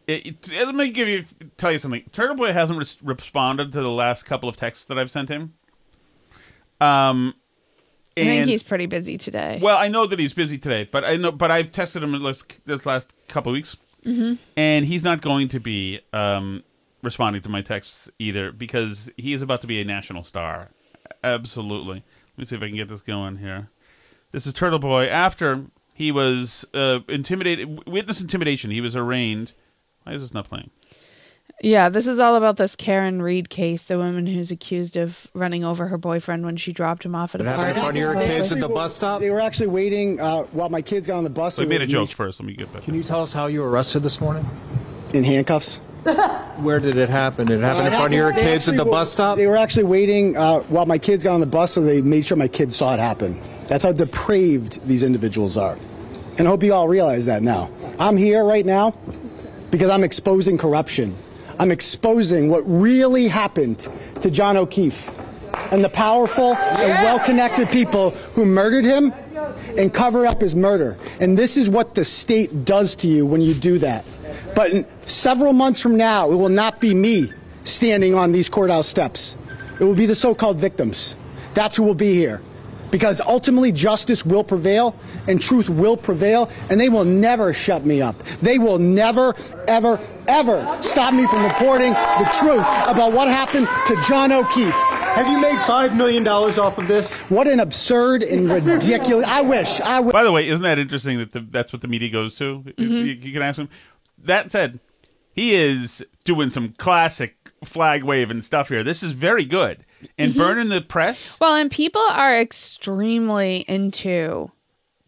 it, 0.06 0.26
it- 0.52 0.66
let 0.66 0.74
me 0.74 0.90
give 0.90 1.08
you 1.08 1.24
tell 1.56 1.72
you 1.72 1.78
something. 1.78 2.02
Turtle 2.12 2.36
Boy 2.36 2.52
hasn't 2.52 2.78
res- 2.78 2.96
responded 3.02 3.72
to 3.72 3.80
the 3.80 3.90
last 3.90 4.24
couple 4.26 4.48
of 4.48 4.56
texts 4.56 4.84
that 4.86 4.98
I've 4.98 5.10
sent 5.10 5.28
him. 5.28 5.54
Um, 6.80 7.34
I 8.16 8.24
think 8.24 8.46
he's 8.46 8.62
pretty 8.64 8.86
busy 8.86 9.16
today. 9.16 9.58
well, 9.62 9.78
I 9.78 9.86
know 9.88 10.06
that 10.06 10.18
he's 10.18 10.32
busy 10.34 10.58
today, 10.58 10.88
but 10.90 11.04
I 11.04 11.16
know, 11.16 11.30
but 11.32 11.50
I've 11.52 11.70
tested 11.72 12.02
him 12.02 12.20
this, 12.64 12.84
last 12.84 13.14
couple 13.28 13.50
of 13.52 13.54
weeks, 13.54 13.76
Mhm. 14.04 14.38
and 14.56 14.84
he's 14.86 15.04
not 15.04 15.20
going 15.20 15.48
to 15.50 15.60
be 15.60 16.00
um, 16.12 16.64
responding 17.02 17.42
to 17.42 17.48
my 17.48 17.62
texts 17.62 18.10
either 18.18 18.52
because 18.52 19.10
he 19.16 19.32
is 19.32 19.42
about 19.42 19.60
to 19.62 19.66
be 19.66 19.80
a 19.80 19.84
national 19.84 20.24
star. 20.24 20.68
Absolutely. 21.22 21.96
Let 21.96 22.38
me 22.38 22.44
see 22.44 22.56
if 22.56 22.62
I 22.62 22.68
can 22.68 22.76
get 22.76 22.88
this 22.88 23.02
going 23.02 23.36
here. 23.36 23.68
This 24.32 24.46
is 24.46 24.52
Turtle 24.52 24.78
Boy 24.78 25.06
after 25.06 25.66
he 25.94 26.12
was 26.12 26.64
uh, 26.74 27.00
intimidated, 27.08 27.86
witness 27.86 28.20
intimidation. 28.20 28.70
He 28.70 28.80
was 28.80 28.94
arraigned. 28.94 29.52
Why 30.04 30.12
is 30.12 30.22
this 30.22 30.34
not 30.34 30.46
playing? 30.48 30.70
Yeah, 31.60 31.88
this 31.88 32.06
is 32.06 32.20
all 32.20 32.36
about 32.36 32.56
this 32.56 32.76
Karen 32.76 33.20
Read 33.20 33.50
case, 33.50 33.82
the 33.82 33.98
woman 33.98 34.26
who's 34.26 34.52
accused 34.52 34.96
of 34.96 35.28
running 35.34 35.64
over 35.64 35.88
her 35.88 35.98
boyfriend 35.98 36.44
when 36.44 36.56
she 36.56 36.72
dropped 36.72 37.04
him 37.04 37.16
off 37.16 37.34
at 37.34 37.40
a 37.40 37.44
party. 37.44 37.80
bus 38.68 38.94
stop? 38.94 39.20
They 39.20 39.30
were 39.30 39.40
actually 39.40 39.66
waiting 39.66 40.20
uh, 40.20 40.42
while 40.52 40.68
my 40.68 40.82
kids 40.82 41.08
got 41.08 41.16
on 41.16 41.24
the 41.24 41.30
bus. 41.30 41.58
We 41.58 41.66
made 41.66 41.82
a 41.82 41.86
joke 41.86 42.10
first. 42.10 42.38
Let 42.38 42.46
me 42.46 42.54
get 42.54 42.72
back. 42.72 42.84
Can 42.84 42.94
you 42.94 43.02
tell 43.02 43.22
us 43.22 43.32
how 43.32 43.46
you 43.46 43.60
were 43.62 43.68
arrested 43.68 44.04
this 44.04 44.20
morning? 44.20 44.48
In 45.14 45.24
handcuffs. 45.24 45.80
Where 46.58 46.80
did 46.80 46.96
it 46.96 47.08
happen? 47.08 47.46
Did 47.46 47.60
it 47.60 47.62
happen 47.62 47.86
in 47.86 47.92
front 47.92 48.06
of 48.06 48.18
your 48.18 48.32
kids 48.32 48.68
at 48.68 48.76
the 48.76 48.84
bus 48.84 49.12
stop? 49.12 49.36
They 49.36 49.46
were 49.46 49.56
actually 49.56 49.84
waiting 49.84 50.36
uh, 50.36 50.60
while 50.60 50.86
my 50.86 50.98
kids 50.98 51.24
got 51.24 51.34
on 51.34 51.40
the 51.40 51.46
bus, 51.46 51.72
so 51.72 51.82
they 51.82 52.00
made 52.00 52.26
sure 52.26 52.36
my 52.36 52.48
kids 52.48 52.76
saw 52.76 52.94
it 52.94 53.00
happen. 53.00 53.40
That's 53.68 53.84
how 53.84 53.92
depraved 53.92 54.86
these 54.86 55.02
individuals 55.02 55.56
are. 55.56 55.78
And 56.38 56.46
I 56.46 56.50
hope 56.50 56.62
you 56.62 56.72
all 56.72 56.88
realize 56.88 57.26
that 57.26 57.42
now. 57.42 57.70
I'm 57.98 58.16
here 58.16 58.44
right 58.44 58.64
now 58.64 58.96
because 59.70 59.90
I'm 59.90 60.04
exposing 60.04 60.56
corruption. 60.56 61.16
I'm 61.58 61.70
exposing 61.70 62.48
what 62.48 62.60
really 62.60 63.26
happened 63.26 63.88
to 64.22 64.30
John 64.30 64.56
O'Keefe 64.56 65.10
and 65.72 65.84
the 65.84 65.88
powerful 65.88 66.54
and 66.54 67.04
well 67.04 67.18
connected 67.18 67.68
people 67.70 68.10
who 68.34 68.46
murdered 68.46 68.84
him 68.84 69.12
and 69.76 69.92
cover 69.92 70.26
up 70.26 70.40
his 70.40 70.54
murder. 70.54 70.96
And 71.20 71.36
this 71.36 71.56
is 71.56 71.68
what 71.68 71.94
the 71.94 72.04
state 72.04 72.64
does 72.64 72.94
to 72.96 73.08
you 73.08 73.26
when 73.26 73.40
you 73.40 73.54
do 73.54 73.78
that. 73.78 74.04
But 74.58 74.72
in 74.72 74.86
several 75.06 75.52
months 75.52 75.80
from 75.80 75.96
now, 75.96 76.32
it 76.32 76.34
will 76.34 76.48
not 76.48 76.80
be 76.80 76.92
me 76.92 77.32
standing 77.62 78.16
on 78.16 78.32
these 78.32 78.48
courthouse 78.48 78.88
steps. 78.88 79.38
It 79.78 79.84
will 79.84 79.94
be 79.94 80.04
the 80.04 80.16
so 80.16 80.34
called 80.34 80.58
victims. 80.58 81.14
That's 81.54 81.76
who 81.76 81.84
will 81.84 81.94
be 81.94 82.14
here. 82.14 82.42
Because 82.90 83.20
ultimately, 83.20 83.70
justice 83.70 84.26
will 84.26 84.42
prevail 84.42 84.96
and 85.28 85.40
truth 85.40 85.68
will 85.68 85.96
prevail, 85.96 86.50
and 86.70 86.80
they 86.80 86.88
will 86.88 87.04
never 87.04 87.52
shut 87.52 87.86
me 87.86 88.02
up. 88.02 88.20
They 88.42 88.58
will 88.58 88.80
never, 88.80 89.36
ever, 89.68 90.00
ever 90.26 90.78
stop 90.82 91.14
me 91.14 91.28
from 91.28 91.44
reporting 91.44 91.92
the 91.92 92.28
truth 92.40 92.64
about 92.88 93.12
what 93.12 93.28
happened 93.28 93.68
to 93.86 94.02
John 94.08 94.32
O'Keefe. 94.32 94.74
Have 94.74 95.28
you 95.28 95.40
made 95.40 95.58
$5 95.58 95.94
million 95.96 96.26
off 96.26 96.78
of 96.78 96.88
this? 96.88 97.12
What 97.28 97.46
an 97.46 97.60
absurd 97.60 98.24
and 98.24 98.50
ridiculous. 98.50 99.24
I 99.28 99.40
wish. 99.40 99.80
I 99.80 100.00
wish. 100.00 100.12
By 100.12 100.24
the 100.24 100.32
way, 100.32 100.48
isn't 100.48 100.64
that 100.64 100.80
interesting 100.80 101.18
that 101.18 101.30
the, 101.30 101.46
that's 101.48 101.72
what 101.72 101.80
the 101.80 101.88
media 101.88 102.10
goes 102.10 102.34
to? 102.38 102.58
Mm-hmm. 102.58 102.82
You, 102.82 103.02
you 103.04 103.32
can 103.32 103.42
ask 103.42 103.56
him. 103.58 103.68
That 104.22 104.50
said, 104.52 104.78
he 105.34 105.54
is 105.54 106.04
doing 106.24 106.50
some 106.50 106.74
classic 106.78 107.36
flag 107.64 108.02
waving 108.04 108.42
stuff 108.42 108.68
here. 108.68 108.82
This 108.82 109.02
is 109.02 109.12
very 109.12 109.44
good. 109.44 109.84
And 110.16 110.32
Mhm. 110.32 110.36
burning 110.36 110.68
the 110.68 110.80
press. 110.80 111.36
Well, 111.40 111.54
and 111.56 111.70
people 111.70 112.00
are 112.12 112.38
extremely 112.40 113.64
into 113.68 114.50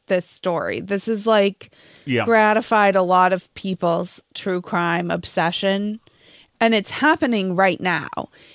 this 0.08 0.26
story. 0.26 0.80
This 0.80 1.06
is 1.06 1.26
like 1.26 1.70
Yeah. 2.04 2.24
gratified 2.24 2.96
a 2.96 3.02
lot 3.02 3.32
of 3.32 3.52
people's 3.54 4.20
true 4.34 4.60
crime 4.60 5.10
obsession. 5.10 6.00
And 6.60 6.74
it's 6.74 6.90
happening 6.90 7.54
right 7.54 7.80
now. 7.80 8.08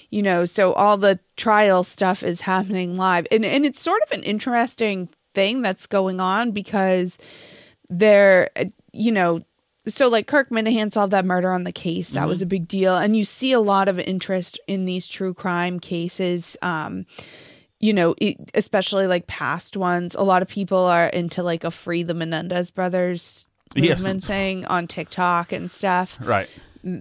You 0.10 0.22
know, 0.24 0.45
so 0.45 0.74
all 0.74 0.97
the 0.97 1.20
trial 1.38 1.84
stuff 1.86 2.22
is 2.22 2.41
happening 2.41 2.97
live. 2.97 3.26
And 3.32 3.45
and 3.45 3.66
it's 3.66 3.80
sort 3.82 4.01
of 4.06 4.12
an 4.12 4.24
interesting 4.24 5.08
thing 5.34 5.62
that's 5.62 5.88
going 5.88 6.20
on 6.20 6.51
because 6.51 7.18
they're 7.89 8.49
uh, 8.58 8.66
you 8.91 9.12
know, 9.12 9.41
so 9.88 10.08
like 10.08 10.28
Kirk 10.28 10.50
Minihane 10.50 10.92
solved 10.92 11.14
that 11.14 11.26
murder 11.26 11.52
on 11.52 11.64
the 11.64 11.72
case. 11.72 12.10
That 12.12 12.28
was 12.28 12.42
a 12.42 12.46
big 12.46 12.68
deal, 12.68 12.96
and 12.96 13.16
you 13.16 13.24
see 13.24 13.52
a 13.52 13.60
lot 13.60 13.88
of 13.88 14.00
interest 14.00 14.60
in 14.68 14.86
these 14.86 15.08
true 15.08 15.34
crime 15.34 15.80
cases. 15.80 16.58
Um, 16.62 17.06
you 17.80 17.94
know, 17.94 18.16
it, 18.20 18.38
especially 18.54 19.06
like 19.08 19.28
past 19.28 19.78
ones. 19.78 20.16
A 20.16 20.24
lot 20.24 20.42
of 20.42 20.48
people 20.48 20.78
are 20.80 21.08
into 21.08 21.44
like 21.44 21.64
a 21.64 21.72
free 21.72 22.04
the 22.04 22.14
Menendez 22.14 22.72
brothers 22.72 23.46
Yes. 23.76 24.00
movement 24.00 24.24
thing 24.24 24.66
on 24.68 24.88
TikTok 24.88 25.52
and 25.52 25.70
stuff. 25.70 26.18
Right. 26.22 26.48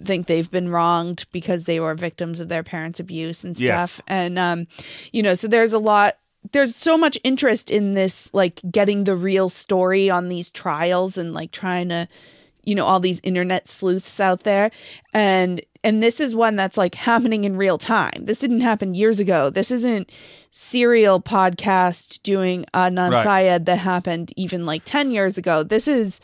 Think 0.03 0.27
they've 0.27 0.49
been 0.51 0.69
wronged 0.69 1.25
because 1.31 1.65
they 1.65 1.79
were 1.79 1.95
victims 1.95 2.39
of 2.39 2.49
their 2.49 2.63
parents' 2.63 2.99
abuse 2.99 3.43
and 3.45 3.57
Yes. 3.57 3.91
stuff. 3.93 4.03
And 4.07 4.37
um, 4.37 4.67
you 5.13 5.23
know, 5.23 5.35
so 5.35 5.47
there's 5.47 5.73
a 5.73 5.79
lot 5.79 6.17
there's 6.51 6.75
so 6.75 6.97
much 6.97 7.17
interest 7.23 7.71
in 7.71 7.93
this 7.93 8.31
like 8.33 8.59
getting 8.69 9.05
the 9.05 9.15
real 9.15 9.47
story 9.49 10.09
on 10.09 10.29
these 10.29 10.49
trials 10.51 11.17
and 11.17 11.33
like 11.33 11.51
trying 11.51 11.89
to 11.89 12.07
you 12.65 12.75
know 12.75 12.85
all 12.85 12.99
these 12.99 13.19
internet 13.23 13.67
sleuths 13.67 14.19
out 14.19 14.41
there. 14.43 14.71
And 15.13 15.61
and 15.83 16.01
this 16.01 16.19
is 16.19 16.33
one 16.35 16.55
that's 16.55 16.77
like 16.77 16.95
happening 16.95 17.43
in 17.43 17.55
real 17.57 17.77
time. 17.77 18.25
This 18.25 18.39
didn't 18.39 18.61
happen 18.61 18.95
years 18.95 19.19
ago. 19.19 19.49
This 19.49 19.69
isn't 19.71 20.11
serial 20.51 21.21
podcast 21.21 22.21
doing 22.23 22.65
Adnan 22.73 23.11
Right. 23.11 23.23
Syed 23.23 23.65
that 23.67 23.77
happened 23.79 24.31
even 24.35 24.65
like 24.65 24.83
10 24.85 25.11
years 25.11 25.37
ago. 25.37 25.63
This 25.63 25.87
is 25.87 26.19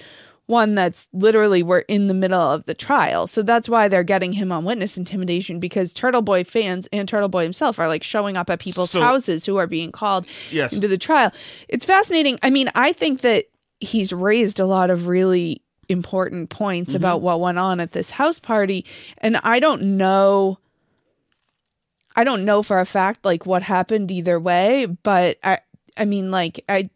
one 0.47 0.73
that's 0.75 1.07
literally 1.13 1.63
we're 1.63 1.79
in 1.79 2.07
the 2.07 2.13
middle 2.13 2.39
of 2.41 2.65
the 2.65 2.73
trial. 2.73 3.27
So 3.27 3.41
that's 3.41 3.69
why 3.69 3.87
they're 3.87 4.03
getting 4.03 4.33
him 4.33 4.51
on 4.51 4.65
witness 4.65 4.97
intimidation 4.97 5.59
because 5.59 5.93
turtle 5.93 6.21
boy 6.21 6.43
fans 6.43 6.89
and 6.91 7.07
turtle 7.07 7.29
boy 7.29 7.43
himself 7.43 7.77
are 7.79 7.87
like 7.87 8.03
showing 8.03 8.35
up 8.37 8.49
at 8.49 8.59
people's 8.59 8.91
So- 8.91 9.01
houses 9.01 9.45
who 9.45 9.57
are 9.57 9.67
being 9.67 9.91
called 9.91 10.25
Yes. 10.49 10.73
into 10.73 10.87
the 10.87 10.97
trial. 10.97 11.31
It's 11.69 11.85
fascinating. 11.85 12.39
I 12.41 12.49
mean 12.49 12.69
i 12.75 12.91
think 12.93 13.21
that 13.21 13.45
he's 13.79 14.11
raised 14.13 14.59
a 14.59 14.65
lot 14.65 14.89
of 14.89 15.07
really 15.07 15.61
important 15.91 16.49
points 16.49 16.89
Mm-hmm. 16.91 16.97
about 16.97 17.21
what 17.21 17.39
went 17.39 17.59
on 17.59 17.79
at 17.79 17.91
this 17.91 18.09
house 18.11 18.39
party 18.39 18.85
and 19.19 19.37
i 19.43 19.59
don't 19.59 19.81
know 19.81 20.57
i 22.15 22.23
don't 22.23 22.45
know 22.45 22.63
for 22.63 22.79
a 22.79 22.85
fact 22.85 23.23
like 23.25 23.45
what 23.45 23.61
happened 23.63 24.09
either 24.11 24.39
way 24.39 24.85
but 25.03 25.37
i 25.43 25.59
i 25.97 26.05
mean 26.05 26.31
like 26.31 26.63
i 26.69 26.89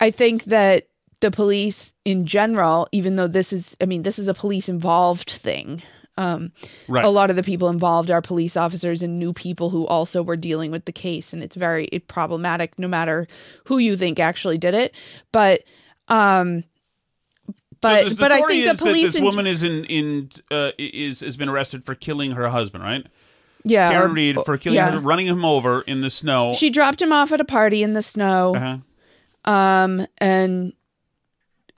i 0.00 0.10
think 0.10 0.44
that 0.44 0.86
the 1.20 1.30
police 1.30 1.92
in 2.04 2.26
general 2.26 2.88
even 2.92 3.16
though 3.16 3.26
this 3.28 3.52
is 3.52 3.76
i 3.80 3.86
mean 3.86 4.02
this 4.02 4.18
is 4.18 4.28
a 4.28 4.34
police 4.34 4.68
involved 4.68 5.30
thing 5.30 5.82
um 6.18 6.52
Right. 6.88 7.04
a 7.04 7.08
lot 7.10 7.30
of 7.30 7.36
the 7.36 7.42
people 7.42 7.68
involved 7.68 8.10
are 8.10 8.22
police 8.22 8.56
officers 8.56 9.02
and 9.02 9.18
new 9.18 9.32
people 9.32 9.70
who 9.70 9.86
also 9.86 10.22
were 10.22 10.36
dealing 10.36 10.70
with 10.70 10.84
the 10.84 10.92
case 10.92 11.32
and 11.32 11.42
it's 11.42 11.56
very 11.56 11.88
problematic 12.08 12.78
no 12.78 12.88
matter 12.88 13.26
who 13.64 13.78
you 13.78 13.96
think 13.96 14.18
actually 14.18 14.58
did 14.58 14.74
it 14.74 14.94
but 15.32 15.62
um 16.08 16.64
but 17.80 18.08
So 18.10 18.16
but 18.16 18.32
I 18.32 18.40
think 18.42 18.66
the 18.70 18.76
police 18.82 19.12
this 19.12 19.20
woman 19.22 19.46
is 19.46 19.62
in 19.62 19.84
in 19.86 20.30
uh, 20.50 20.72
is 20.78 21.20
has 21.20 21.36
been 21.36 21.48
arrested 21.48 21.84
for 21.84 21.94
killing 21.94 22.32
her 22.32 22.48
husband, 22.48 22.82
right? 22.84 23.06
Yeah, 23.64 23.90
Karen 23.90 24.10
or- 24.10 24.14
Read 24.14 24.36
for 24.44 24.56
killing, 24.58 24.76
yeah. 24.76 24.92
her, 24.92 25.00
running 25.00 25.26
him 25.26 25.44
over 25.44 25.80
in 25.82 26.00
the 26.00 26.10
snow. 26.10 26.52
she 26.52 26.70
dropped 26.70 27.02
him 27.02 27.12
off 27.12 27.32
at 27.32 27.40
a 27.40 27.44
party 27.44 27.82
in 27.82 27.94
the 27.94 28.02
snow 28.02 28.54
Uh-huh. 28.54 29.50
um 29.50 30.06
and 30.18 30.72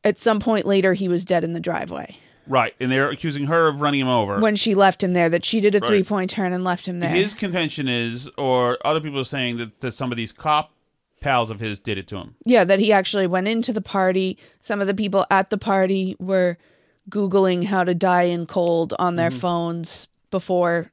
at 0.05 0.19
some 0.19 0.39
point 0.41 0.67
later 0.67 0.93
he 0.95 1.09
was 1.09 1.25
dead 1.25 1.45
in 1.45 1.53
the 1.55 1.61
driveway 1.61 2.17
Right, 2.47 2.75
and 2.81 2.91
they're 2.91 3.11
accusing 3.11 3.45
her 3.45 3.69
of 3.69 3.83
running 3.83 4.01
him 4.01 4.09
over. 4.09 4.39
when 4.41 4.57
she 4.57 4.75
left 4.75 5.03
him 5.03 5.13
there 5.13 5.29
that 5.29 5.45
she 5.45 5.61
did 5.61 5.75
a 5.75 5.81
Right. 5.81 5.89
three 5.89 6.03
point 6.03 6.31
turn 6.31 6.53
and 6.55 6.65
left 6.65 6.87
him 6.87 7.01
there 7.01 7.11
His 7.11 7.35
contention 7.35 7.89
is, 7.89 8.29
or 8.39 8.79
other 8.87 9.01
people 9.03 9.21
are 9.21 9.25
saying 9.25 9.59
that, 9.59 9.81
that 9.81 9.93
some 9.95 10.11
of 10.11 10.17
these 10.17 10.33
cop 10.33 10.73
pals 11.21 11.51
of 11.51 11.61
his 11.61 11.79
did 11.81 11.99
it 11.99 12.09
to 12.09 12.17
him. 12.17 12.35
Yeah, 12.45 12.65
that 12.65 12.79
he 12.81 12.93
actually 12.93 13.27
went 13.27 13.49
into 13.49 13.73
the 13.73 13.81
party. 13.81 14.39
Some 14.61 14.81
of 14.81 14.87
the 14.87 14.95
people 14.95 15.27
at 15.31 15.51
the 15.51 15.59
party 15.59 16.17
were 16.19 16.59
Googling 17.11 17.65
how 17.65 17.85
to 17.85 17.95
die 17.95 18.25
in 18.25 18.47
cold 18.47 18.95
on 18.99 19.17
their 19.17 19.31
Mm-hmm. 19.31 19.39
phones 19.39 20.09
before. 20.31 20.93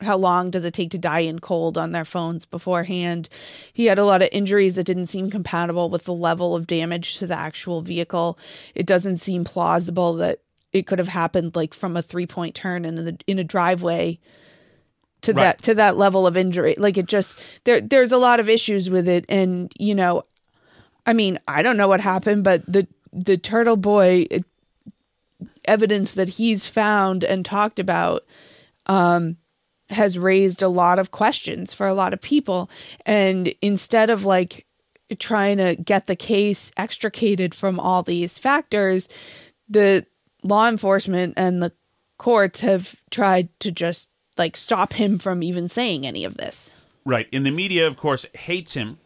How 0.00 0.16
long 0.16 0.50
does 0.50 0.64
it 0.64 0.74
take 0.74 0.90
to 0.90 0.98
die 0.98 1.20
in 1.20 1.38
cold 1.38 1.78
on 1.78 1.92
their 1.92 2.04
phones 2.04 2.44
beforehand? 2.44 3.28
He 3.72 3.86
had 3.86 3.98
a 3.98 4.04
lot 4.04 4.22
of 4.22 4.28
injuries 4.32 4.74
that 4.74 4.84
didn't 4.84 5.06
seem 5.06 5.30
compatible 5.30 5.88
with 5.88 6.04
the 6.04 6.12
level 6.12 6.56
of 6.56 6.66
damage 6.66 7.16
to 7.18 7.26
the 7.28 7.38
actual 7.38 7.80
vehicle. 7.80 8.36
It 8.74 8.86
doesn't 8.86 9.18
seem 9.18 9.44
plausible 9.44 10.14
that 10.14 10.40
it 10.72 10.86
could 10.88 10.98
have 10.98 11.08
happened 11.08 11.54
like 11.54 11.72
from 11.72 11.96
a 11.96 12.02
three 12.02 12.26
point 12.26 12.54
turn 12.56 12.84
in 12.84 12.96
the 12.96 13.16
in 13.28 13.38
a 13.38 13.44
driveway 13.44 14.18
to 15.24 15.32
Right. 15.32 15.42
that 15.42 15.62
to 15.62 15.74
that 15.74 15.96
level 15.96 16.26
of 16.26 16.36
injury. 16.36 16.74
Like 16.78 16.96
it 16.96 17.06
just 17.06 17.36
there 17.64 17.80
there's 17.80 18.12
a 18.12 18.18
lot 18.18 18.40
of 18.40 18.48
issues 18.48 18.88
with 18.88 19.08
it 19.08 19.24
and 19.28 19.72
you 19.78 19.94
know 19.94 20.24
I 21.06 21.12
mean, 21.12 21.38
I 21.46 21.62
don't 21.62 21.76
know 21.76 21.88
what 21.88 22.00
happened, 22.00 22.44
but 22.44 22.64
the 22.66 22.86
the 23.12 23.36
turtle 23.36 23.76
boy 23.76 24.26
it- 24.30 24.44
evidence 25.66 26.14
that 26.14 26.28
he's 26.30 26.66
found 26.66 27.24
and 27.24 27.44
talked 27.44 27.78
about 27.78 28.22
um 28.86 29.36
has 29.90 30.18
raised 30.18 30.62
a 30.62 30.68
lot 30.68 30.98
of 30.98 31.10
questions 31.10 31.72
for 31.74 31.86
a 31.86 31.94
lot 31.94 32.12
of 32.12 32.20
people 32.20 32.68
and 33.06 33.52
instead 33.62 34.10
of 34.10 34.24
like 34.24 34.64
trying 35.18 35.58
to 35.58 35.76
get 35.76 36.06
the 36.06 36.16
case 36.16 36.70
extricated 36.76 37.54
from 37.54 37.78
all 37.78 38.02
these 38.02 38.38
factors 38.38 39.08
the 39.68 40.04
law 40.42 40.68
enforcement 40.68 41.32
and 41.36 41.62
the 41.62 41.72
courts 42.18 42.60
have 42.60 42.94
tried 43.10 43.48
to 43.60 43.70
just 43.70 44.08
like 44.36 44.56
stop 44.56 44.94
him 44.94 45.18
from 45.18 45.42
even 45.42 45.68
saying 45.68 46.06
any 46.06 46.24
of 46.24 46.36
this 46.36 46.72
Right, 47.06 47.28
and 47.34 47.44
the 47.44 47.50
media, 47.50 47.86
of 47.86 47.98
course, 47.98 48.24
hates 48.34 48.72
him 48.74 48.96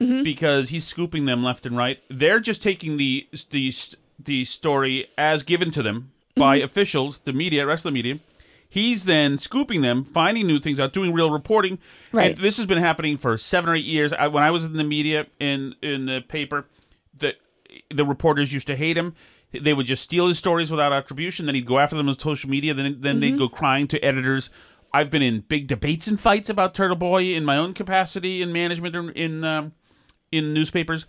Mhm. 0.00 0.24
because 0.24 0.70
he's 0.70 0.84
scooping 0.86 1.26
them 1.26 1.44
left 1.44 1.66
and 1.66 1.76
right. 1.76 1.98
They're 2.08 2.40
just 2.40 2.62
taking 2.62 2.96
the 2.96 3.26
the 3.50 3.74
the 4.18 4.44
story 4.46 5.06
as 5.18 5.42
given 5.42 5.70
to 5.72 5.82
them 5.82 6.10
by 6.34 6.60
Mhm. 6.60 6.64
officials, 6.64 7.20
the 7.24 7.32
media, 7.34 7.66
rest 7.66 7.84
of 7.84 7.92
the 7.92 7.94
media. 7.94 8.20
He's 8.68 9.04
then 9.04 9.36
scooping 9.36 9.82
them, 9.82 10.04
finding 10.04 10.46
new 10.46 10.58
things 10.58 10.80
out, 10.80 10.94
doing 10.94 11.12
real 11.12 11.30
reporting. 11.30 11.78
Right. 12.10 12.30
And 12.30 12.38
this 12.40 12.56
has 12.56 12.64
been 12.64 12.78
happening 12.78 13.18
for 13.18 13.36
seven 13.36 13.68
or 13.68 13.76
eight 13.76 13.84
years. 13.84 14.14
I, 14.14 14.28
when 14.28 14.42
I 14.42 14.50
was 14.50 14.64
in 14.64 14.72
the 14.72 14.84
media 14.84 15.26
in 15.38 15.74
in 15.82 16.06
the 16.06 16.22
paper, 16.22 16.64
the 17.16 17.34
the 17.94 18.06
reporters 18.06 18.50
used 18.52 18.66
to 18.68 18.76
hate 18.76 18.96
him. 18.96 19.14
They 19.52 19.74
would 19.74 19.84
just 19.86 20.02
steal 20.02 20.26
his 20.28 20.38
stories 20.38 20.70
without 20.70 20.92
attribution. 20.92 21.44
Then 21.44 21.54
he'd 21.54 21.66
go 21.66 21.78
after 21.78 21.96
them 21.96 22.08
on 22.08 22.18
social 22.18 22.48
media. 22.48 22.72
Then 22.72 22.96
then 23.00 23.20
they'd 23.20 23.34
Mhm. 23.34 23.38
go 23.38 23.48
crying 23.50 23.86
to 23.88 24.02
editors. 24.02 24.48
I've 24.94 25.10
been 25.10 25.22
in 25.22 25.40
big 25.40 25.66
debates 25.66 26.06
and 26.06 26.20
fights 26.20 26.50
about 26.50 26.74
Turtle 26.74 26.96
Boy 26.96 27.34
in 27.34 27.44
my 27.44 27.56
own 27.56 27.72
capacity 27.72 28.42
in 28.42 28.52
management 28.52 28.94
or 28.94 29.10
in 29.10 29.44
um, 29.44 29.72
in 30.30 30.52
newspapers. 30.52 31.06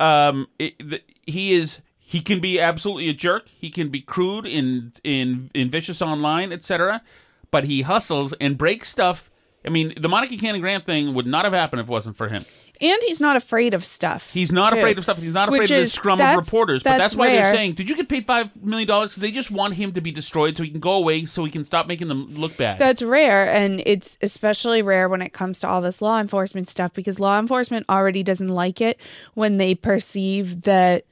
Um, 0.00 0.48
it, 0.58 0.78
the, 0.78 1.02
he 1.26 1.52
is 1.52 1.80
he 1.98 2.20
can 2.20 2.40
be 2.40 2.58
absolutely 2.58 3.08
a 3.08 3.12
jerk. 3.12 3.48
He 3.48 3.70
can 3.70 3.90
be 3.90 4.00
crude 4.00 4.46
in 4.46 4.92
in 5.04 5.50
in 5.54 5.70
vicious 5.70 6.00
online, 6.00 6.52
etc. 6.52 7.02
But 7.50 7.64
he 7.64 7.82
hustles 7.82 8.32
and 8.34 8.56
breaks 8.56 8.88
stuff. 8.88 9.30
I 9.64 9.70
mean, 9.70 9.92
the 9.96 10.08
Monica 10.08 10.36
Cannon 10.36 10.60
Grant 10.60 10.86
thing 10.86 11.12
would 11.14 11.26
not 11.26 11.44
have 11.44 11.52
happened 11.52 11.80
if 11.80 11.88
it 11.88 11.90
wasn't 11.90 12.16
for 12.16 12.28
him. 12.28 12.44
And 12.80 13.02
he's 13.06 13.20
not 13.20 13.36
afraid 13.36 13.74
of 13.74 13.84
stuff 13.84 14.30
He's 14.32 14.52
not 14.52 14.70
too. 14.72 14.78
afraid 14.78 14.98
of 14.98 15.04
stuff. 15.04 15.18
He's 15.18 15.34
not 15.34 15.48
afraid 15.48 15.60
Which 15.60 15.70
of 15.70 15.76
the 15.76 15.82
is- 15.82 15.92
scrum 15.92 16.14
of 16.14 16.18
that's- 16.18 16.36
reporters. 16.36 16.82
But 16.82 16.98
that's 16.98 17.14
why 17.14 17.28
they're 17.28 17.42
rare. 17.44 17.54
saying, 17.54 17.72
"Did 17.74 17.88
you 17.88 17.96
get 17.96 18.08
paid 18.08 18.26
five 18.26 18.50
million 18.62 18.86
dollars?" 18.88 19.10
Because 19.10 19.22
they 19.22 19.30
just 19.30 19.50
want 19.50 19.74
him 19.74 19.92
to 19.92 20.00
be 20.00 20.10
destroyed 20.10 20.56
so 20.56 20.62
he 20.62 20.70
can 20.70 20.80
go 20.80 20.92
away, 20.92 21.24
so 21.24 21.44
he 21.44 21.50
can 21.50 21.64
stop 21.64 21.86
making 21.86 22.08
them 22.08 22.34
look 22.34 22.56
bad. 22.56 22.78
That's 22.78 23.02
rare, 23.02 23.48
and 23.52 23.82
it's 23.86 24.16
especially 24.22 24.82
rare 24.82 25.08
when 25.08 25.22
it 25.22 25.32
comes 25.32 25.60
to 25.60 25.68
all 25.68 25.80
this 25.80 26.00
law 26.02 26.20
enforcement 26.20 26.68
stuff 26.68 26.92
because 26.94 27.18
law 27.20 27.38
enforcement 27.38 27.86
already 27.88 28.22
doesn't 28.22 28.48
like 28.48 28.80
it 28.80 29.00
when 29.34 29.56
they 29.56 29.74
perceive 29.74 30.62
that 30.62 31.04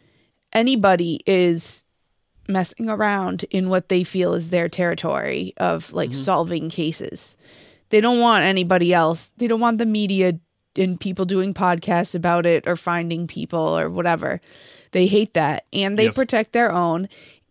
anybody 0.52 1.20
is 1.26 1.84
messing 2.48 2.88
around 2.88 3.44
in 3.50 3.68
what 3.68 3.88
they 3.88 4.04
feel 4.04 4.32
is 4.34 4.50
their 4.50 4.68
territory 4.68 5.52
of 5.56 5.92
like 5.92 6.10
Mm-hmm. 6.10 6.20
Mhm. 6.20 6.24
solving 6.24 6.68
cases. 6.70 7.36
They 7.90 8.00
don't 8.00 8.20
want 8.20 8.44
anybody 8.44 8.92
else. 8.94 9.32
They 9.36 9.46
don't 9.48 9.60
want 9.60 9.78
the 9.78 9.86
media 9.86 10.38
and 10.78 10.98
people 11.00 11.24
doing 11.24 11.54
podcasts 11.54 12.14
about 12.14 12.46
it 12.46 12.66
or 12.66 12.76
finding 12.76 13.26
people 13.26 13.58
or 13.78 13.88
whatever. 13.90 14.40
They 14.92 15.06
hate 15.06 15.34
that 15.34 15.64
and 15.72 15.98
they 15.98 16.06
Yes. 16.06 16.14
protect 16.14 16.52
their 16.52 16.72
own 16.72 17.08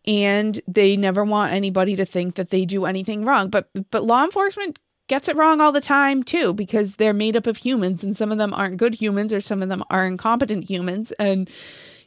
and 0.08 0.62
they 0.68 0.96
never 0.98 1.24
want 1.24 1.54
anybody 1.54 1.96
to 1.96 2.06
think 2.06 2.36
that 2.36 2.50
they 2.50 2.66
do 2.66 2.86
anything 2.86 3.26
wrong. 3.26 3.50
But 3.50 3.70
but 3.92 4.04
law 4.04 4.24
enforcement 4.24 4.80
gets 5.08 5.28
it 5.28 5.36
wrong 5.36 5.62
all 5.62 5.72
the 5.72 5.82
time 5.82 6.24
too 6.24 6.54
because 6.54 6.96
they're 6.96 7.14
made 7.14 7.36
up 7.38 7.46
of 7.46 7.58
humans 7.58 8.04
and 8.04 8.18
some 8.18 8.32
of 8.32 8.38
them 8.40 8.54
aren't 8.54 8.78
good 8.78 8.96
humans 8.96 9.32
or 9.32 9.40
some 9.42 9.62
of 9.62 9.70
them 9.70 9.84
are 9.92 10.08
incompetent 10.08 10.64
humans 10.70 11.12
and 11.20 11.50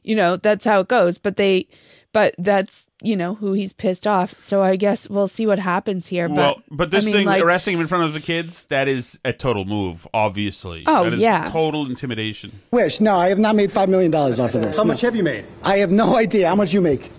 you 0.02 0.14
know 0.14 0.36
that's 0.36 0.64
how 0.64 0.80
it 0.80 0.88
goes 0.88 1.18
but 1.18 1.36
they 1.36 1.66
but 2.12 2.34
that's 2.38 2.86
you 3.02 3.14
know 3.16 3.34
who 3.34 3.52
he's 3.52 3.72
pissed 3.72 4.06
off 4.06 4.34
so 4.40 4.62
i 4.62 4.74
guess 4.74 5.08
we'll 5.08 5.28
see 5.28 5.46
what 5.46 5.58
happens 5.58 6.08
here 6.08 6.28
but 6.28 6.36
well, 6.36 6.62
but 6.70 6.90
this 6.90 7.04
I 7.04 7.06
mean, 7.06 7.14
thing, 7.14 7.26
like, 7.26 7.42
arresting 7.42 7.74
him 7.74 7.80
in 7.80 7.86
front 7.86 8.04
of 8.04 8.12
the 8.12 8.20
kids, 8.20 8.64
that 8.64 8.88
is 8.88 9.18
a 9.24 9.32
total 9.32 9.64
move, 9.64 10.06
obviously. 10.12 10.82
Oh, 10.86 11.04
That 11.04 11.12
is 11.14 11.20
yeah. 11.20 11.48
Total 11.50 11.86
intimidation. 11.86 12.60
Wish. 12.72 13.00
No, 13.00 13.16
I 13.16 13.28
have 13.28 13.38
not 13.38 13.54
made 13.56 13.70
$5 13.70 13.88
million 13.88 14.12
off 14.14 14.38
of 14.38 14.52
this. 14.62 14.76
How 14.76 14.82
No. 14.82 14.88
much 14.88 15.00
have 15.02 15.14
you 15.14 15.22
made? 15.22 15.44
I 15.62 15.78
have 15.78 15.90
no 15.92 16.16
idea. 16.16 16.48
How 16.48 16.54
much 16.56 16.72
you 16.74 16.80
make? 16.80 17.10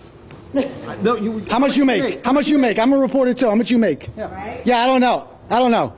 No, 1.02 1.16
you. 1.16 1.44
How 1.48 1.58
much 1.58 1.76
you 1.76 1.84
make? 1.84 2.24
How 2.24 2.32
much 2.32 2.48
you 2.48 2.58
make? 2.58 2.78
I'm 2.78 2.92
a 2.92 2.98
reporter 2.98 3.32
too. 3.34 3.48
How 3.48 3.54
much 3.54 3.70
you 3.70 3.78
make? 3.78 4.08
Yeah. 4.16 4.60
Yeah, 4.64 4.78
I 4.82 4.86
don't 4.86 5.00
know. 5.00 5.28
I 5.48 5.58
don't 5.58 5.70
know. 5.70 5.94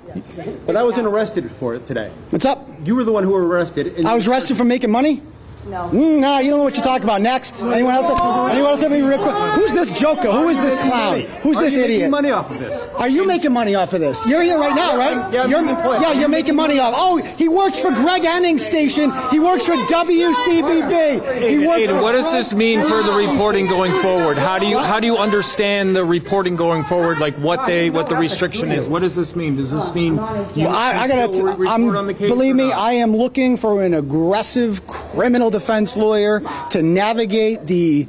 But 0.66 0.76
I 0.76 0.82
wasn't 0.82 1.06
arrested 1.06 1.50
for 1.58 1.74
it 1.74 1.86
today. 1.86 2.10
What's 2.30 2.44
up? 2.44 2.68
You 2.84 2.94
were 2.94 3.04
the 3.04 3.12
one 3.12 3.24
who 3.24 3.30
were 3.30 3.46
arrested. 3.46 4.04
I 4.04 4.14
was 4.14 4.28
arrested 4.28 4.56
for 4.56 4.64
making 4.64 4.90
money? 4.90 5.22
No. 5.64 5.88
Mm, 5.90 6.20
nah, 6.20 6.38
you 6.38 6.50
don't 6.50 6.58
know 6.58 6.64
what 6.64 6.74
you're 6.74 6.84
talking 6.84 7.04
about. 7.04 7.20
Next. 7.20 7.60
Anyone 7.62 7.94
else? 7.94 8.10
Anyone 8.10 8.70
else 8.70 8.80
have 8.80 8.90
any 8.90 9.02
real 9.02 9.18
quick? 9.18 9.34
Who's 9.54 9.72
this 9.72 9.90
joker? 9.90 10.30
Who 10.30 10.48
is 10.48 10.58
this 10.58 10.74
clown? 10.74 11.20
Who's 11.42 11.56
Are 11.56 11.62
this 11.62 11.74
you 11.74 11.80
making 11.80 11.94
idiot? 11.94 12.10
money 12.10 12.30
off 12.30 12.50
of 12.50 12.58
this? 12.58 12.76
Are 12.96 13.08
you 13.08 13.24
making 13.24 13.52
money 13.52 13.74
off 13.76 13.92
of 13.92 14.00
this? 14.00 14.26
You're 14.26 14.42
here 14.42 14.58
right 14.58 14.74
now, 14.74 14.96
right? 14.96 15.32
Yeah, 15.32 15.46
you're, 15.46 15.62
making 15.62 15.84
yeah, 15.84 16.12
you're 16.12 16.28
making 16.28 16.56
money 16.56 16.80
off. 16.80 16.94
Oh, 16.96 17.16
he 17.18 17.48
works 17.48 17.78
for 17.78 17.92
Greg 17.92 18.22
Henning's 18.22 18.64
station. 18.64 19.12
He 19.30 19.38
works 19.38 19.66
for 19.66 19.76
WCVB. 19.76 21.48
He 21.48 21.58
works 21.58 21.80
Ada, 21.82 21.94
for 21.94 22.02
what 22.02 22.12
does 22.12 22.32
this 22.32 22.54
mean 22.54 22.80
for 22.82 23.02
the 23.02 23.12
reporting 23.12 23.66
going 23.66 23.92
forward? 24.02 24.38
How 24.38 24.58
do 24.58 24.66
you 24.66 24.78
how 24.78 24.98
do 24.98 25.06
you 25.06 25.16
understand 25.16 25.94
the 25.94 26.04
reporting 26.04 26.56
going 26.56 26.84
forward? 26.84 27.18
Like 27.18 27.36
what 27.36 27.66
they 27.66 27.90
what 27.90 28.08
the 28.08 28.16
restriction 28.16 28.72
is? 28.72 28.86
What 28.86 29.02
does 29.02 29.14
this 29.14 29.36
mean? 29.36 29.56
Does 29.56 29.70
this 29.70 29.94
mean 29.94 30.14
you 30.56 30.66
Well, 30.66 30.74
I, 30.76 31.02
I 31.02 31.08
gotta. 31.08 31.68
I'm, 31.68 31.94
on 31.96 32.06
the 32.06 32.14
case? 32.14 32.28
believe 32.28 32.56
me. 32.56 32.72
I 32.72 32.92
am 32.94 33.14
looking 33.16 33.56
for 33.56 33.82
an 33.82 33.94
aggressive 33.94 34.86
criminal 34.86 35.51
defense 35.52 35.96
lawyer 35.96 36.42
to 36.70 36.82
navigate 36.82 37.66
the, 37.66 38.08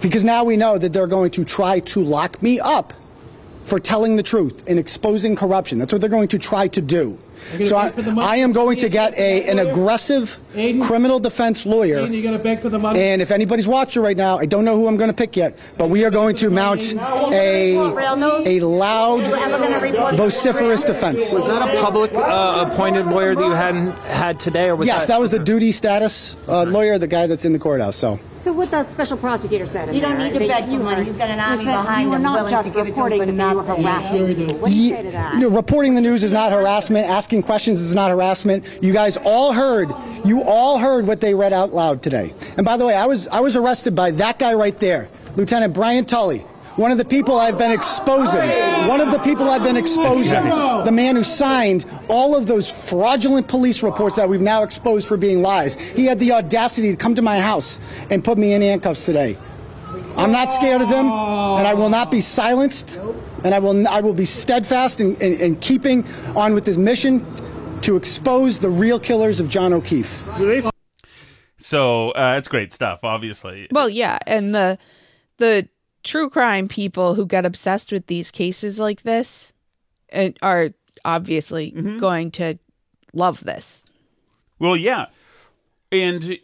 because 0.00 0.22
now 0.22 0.44
we 0.44 0.56
know 0.56 0.78
that 0.78 0.92
they're 0.92 1.08
going 1.08 1.32
to 1.32 1.44
try 1.44 1.80
to 1.80 2.04
lock 2.04 2.40
me 2.42 2.60
up 2.60 2.92
for 3.64 3.80
telling 3.80 4.16
the 4.16 4.22
truth 4.22 4.62
and 4.68 4.78
exposing 4.78 5.34
corruption. 5.34 5.78
That's 5.78 5.92
what 5.92 6.00
they're 6.00 6.10
going 6.10 6.28
to 6.28 6.38
try 6.38 6.68
to 6.68 6.80
do. 6.80 7.18
Gonna 7.52 7.66
So 7.66 7.76
I, 7.76 7.86
beg 7.86 7.94
for 7.94 8.02
the 8.02 8.12
money? 8.12 8.26
I 8.26 8.36
am 8.36 8.52
going 8.52 8.78
to 8.78 8.88
get 8.88 9.14
a 9.14 9.48
an 9.48 9.58
aggressive 9.58 10.38
criminal 10.82 11.18
defense 11.18 11.66
lawyer. 11.66 12.00
Aiden, 12.00 12.14
you 12.14 12.22
gonna 12.22 12.38
beg 12.38 12.60
for 12.60 12.68
the 12.68 12.78
money? 12.78 13.00
And 13.00 13.20
if 13.22 13.30
anybody's 13.30 13.66
watching 13.68 14.02
right 14.02 14.16
now, 14.16 14.38
I 14.38 14.46
don't 14.46 14.64
know 14.64 14.76
who 14.76 14.86
I'm 14.86 14.96
going 14.96 15.10
to 15.10 15.16
pick 15.16 15.36
yet, 15.36 15.58
but 15.78 15.90
we 15.90 16.04
are 16.04 16.10
going 16.10 16.36
to 16.36 16.50
mount 16.50 16.82
a 17.32 17.76
a 17.76 18.60
loud, 18.60 20.16
vociferous 20.16 20.84
defense. 20.84 21.32
Was 21.34 21.46
that 21.46 21.62
a 21.62 21.80
public 21.80 22.14
uh, 22.14 22.68
appointed 22.70 23.06
lawyer 23.06 23.34
that 23.34 23.44
you 23.44 23.52
hadn't 23.52 23.92
had 24.04 24.40
today, 24.40 24.68
or 24.68 24.76
was 24.76 24.86
yes, 24.86 25.02
that? 25.02 25.08
that 25.08 25.20
was 25.20 25.30
the 25.30 25.38
duty 25.38 25.72
status 25.72 26.36
uh, 26.48 26.64
lawyer, 26.64 26.98
the 26.98 27.06
guy 27.06 27.26
that's 27.26 27.44
in 27.44 27.52
the 27.52 27.58
courthouse. 27.58 27.96
So 27.96 28.20
So 28.44 28.52
what 28.52 28.70
the 28.70 28.86
special 28.90 29.16
prosecutor 29.16 29.64
said 29.66 29.94
You 29.94 30.02
don't 30.02 30.18
there, 30.18 30.26
need 30.26 30.32
to 30.34 30.38
that 30.40 30.48
beg 30.48 30.70
you 30.70 30.76
for 30.78 30.84
money. 30.84 30.96
were- 30.98 31.04
He's 31.04 31.16
got 31.16 31.30
an 31.30 31.38
was 31.38 31.48
army 31.60 31.64
that 31.64 31.82
behind 31.82 32.02
you 32.04 32.10
were 32.10 32.16
him 32.16 32.22
not 32.22 32.50
just 32.50 32.68
to 32.68 32.74
give 32.74 32.86
it 32.86 32.90
to 32.90 32.90
him, 32.90 32.96
reporting 32.96 33.18
the 33.20 33.26
you 33.26 33.32
news, 33.32 33.54
were 33.56 33.62
harassing 33.62 34.36
harassing. 34.36 34.60
What 34.60 34.68
do 34.70 34.76
you 34.76 34.90
say 34.94 35.02
to 35.02 35.10
that? 35.12 35.34
You 35.34 35.40
know, 35.40 35.48
reporting 35.48 35.94
the 35.94 36.02
news 36.02 36.22
is 36.22 36.30
not 36.32 36.52
harassment. 36.52 37.08
Asking 37.08 37.42
questions 37.42 37.80
is 37.80 37.94
not 37.94 38.10
harassment. 38.10 38.64
You 38.82 38.92
guys 38.92 39.16
all 39.24 39.54
heard. 39.54 39.88
You 40.26 40.42
all 40.42 40.76
heard 40.78 41.06
what 41.06 41.22
they 41.22 41.32
read 41.34 41.54
out 41.54 41.72
loud 41.72 42.02
today. 42.02 42.34
And 42.58 42.66
by 42.66 42.76
the 42.76 42.84
way, 42.84 42.94
I 42.94 43.06
was 43.06 43.28
I 43.28 43.40
was 43.40 43.56
arrested 43.56 43.94
by 43.94 44.10
that 44.12 44.38
guy 44.38 44.52
right 44.52 44.78
there, 44.78 45.08
Lieutenant 45.36 45.72
Brian 45.72 46.04
Tully. 46.04 46.44
One 46.76 46.90
of 46.90 46.98
the 46.98 47.04
people 47.04 47.38
I've 47.38 47.56
been 47.56 47.70
exposing. 47.70 48.48
One 48.88 49.00
of 49.00 49.12
the 49.12 49.20
people 49.20 49.48
I've 49.48 49.62
been 49.62 49.76
exposing. 49.76 50.42
The 50.84 50.90
man 50.92 51.14
who 51.14 51.22
signed 51.22 51.86
all 52.08 52.34
of 52.34 52.48
those 52.48 52.68
fraudulent 52.68 53.46
police 53.46 53.82
reports 53.82 54.16
that 54.16 54.28
we've 54.28 54.40
now 54.40 54.64
exposed 54.64 55.06
for 55.06 55.16
being 55.16 55.40
lies. 55.40 55.76
He 55.76 56.04
had 56.04 56.18
the 56.18 56.32
audacity 56.32 56.90
to 56.90 56.96
come 56.96 57.14
to 57.14 57.22
my 57.22 57.40
house 57.40 57.80
and 58.10 58.24
put 58.24 58.38
me 58.38 58.54
in 58.54 58.62
handcuffs 58.62 59.04
today. 59.04 59.38
I'm 60.16 60.32
not 60.32 60.50
scared 60.50 60.80
of 60.82 60.88
him, 60.88 61.06
and 61.06 61.66
I 61.66 61.74
will 61.74 61.90
not 61.90 62.10
be 62.10 62.20
silenced, 62.20 62.98
and 63.44 63.54
I 63.54 63.60
will 63.60 63.86
I 63.86 64.00
will 64.00 64.14
be 64.14 64.24
steadfast 64.24 65.00
in, 65.00 65.16
in, 65.16 65.38
in 65.40 65.56
keeping 65.56 66.04
on 66.34 66.54
with 66.54 66.64
this 66.64 66.76
mission 66.76 67.24
to 67.82 67.96
expose 67.96 68.58
the 68.58 68.68
real 68.68 68.98
killers 68.98 69.38
of 69.38 69.48
John 69.48 69.72
O'Keefe. 69.72 70.24
So 71.58 72.10
uh, 72.10 72.36
it's 72.38 72.48
great 72.48 72.72
stuff, 72.72 73.00
obviously. 73.02 73.68
Well, 73.70 73.88
yeah, 73.88 74.18
and 74.26 74.54
the 74.54 74.78
the 75.38 75.68
true 76.04 76.30
crime 76.30 76.68
people 76.68 77.14
who 77.14 77.26
get 77.26 77.44
obsessed 77.46 77.90
with 77.90 78.06
these 78.06 78.30
cases 78.30 78.78
like 78.78 79.02
this 79.02 79.52
uh, 80.12 80.30
are 80.42 80.70
obviously 81.04 81.72
Mm-hmm. 81.72 81.98
going 81.98 82.30
to 82.32 82.58
love 83.12 83.40
this. 83.44 83.82
Well, 84.58 84.76
yeah, 84.76 85.06
and 85.90 86.38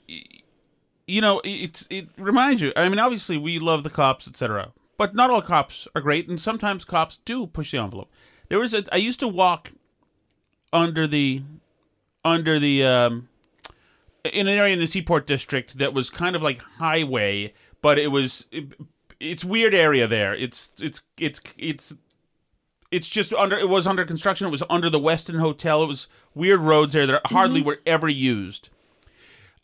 you 1.07 1.21
know, 1.21 1.41
it 1.45 1.87
it 1.91 2.09
reminds 2.19 2.61
you. 2.63 2.73
I 2.77 2.89
mean, 2.89 2.99
obviously, 2.99 3.37
we 3.37 3.59
love 3.59 3.83
the 3.85 3.91
cops, 3.91 4.27
etc. 4.27 4.73
But 4.99 5.15
not 5.15 5.31
all 5.31 5.43
cops 5.43 5.89
are 5.95 6.03
great, 6.03 6.29
and 6.29 6.41
sometimes 6.41 6.85
cops 6.85 7.19
do 7.25 7.47
push 7.47 7.71
the 7.73 7.79
envelope. 7.79 8.11
There 8.49 8.59
was 8.59 8.75
a. 8.75 8.85
I 8.93 8.97
used 8.97 9.21
to 9.21 9.29
walk 9.29 9.71
under 10.73 11.07
the 11.07 11.43
under 12.25 12.59
the 12.59 12.85
um, 12.85 13.29
in 14.25 14.47
an 14.47 14.59
area 14.59 14.73
in 14.75 14.79
the 14.81 14.87
Seaport 14.87 15.27
district 15.27 15.79
that 15.79 15.95
was 15.95 16.11
kind 16.11 16.37
of 16.37 16.43
like 16.43 16.61
highway, 16.79 17.55
but 17.81 17.99
it 17.99 18.09
was 18.09 18.47
it's 19.21 19.45
weird 19.45 19.75
area 19.75 20.07
there. 20.09 20.35
It's 20.35 20.71
it's 20.81 21.03
it's 21.19 21.41
it's 21.57 21.93
it's 22.91 23.09
just 23.09 23.33
under 23.35 23.57
it 23.59 23.69
was 23.69 23.87
under 23.87 24.05
construction. 24.05 24.47
It 24.47 24.51
was 24.51 24.63
under 24.69 24.91
the 24.91 24.99
Westin 25.01 25.39
Hotel. 25.39 25.83
It 25.83 25.87
was 25.87 26.09
weird 26.35 26.61
roads 26.61 26.93
there 26.95 27.07
that 27.07 27.27
hardly 27.27 27.63
Mhm. 27.63 27.67
were 27.67 27.81
ever 27.87 28.09
used. 28.09 28.69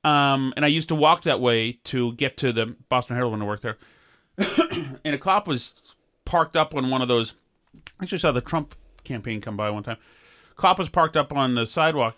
Um, 0.04 0.52
and 0.56 0.64
I 0.64 0.68
used 0.68 0.88
to 0.90 0.94
walk 0.94 1.22
that 1.22 1.40
way 1.40 1.72
to 1.84 2.12
get 2.12 2.36
to 2.38 2.52
the 2.52 2.76
Boston 2.88 3.16
Herald 3.16 3.32
when 3.32 3.42
I 3.42 3.46
worked 3.46 3.62
there. 3.62 3.76
and 5.04 5.14
a 5.14 5.18
cop 5.18 5.48
was 5.48 5.96
parked 6.24 6.56
up 6.56 6.74
on 6.74 6.90
one 6.90 7.02
of 7.02 7.08
those. 7.08 7.34
I 7.98 8.04
actually 8.04 8.18
saw 8.18 8.30
the 8.30 8.40
Trump 8.40 8.76
campaign 9.02 9.40
come 9.40 9.56
by 9.56 9.70
one 9.70 9.82
time. 9.82 9.96
Cop 10.56 10.78
was 10.78 10.88
parked 10.88 11.16
up 11.16 11.32
on 11.32 11.54
the 11.54 11.66
sidewalk, 11.66 12.16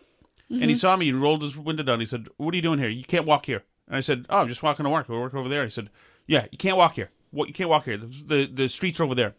and 0.51 0.65
he 0.65 0.73
Mhm. 0.73 0.79
saw 0.79 0.97
me 0.97 1.09
and 1.09 1.23
rolled 1.23 1.43
his 1.43 1.57
window 1.57 1.83
down. 1.83 2.01
He 2.01 2.07
said, 2.07 2.29
"What 2.37 2.53
are 2.53 2.57
you 2.57 2.63
doing 2.63 2.79
here? 2.79 2.89
You 2.89 3.05
can't 3.05 3.25
walk 3.27 3.47
here." 3.47 3.65
And 3.87 3.97
I 3.97 4.01
said, 4.01 4.27
"Oh, 4.29 4.39
I'm 4.39 4.49
just 4.49 4.63
walking 4.63 4.85
to 4.85 4.91
work. 4.91 5.07
I 5.09 5.13
work 5.13 5.35
over 5.35 5.49
there." 5.49 5.65
He 5.65 5.71
said, 5.71 5.89
"Yeah, 6.27 6.47
you 6.53 6.59
can't 6.59 6.77
walk 6.77 6.95
here. 6.95 7.11
What? 7.31 7.49
You 7.49 7.55
can't 7.55 7.71
walk 7.71 7.85
here. 7.85 7.97
The 7.97 8.07
the, 8.07 8.51
the 8.53 8.69
streets 8.69 9.01
are 9.01 9.05
over 9.05 9.15
there." 9.15 9.35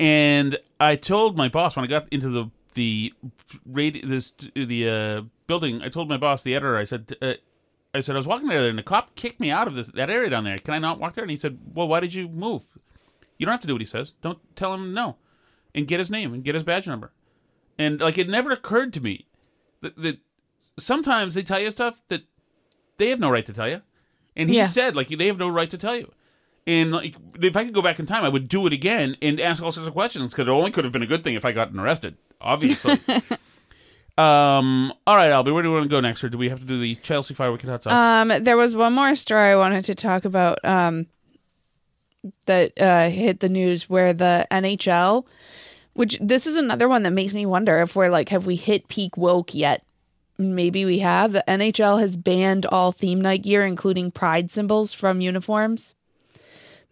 And 0.00 0.58
I 0.80 0.96
told 0.96 1.36
my 1.36 1.48
boss 1.48 1.76
when 1.76 1.84
I 1.84 1.88
got 1.88 2.08
into 2.12 2.28
the 2.28 2.50
the 2.74 3.12
radio 3.66 4.06
this 4.06 4.32
the 4.54 4.88
uh, 4.88 5.22
building. 5.46 5.82
I 5.82 5.88
told 5.88 6.08
my 6.08 6.16
boss, 6.16 6.42
the 6.42 6.54
editor. 6.54 6.76
I 6.76 6.84
said, 6.84 7.12
uh, 7.20 7.34
I 7.94 8.00
said 8.00 8.14
I 8.16 8.18
was 8.18 8.26
walking 8.26 8.48
there, 8.48 8.68
and 8.68 8.78
the 8.78 8.82
cop 8.82 9.14
kicked 9.14 9.38
me 9.40 9.50
out 9.50 9.68
of 9.68 9.74
this 9.74 9.88
that 9.88 10.10
area 10.10 10.30
down 10.30 10.44
there. 10.44 10.58
Can 10.58 10.74
I 10.74 10.78
not 10.78 10.98
walk 10.98 11.14
there? 11.14 11.24
And 11.24 11.30
he 11.30 11.36
said, 11.36 11.58
Well, 11.74 11.88
why 11.88 12.00
did 12.00 12.14
you 12.14 12.28
move? 12.28 12.62
You 13.38 13.46
don't 13.46 13.52
have 13.52 13.60
to 13.62 13.66
do 13.66 13.74
what 13.74 13.82
he 13.82 13.86
says. 13.86 14.12
Don't 14.22 14.38
tell 14.56 14.72
him 14.74 14.94
no, 14.94 15.16
and 15.74 15.86
get 15.86 15.98
his 16.00 16.10
name 16.10 16.32
and 16.32 16.42
get 16.44 16.54
his 16.54 16.64
badge 16.64 16.86
number. 16.86 17.12
And 17.78 18.00
like 18.00 18.18
it 18.18 18.28
never 18.28 18.50
occurred 18.52 18.92
to 18.94 19.00
me 19.00 19.26
that, 19.80 19.96
that 19.96 20.18
sometimes 20.78 21.34
they 21.34 21.42
tell 21.42 21.60
you 21.60 21.70
stuff 21.70 21.96
that 22.08 22.22
they 22.98 23.08
have 23.08 23.20
no 23.20 23.30
right 23.30 23.46
to 23.46 23.52
tell 23.52 23.68
you. 23.68 23.82
And 24.36 24.48
he 24.48 24.56
Yeah. 24.56 24.66
said 24.66 24.96
like 24.96 25.08
they 25.08 25.26
have 25.26 25.38
no 25.38 25.48
right 25.48 25.70
to 25.70 25.78
tell 25.78 25.96
you. 25.96 26.10
And 26.66 26.92
like 26.92 27.16
if 27.40 27.56
I 27.56 27.64
could 27.64 27.74
go 27.74 27.82
back 27.82 27.98
in 27.98 28.06
time, 28.06 28.24
I 28.24 28.28
would 28.28 28.48
do 28.48 28.66
it 28.66 28.72
again 28.72 29.16
and 29.20 29.40
ask 29.40 29.62
all 29.62 29.72
sorts 29.72 29.88
of 29.88 29.92
questions 29.92 30.30
because 30.30 30.46
it 30.46 30.50
only 30.50 30.70
could 30.70 30.84
have 30.84 30.92
been 30.92 31.02
a 31.02 31.06
good 31.06 31.24
thing 31.24 31.34
if 31.34 31.44
I 31.44 31.52
gotten 31.52 31.78
arrested. 31.78 32.16
Obviously. 32.40 32.92
um. 34.18 34.92
All 35.06 35.16
right, 35.16 35.30
Albie. 35.30 35.52
Where 35.52 35.62
do 35.62 35.70
we 35.70 35.74
want 35.74 35.84
to 35.84 35.90
go 35.90 36.00
next, 36.00 36.22
or 36.22 36.28
do 36.28 36.38
we 36.38 36.48
have 36.48 36.60
to 36.60 36.64
do 36.64 36.80
the 36.80 36.94
Chelsea 36.96 37.34
Fire 37.34 37.50
Wicked 37.50 37.68
Hot 37.68 37.82
Sauce? 37.82 37.92
Um, 37.92 38.44
there 38.44 38.56
was 38.56 38.76
one 38.76 38.92
more 38.92 39.16
story 39.16 39.50
I 39.50 39.56
wanted 39.56 39.84
to 39.86 39.94
talk 39.94 40.24
about 40.24 40.64
um, 40.64 41.06
that 42.46 42.80
uh, 42.80 43.10
hit 43.10 43.40
the 43.40 43.48
news 43.48 43.90
where 43.90 44.12
the 44.12 44.46
NHL, 44.50 45.24
which 45.94 46.18
this 46.20 46.46
is 46.46 46.56
another 46.56 46.88
one 46.88 47.02
that 47.02 47.12
makes 47.12 47.34
me 47.34 47.44
wonder 47.44 47.80
if 47.80 47.96
we're 47.96 48.08
like, 48.08 48.28
have 48.28 48.46
we 48.46 48.56
hit 48.56 48.88
peak 48.88 49.16
woke 49.16 49.54
yet? 49.54 49.84
Maybe 50.38 50.84
we 50.84 51.00
have. 51.00 51.32
The 51.32 51.44
NHL 51.46 52.00
has 52.00 52.16
banned 52.16 52.66
all 52.66 52.92
theme 52.92 53.20
night 53.20 53.42
gear, 53.42 53.64
including 53.64 54.10
pride 54.10 54.50
symbols, 54.50 54.94
from 54.94 55.20
uniforms. 55.20 55.94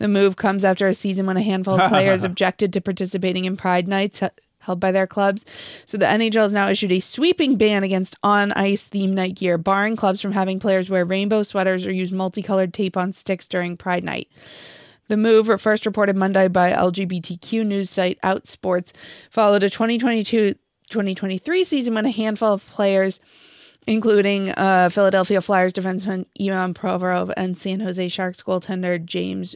The 0.00 0.08
move 0.08 0.36
comes 0.36 0.64
after 0.64 0.88
a 0.88 0.94
season 0.94 1.26
when 1.26 1.36
a 1.36 1.42
handful 1.42 1.78
of 1.78 1.90
players 1.90 2.22
objected 2.24 2.72
to 2.72 2.80
participating 2.80 3.44
in 3.44 3.56
pride 3.56 3.86
nights 3.86 4.22
held 4.60 4.80
by 4.80 4.92
their 4.92 5.06
clubs. 5.06 5.44
So 5.84 5.98
the 5.98 6.06
NHL 6.06 6.42
has 6.42 6.52
now 6.54 6.68
issued 6.68 6.92
a 6.92 7.00
sweeping 7.00 7.56
ban 7.56 7.82
against 7.82 8.16
on 8.22 8.52
ice 8.52 8.84
theme 8.84 9.14
night 9.14 9.34
gear, 9.34 9.58
barring 9.58 9.96
clubs 9.96 10.22
from 10.22 10.32
having 10.32 10.58
players 10.58 10.88
wear 10.88 11.04
rainbow 11.04 11.42
sweaters 11.42 11.84
or 11.84 11.92
use 11.92 12.12
multicolored 12.12 12.72
tape 12.72 12.96
on 12.96 13.12
sticks 13.12 13.46
during 13.46 13.76
pride 13.76 14.02
night. 14.02 14.28
The 15.08 15.18
move, 15.18 15.60
first 15.60 15.84
reported 15.84 16.16
Monday 16.16 16.48
by 16.48 16.72
LGBTQ 16.72 17.66
news 17.66 17.90
site 17.90 18.18
Outsports, 18.22 18.92
followed 19.28 19.62
a 19.62 19.70
2022 19.70 20.54
2023 20.88 21.62
season 21.64 21.94
when 21.94 22.06
a 22.06 22.10
handful 22.10 22.52
of 22.52 22.66
players, 22.66 23.20
including 23.86 24.50
uh, 24.52 24.88
Philadelphia 24.88 25.40
Flyers 25.40 25.72
defenseman 25.72 26.26
Ivan 26.40 26.74
Provorov 26.74 27.32
and 27.36 27.56
San 27.56 27.80
Jose 27.80 28.08
Sharks 28.08 28.42
goaltender 28.42 29.04
James 29.04 29.54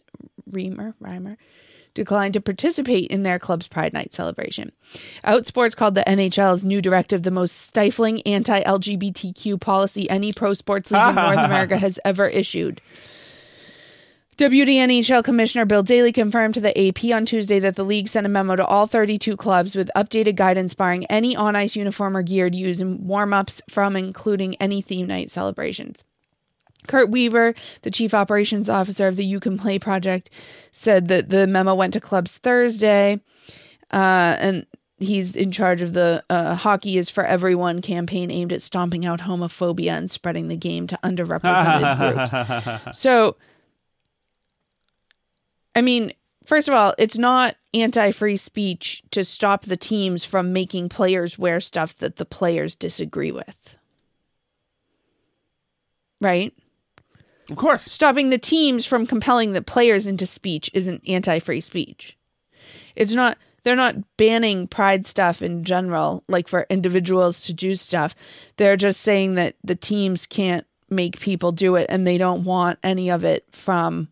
Reimer, 0.51 0.95
Reimer 1.03 1.37
declined 1.95 2.35
to 2.35 2.41
participate 2.41 3.11
in 3.11 3.23
their 3.23 3.39
club's 3.39 3.69
Pride 3.69 3.93
Night 3.93 4.13
celebration. 4.13 4.73
Outsports 5.25 5.77
called 5.77 5.95
the 5.95 6.03
NHL's 6.03 6.65
new 6.65 6.83
directive 6.83 7.23
the 7.23 7.31
most 7.31 7.57
stifling 7.57 8.21
anti 8.23 8.63
LGBTQ 8.63 9.61
policy 9.61 10.11
any 10.11 10.33
pro 10.33 10.55
sports 10.55 10.91
league 10.91 11.09
in 11.09 11.15
North 11.15 11.39
America 11.39 11.79
has 11.79 11.99
ever 12.05 12.27
issued. 12.27 12.81
WDNHL 14.37 15.23
Commissioner 15.23 15.65
Bill 15.65 15.85
Daly 15.85 16.11
confirmed 16.11 16.55
to 16.55 16.61
the 16.61 16.77
AP 16.77 17.05
on 17.15 17.25
Tuesday 17.25 17.61
that 17.61 17.77
the 17.77 17.85
league 17.85 18.09
sent 18.09 18.27
a 18.27 18.29
memo 18.29 18.57
to 18.57 18.67
all 18.67 18.89
32 18.89 19.37
clubs 19.37 19.77
with 19.77 19.93
updated 19.95 20.35
guidance 20.35 20.75
barring 20.75 21.07
any 21.07 21.37
on 21.37 21.55
ice 21.55 21.77
uniform 21.77 22.17
or 22.17 22.23
gear 22.23 22.51
to 22.51 22.57
use 22.57 22.81
in 22.81 23.07
warm 23.07 23.33
ups 23.33 23.63
from 23.71 23.95
including 23.95 24.57
any 24.57 24.83
theme 24.83 25.07
night 25.07 25.31
celebrations. 25.31 26.03
Kurt 26.87 27.11
Weaver, 27.11 27.55
the 27.83 27.91
chief 27.91 28.15
operations 28.15 28.69
officer 28.69 29.09
of 29.09 29.17
the 29.17 29.25
You 29.25 29.41
Can 29.41 29.59
Play 29.59 29.79
project, 29.79 30.31
said 30.73 31.09
that 31.09 31.31
the 31.31 31.47
memo 31.47 31.75
went 31.75 31.93
to 31.95 32.01
clubs 32.01 32.39
Thursday, 32.39 33.21
uh, 33.93 34.37
and 34.39 34.67
he's 34.99 35.37
in 35.37 35.51
charge 35.51 35.83
of 35.83 35.93
the 35.93 36.23
uh, 36.31 36.55
Hockey 36.55 36.99
is 36.99 37.11
for 37.11 37.25
Everyone 37.25 37.81
campaign 37.81 38.31
aimed 38.31 38.53
at 38.53 38.63
stomping 38.63 39.05
out 39.05 39.21
homophobia 39.21 39.93
and 39.93 40.11
spreading 40.11 40.49
the 40.49 40.57
game 40.57 40.87
to 40.87 40.99
underrepresented 41.03 42.83
groups. 42.85 42.99
So, 42.99 43.37
I 45.75 45.83
mean, 45.83 46.13
first 46.45 46.69
of 46.69 46.75
all, 46.75 46.95
it's 46.99 47.19
not 47.19 47.57
anti 47.73 48.11
free 48.13 48.37
speech 48.37 49.03
to 49.11 49.25
stop 49.25 49.65
the 49.65 49.77
teams 49.77 50.25
from 50.25 50.53
making 50.53 50.89
players 50.89 51.39
wear 51.39 51.61
stuff 51.61 51.97
that 51.97 52.17
the 52.17 52.25
players 52.25 52.77
disagree 52.77 53.33
with. 53.33 53.75
Right? 56.21 56.55
Of 57.51 57.57
course. 57.57 57.85
Stopping 57.85 58.31
the 58.31 58.39
teams 58.39 58.87
from 58.87 59.07
compelling 59.07 59.53
the 59.53 59.63
players 59.63 60.07
into 60.07 60.27
speech 60.27 60.71
isn't 60.73 61.03
anti 61.07 61.39
free 61.39 61.61
speech. 61.61 62.17
It's 62.97 63.15
not, 63.15 63.39
they're 63.63 63.77
not 63.77 64.17
banning 64.17 64.67
pride 64.69 65.07
stuff 65.07 65.43
in 65.43 65.65
general, 65.65 66.23
like 66.29 66.49
for 66.49 66.67
individuals 66.71 67.45
to 67.45 67.53
do 67.53 67.77
stuff. 67.77 68.15
They're 68.57 68.77
just 68.77 69.01
saying 69.01 69.35
that 69.35 69.57
the 69.65 69.75
teams 69.75 70.27
can't 70.27 70.67
make 70.91 71.19
people 71.19 71.53
do 71.53 71.77
it 71.77 71.87
and 71.89 72.07
they 72.07 72.19
don't 72.19 72.45
want 72.45 72.79
any 72.83 73.11
of 73.11 73.25
it 73.25 73.45
from 73.53 74.09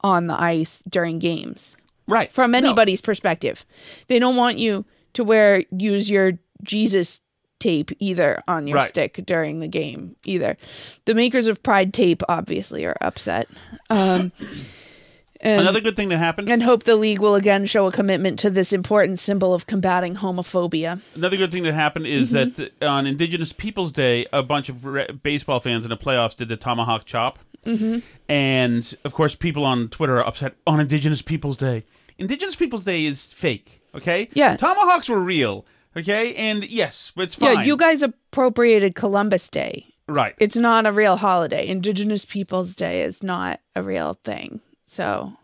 on 0.00 0.26
the 0.26 0.40
ice 0.40 0.82
during 0.88 1.18
games. 1.18 1.76
Right. 2.06 2.32
From 2.32 2.54
anybody's 2.54 3.02
perspective. 3.02 3.66
They 4.06 4.18
don't 4.18 4.36
want 4.36 4.58
you 4.58 4.84
to 5.12 5.24
wear 5.24 5.64
use 5.70 6.08
your 6.08 6.32
Jesus 6.62 7.20
tape 7.60 7.90
either 7.98 8.42
on 8.48 8.66
your 8.66 8.76
Right. 8.76 8.88
stick 8.88 9.20
during 9.26 9.60
the 9.60 9.68
game 9.68 10.16
either. 10.26 10.56
The 11.04 11.14
makers 11.14 11.46
of 11.46 11.62
Pride 11.62 11.92
tape 11.94 12.22
obviously 12.28 12.84
are 12.86 12.96
upset. 13.00 13.48
Um 13.90 14.32
and, 15.40 15.60
Another 15.62 15.80
good 15.80 15.94
thing 15.96 16.08
that 16.08 16.18
happened. 16.18 16.48
and 16.50 16.62
hope 16.62 16.82
the 16.84 16.96
league 16.96 17.20
will 17.20 17.34
again 17.36 17.64
show 17.66 17.86
a 17.86 17.92
commitment 17.92 18.38
to 18.40 18.50
this 18.50 18.72
important 18.72 19.20
symbol 19.20 19.54
of 19.54 19.66
combating 19.66 20.16
homophobia. 20.16 21.00
Another 21.14 21.36
good 21.36 21.52
thing 21.52 21.62
that 21.62 21.74
happened 21.74 22.06
is 22.06 22.32
Mhm. 22.32 22.54
that 22.56 22.82
on 22.84 23.06
Indigenous 23.06 23.52
Peoples 23.52 23.92
Day, 23.92 24.26
a 24.32 24.42
bunch 24.42 24.68
of 24.68 24.84
re- 24.84 25.06
baseball 25.22 25.60
fans 25.60 25.84
in 25.84 25.90
the 25.90 25.96
playoffs 25.96 26.36
did 26.36 26.48
the 26.48 26.56
tomahawk 26.56 27.04
chop. 27.04 27.38
Mhm. 27.66 28.02
And 28.28 28.96
of 29.04 29.12
course, 29.12 29.34
people 29.34 29.64
on 29.64 29.88
Twitter 29.88 30.16
are 30.18 30.26
upset 30.26 30.54
on 30.66 30.80
Indigenous 30.80 31.22
Peoples 31.22 31.56
Day. 31.56 31.84
Indigenous 32.18 32.56
Peoples 32.56 32.82
Day 32.82 33.04
is 33.04 33.26
fake, 33.32 33.80
okay? 33.94 34.28
Yeah. 34.32 34.56
Tomahawks 34.56 35.08
were 35.08 35.20
real, 35.20 35.64
okay? 35.96 36.34
And 36.34 36.64
yes, 36.70 37.12
it's 37.16 37.34
fine. 37.34 37.56
Yeah, 37.56 37.62
you 37.62 37.76
guys 37.76 38.02
appropriated 38.02 38.94
Columbus 38.94 39.48
Day. 39.50 39.86
Right. 40.08 40.34
It's 40.38 40.56
not 40.56 40.86
a 40.86 40.92
real 40.92 41.16
holiday. 41.16 41.66
Indigenous 41.68 42.24
Peoples 42.24 42.74
Day 42.74 43.02
is 43.02 43.22
not 43.22 43.60
a 43.76 43.82
real 43.82 44.18
thing. 44.24 44.60
So 44.86 45.34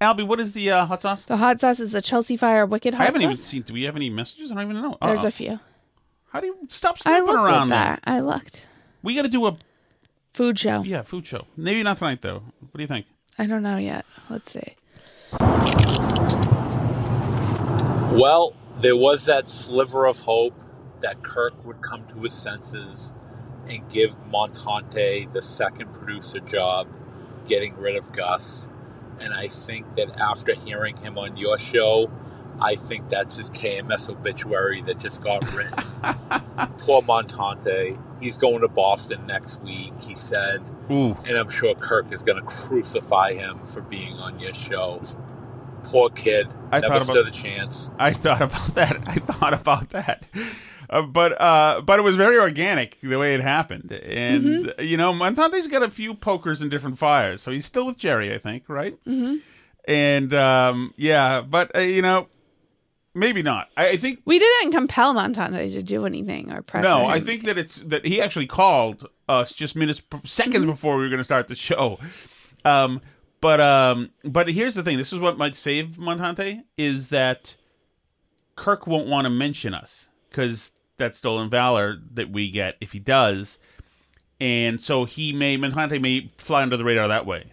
Albie, 0.00 0.26
what 0.26 0.40
is 0.40 0.54
the 0.54 0.70
uh, 0.70 0.86
hot 0.86 1.02
sauce? 1.02 1.24
the 1.24 1.36
hot 1.36 1.60
sauce 1.60 1.78
is 1.80 1.92
the 1.92 2.00
Chelsea 2.00 2.36
Fire 2.38 2.64
Wicked 2.64 2.94
hot 2.94 3.02
I 3.02 3.04
haven't 3.06 3.20
sauce. 3.20 3.32
even 3.32 3.36
seen. 3.44 3.62
Do 3.62 3.74
we 3.74 3.82
have 3.82 3.96
any 3.96 4.08
messages? 4.08 4.50
I 4.50 4.54
don't 4.54 4.70
even 4.70 4.80
know. 4.82 4.96
There's 5.02 5.18
Uh-oh. 5.20 5.28
a 5.28 5.30
few. 5.30 5.60
How 6.32 6.40
do 6.40 6.46
you 6.46 6.56
stop 6.68 6.96
I 7.04 7.18
snooping 7.18 7.26
looked 7.26 7.44
around 7.44 7.72
at 7.72 7.84
there? 7.86 7.98
that. 8.04 8.10
I 8.10 8.20
looked. 8.20 8.62
We 9.02 9.14
got 9.14 9.22
to 9.22 9.28
do 9.28 9.44
a 9.46 9.56
Food 10.32 10.58
show. 10.58 10.82
yeah 10.82 11.02
food 11.02 11.26
show. 11.26 11.44
Maybe 11.56 11.82
not 11.82 11.98
tonight 11.98 12.20
though. 12.22 12.42
What 12.60 12.76
do 12.76 12.80
you 12.82 12.86
think? 12.86 13.04
I 13.38 13.46
don't 13.46 13.62
know 13.62 13.76
yet. 13.76 14.06
Let's 14.30 14.52
see. 14.52 14.76
Well, 18.10 18.54
there 18.80 18.96
was 18.96 19.26
that 19.26 19.48
sliver 19.48 20.06
of 20.06 20.18
hope 20.18 20.54
that 21.00 21.22
Kirk 21.22 21.64
would 21.64 21.80
come 21.80 22.04
to 22.08 22.20
his 22.22 22.32
senses 22.32 23.12
and 23.68 23.88
give 23.88 24.16
Montante 24.24 25.32
the 25.32 25.40
second 25.40 25.94
producer 25.94 26.40
job, 26.40 26.88
getting 27.46 27.76
rid 27.76 27.94
of 27.96 28.10
Gus. 28.12 28.68
And 29.20 29.32
I 29.32 29.46
think 29.46 29.94
that 29.94 30.18
after 30.18 30.54
hearing 30.54 30.96
him 30.96 31.18
on 31.18 31.36
your 31.36 31.56
show, 31.58 32.10
I 32.60 32.74
think 32.74 33.08
that's 33.08 33.36
his 33.36 33.48
KMS 33.50 34.10
obituary 34.10 34.82
that 34.82 34.98
just 34.98 35.22
got 35.22 35.40
written. 35.54 35.72
Poor 36.78 37.02
Montante. 37.02 38.02
He's 38.20 38.36
going 38.36 38.60
to 38.62 38.68
Boston 38.68 39.24
next 39.26 39.62
week, 39.62 39.92
he 40.02 40.16
said. 40.16 40.60
Ooh. 40.90 41.16
And 41.26 41.38
I'm 41.38 41.48
sure 41.48 41.74
Kirk 41.76 42.12
is 42.12 42.24
going 42.24 42.38
to 42.38 42.44
crucify 42.44 43.34
him 43.34 43.64
for 43.66 43.82
being 43.82 44.14
on 44.14 44.38
your 44.40 44.52
show. 44.52 45.00
Poor 45.84 46.08
kid. 46.10 46.46
I 46.70 46.80
Never 46.80 46.94
thought 46.94 47.02
about- 47.02 47.16
stood 47.16 47.26
a 47.28 47.30
chance. 47.30 47.90
I 47.98 48.12
thought 48.12 48.42
about 48.42 48.74
that. 48.74 49.08
I 49.08 49.14
thought 49.14 49.54
about 49.54 49.90
that. 49.90 50.24
Uh, 50.88 51.02
but 51.02 51.40
uh, 51.40 51.80
but 51.82 51.98
it 52.00 52.02
was 52.02 52.16
very 52.16 52.36
organic 52.38 52.98
the 53.00 53.16
way 53.16 53.34
it 53.34 53.40
happened, 53.40 53.92
and 53.92 54.44
Mm-hmm. 54.66 54.82
you 54.82 54.96
know 54.96 55.12
Montante's 55.12 55.68
got 55.68 55.82
a 55.84 55.90
few 55.90 56.14
pokers 56.14 56.62
in 56.62 56.68
different 56.68 56.98
fires, 56.98 57.40
so 57.42 57.52
he's 57.52 57.64
still 57.64 57.86
with 57.86 57.96
Jerry, 57.96 58.34
I 58.34 58.38
think, 58.38 58.64
right? 58.68 58.98
Mm-hmm. 59.04 59.36
And 59.86 60.34
um, 60.34 60.92
yeah, 60.96 61.42
but 61.42 61.74
uh, 61.76 61.80
you 61.80 62.02
know, 62.02 62.26
maybe 63.14 63.40
not. 63.42 63.68
I, 63.76 63.90
I 63.90 63.96
think 63.98 64.20
We 64.24 64.38
didn't 64.40 64.72
compel 64.72 65.14
Montante 65.14 65.72
to 65.72 65.82
do 65.82 66.06
anything 66.06 66.50
or 66.52 66.60
pressure 66.62 66.88
no, 66.88 67.06
I 67.06 67.20
think 67.20 67.44
that 67.44 67.56
it's 67.56 67.76
that 67.86 68.04
he 68.04 68.20
actually 68.20 68.46
called 68.48 69.08
us 69.28 69.52
just 69.52 69.76
minutes, 69.76 70.02
seconds 70.24 70.56
Mm-hmm. 70.56 70.70
before 70.70 70.96
we 70.96 71.02
were 71.04 71.08
going 71.08 71.18
to 71.18 71.24
start 71.24 71.46
the 71.48 71.54
show. 71.54 71.98
Um, 72.64 73.00
but 73.40 73.60
um, 73.60 74.10
but 74.24 74.48
here's 74.48 74.74
the 74.74 74.82
thing: 74.82 74.98
this 74.98 75.12
is 75.12 75.18
what 75.18 75.38
might 75.38 75.56
save 75.56 75.96
Montante 75.96 76.64
is 76.76 77.08
that 77.08 77.56
Kirk 78.56 78.86
won't 78.86 79.08
want 79.08 79.24
to 79.24 79.30
mention 79.30 79.74
us 79.74 80.08
because 80.28 80.72
that 80.98 81.14
stolen 81.14 81.48
valor 81.48 81.98
that 82.12 82.30
we 82.30 82.50
get 82.50 82.76
if 82.80 82.92
he 82.92 82.98
does, 82.98 83.58
and 84.40 84.80
so 84.80 85.04
he 85.04 85.32
may 85.32 85.56
Montante 85.56 86.00
may 86.00 86.28
fly 86.38 86.62
under 86.62 86.76
the 86.76 86.84
radar 86.84 87.08
that 87.08 87.26
way. 87.26 87.50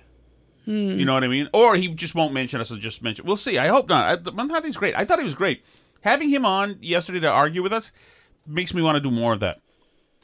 Hmm. 0.68 1.00
You 1.00 1.06
know 1.06 1.14
what 1.14 1.24
I 1.24 1.30
mean? 1.30 1.50
Or 1.54 1.78
he 1.78 1.88
just 1.88 2.14
won't 2.14 2.34
mention 2.34 2.60
us. 2.60 2.72
Or 2.72 2.78
just 2.78 3.02
mention. 3.02 3.26
We'll 3.26 3.38
see. 3.38 3.58
I 3.58 3.70
hope 3.70 3.88
not. 3.88 4.12
I, 4.12 4.32
Montante's 4.32 4.76
great. 4.76 4.94
I 4.98 5.06
thought 5.06 5.18
he 5.18 5.24
was 5.24 5.34
great. 5.34 5.64
Having 6.02 6.30
him 6.30 6.46
on 6.46 6.78
yesterday 6.82 7.22
to 7.22 7.30
argue 7.30 7.64
with 7.64 7.72
us 7.72 7.94
makes 8.46 8.74
me 8.74 8.82
want 8.82 8.96
to 8.96 9.02
do 9.02 9.10
more 9.10 9.32
of 9.32 9.40
that. 9.40 9.62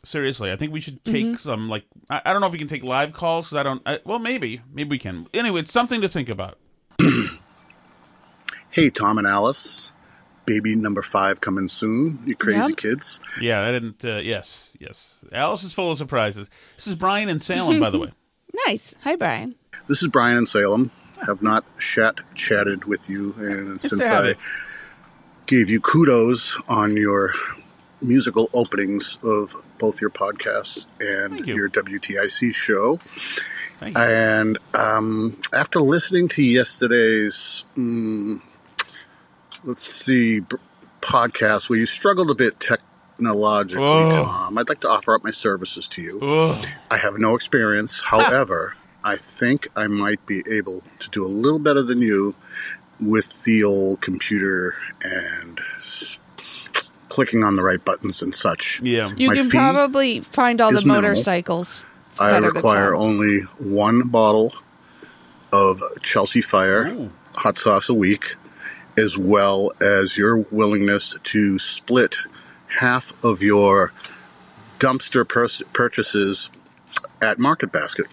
Seriously, 0.05 0.51
I 0.51 0.57
think 0.57 0.73
we 0.73 0.81
should 0.81 1.03
take 1.05 1.25
Mhm. 1.25 1.39
some 1.39 1.69
like 1.69 1.85
I, 2.09 2.21
I 2.25 2.31
don't 2.33 2.41
know 2.41 2.47
if 2.47 2.53
we 2.53 2.59
can 2.59 2.67
take 2.67 2.83
live 2.83 3.13
calls 3.13 3.45
because 3.47 3.57
I 3.57 3.63
don't. 3.63 3.81
I, 3.85 3.99
well, 4.05 4.19
maybe 4.19 4.61
maybe 4.73 4.89
we 4.89 4.99
can. 4.99 5.27
Anyway, 5.33 5.61
it's 5.61 5.71
something 5.71 6.01
to 6.01 6.09
think 6.09 6.29
about. 6.29 6.57
Hey, 8.69 8.89
Tom 8.89 9.19
and 9.19 9.27
Alice. 9.27 9.93
Baby 10.45 10.75
number 10.75 11.03
five 11.03 11.39
coming 11.41 11.67
soon. 11.67 12.19
You 12.25 12.35
crazy 12.35 12.69
Yep. 12.69 12.77
kids. 12.77 13.19
Yeah, 13.39 13.61
I 13.61 13.71
didn't. 13.71 14.03
Uh, 14.03 14.17
yes, 14.17 14.71
yes. 14.79 15.23
Alice 15.31 15.63
is 15.63 15.73
full 15.73 15.91
of 15.91 15.99
surprises. 15.99 16.49
This 16.75 16.87
is 16.87 16.95
Brian 16.95 17.29
in 17.29 17.39
Salem, 17.39 17.79
by 17.79 17.89
the 17.89 17.99
way. 17.99 18.11
Nice. 18.67 18.93
Hi, 19.03 19.15
Brian. 19.15 19.55
This 19.87 20.01
is 20.03 20.09
Brian 20.09 20.37
in 20.37 20.45
Salem. 20.45 20.91
Have 21.25 21.41
not 21.41 21.65
chat 21.79 22.15
chatted 22.35 22.85
with 22.85 23.09
you 23.09 23.33
and 23.37 23.79
since 23.81 24.03
I 24.05 24.35
gave 25.47 25.69
you 25.71 25.79
kudos 25.79 26.61
on 26.69 26.95
your 26.95 27.33
musical 28.03 28.49
openings 28.53 29.17
of 29.23 29.53
both 29.79 30.01
your 30.01 30.09
podcasts 30.09 30.87
and 30.99 31.45
your 31.47 31.69
WTIC 31.69 32.53
show. 32.53 32.99
You. 33.81 33.93
And 33.97 34.57
um, 34.73 35.37
after 35.53 35.81
listening 35.81 36.27
to 36.29 36.43
yesterday's, 36.43 37.65
mm, 37.75 38.41
let's 39.63 39.83
see, 40.05 40.39
b- 40.41 40.57
podcast 41.01 41.69
where 41.69 41.79
you 41.79 41.85
struggled 41.85 42.29
a 42.31 42.35
bit 42.35 42.59
technologically, 42.59 43.83
Oh. 43.83 44.09
Tom, 44.09 44.57
I'd 44.57 44.69
like 44.69 44.79
to 44.81 44.89
offer 44.89 45.13
up 45.15 45.23
my 45.23 45.31
services 45.31 45.87
to 45.89 46.01
you. 46.01 46.19
Ugh. 46.21 46.65
I 46.89 46.97
have 46.97 47.17
no 47.17 47.35
experience. 47.35 48.01
However, 48.03 48.75
I 49.03 49.17
think 49.17 49.67
I 49.75 49.87
might 49.87 50.25
be 50.25 50.43
able 50.49 50.81
to 50.99 51.09
do 51.09 51.25
a 51.25 51.27
little 51.27 51.59
better 51.59 51.81
than 51.83 52.01
you 52.01 52.35
with 53.01 53.43
the 53.43 53.63
old 53.65 53.99
computer 53.99 54.75
and 55.01 55.59
clicking 57.13 57.43
on 57.43 57.53
the 57.53 57.61
right 57.61 57.83
buttons 57.85 58.23
and 58.23 58.33
such. 58.33 58.81
Yeah. 58.81 59.11
You 59.15 59.27
My 59.27 59.35
can 59.35 59.49
probably 59.51 60.21
find 60.21 60.59
all 60.59 60.73
the 60.73 60.83
motorcycles. 60.83 61.83
I 62.19 62.37
require 62.37 62.95
only 62.95 63.41
one 63.59 64.07
bottle 64.09 64.53
of 65.51 65.79
Chelsea 66.01 66.41
Fire 66.41 67.07
hot 67.35 67.55
sauce 67.57 67.87
a 67.87 67.93
week, 67.93 68.35
as 68.97 69.15
well 69.15 69.71
as 69.79 70.17
your 70.17 70.37
willingness 70.49 71.15
to 71.23 71.59
split 71.59 72.15
half 72.79 73.23
of 73.23 73.43
your 73.43 73.93
dumpster 74.79 75.27
pur- 75.27 75.65
purchases 75.71 76.49
at 77.21 77.37
Market 77.37 77.71
Basket. 77.71 78.07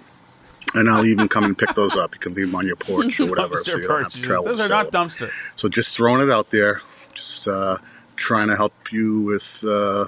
And 0.75 0.91
I'll 0.91 1.07
even 1.07 1.27
come 1.27 1.45
and 1.45 1.57
pick 1.57 1.75
those 1.75 1.97
up. 1.97 2.15
You 2.15 2.21
can 2.21 2.35
leave 2.35 2.47
them 2.49 2.55
on 2.55 2.67
your 2.67 2.77
porch 2.77 3.19
or 3.19 3.27
whatever, 3.31 3.57
so 3.65 3.79
you 3.79 3.89
don't 3.89 4.03
have 4.03 4.13
to 4.13 4.21
travel. 4.21 4.45
Those 4.45 4.61
are 4.61 4.69
So- 4.69 4.83
not 4.83 4.91
dumpster. 4.93 5.31
so 5.57 5.71
just 5.71 5.89
throwing 5.97 6.21
it 6.23 6.31
out 6.31 6.51
there, 6.51 6.83
just 7.15 7.49
uh, 7.49 7.79
trying 8.21 8.49
to 8.49 8.57
help 8.57 8.75
you 8.93 9.23
with 9.23 9.65
uh, 9.67 10.05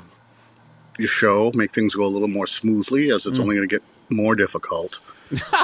your 0.98 1.08
show, 1.08 1.50
make 1.54 1.72
things 1.72 1.94
go 1.94 2.04
a 2.04 2.12
little 2.14 2.28
more 2.28 2.46
smoothly, 2.46 3.10
as 3.10 3.26
it's 3.26 3.38
Mm. 3.38 3.42
only 3.42 3.56
going 3.56 3.68
to 3.68 3.74
get 3.76 3.82
more 4.10 4.34
difficult 4.36 5.00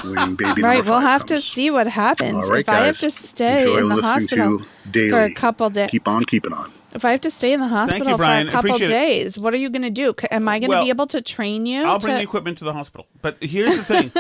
when 0.05 0.35
baby 0.43 0.63
Right, 0.63 0.83
we'll 0.85 0.95
five 1.01 1.03
have 1.03 1.27
to 1.27 1.41
see 1.43 1.71
what 1.71 1.87
happens. 1.87 2.33
All 2.35 2.49
right, 2.49 2.61
if 2.61 2.69
I 2.69 2.81
have 2.87 2.99
to 3.01 3.11
stay 3.11 3.59
Enjoy 3.59 3.77
in 3.79 3.89
the 3.89 4.03
hospital 4.03 4.61
Daily. 4.91 5.11
for 5.11 5.21
a 5.25 5.35
couple 5.35 5.69
days. 5.71 5.91
Keep 5.91 6.09
on 6.09 6.25
keeping 6.25 6.53
on. 6.55 6.73
If 6.95 7.05
I 7.05 7.11
have 7.11 7.21
to 7.21 7.31
stay 7.31 7.53
in 7.53 7.61
the 7.61 7.69
hospital 7.69 8.17
Brian. 8.17 8.47
for 8.47 8.51
a 8.51 8.53
couple 8.53 8.71
Appreciate 8.71 8.89
it. 8.89 8.99
days, 8.99 9.39
what 9.39 9.53
are 9.53 9.59
you 9.59 9.69
going 9.69 9.83
to 9.83 9.91
do? 9.91 10.15
Am 10.31 10.49
I 10.49 10.59
going 10.59 10.71
to 10.71 10.77
Well, 10.77 10.85
be 10.85 10.89
able 10.89 11.07
to 11.09 11.21
train 11.21 11.67
you? 11.67 11.85
I'll 11.85 11.99
bring 11.99 12.15
to- 12.15 12.17
the 12.17 12.23
equipment 12.23 12.57
to 12.59 12.65
the 12.65 12.73
hospital. 12.73 13.07
But 13.21 13.37
here's 13.45 13.77
the 13.77 13.85
thing, 13.85 14.11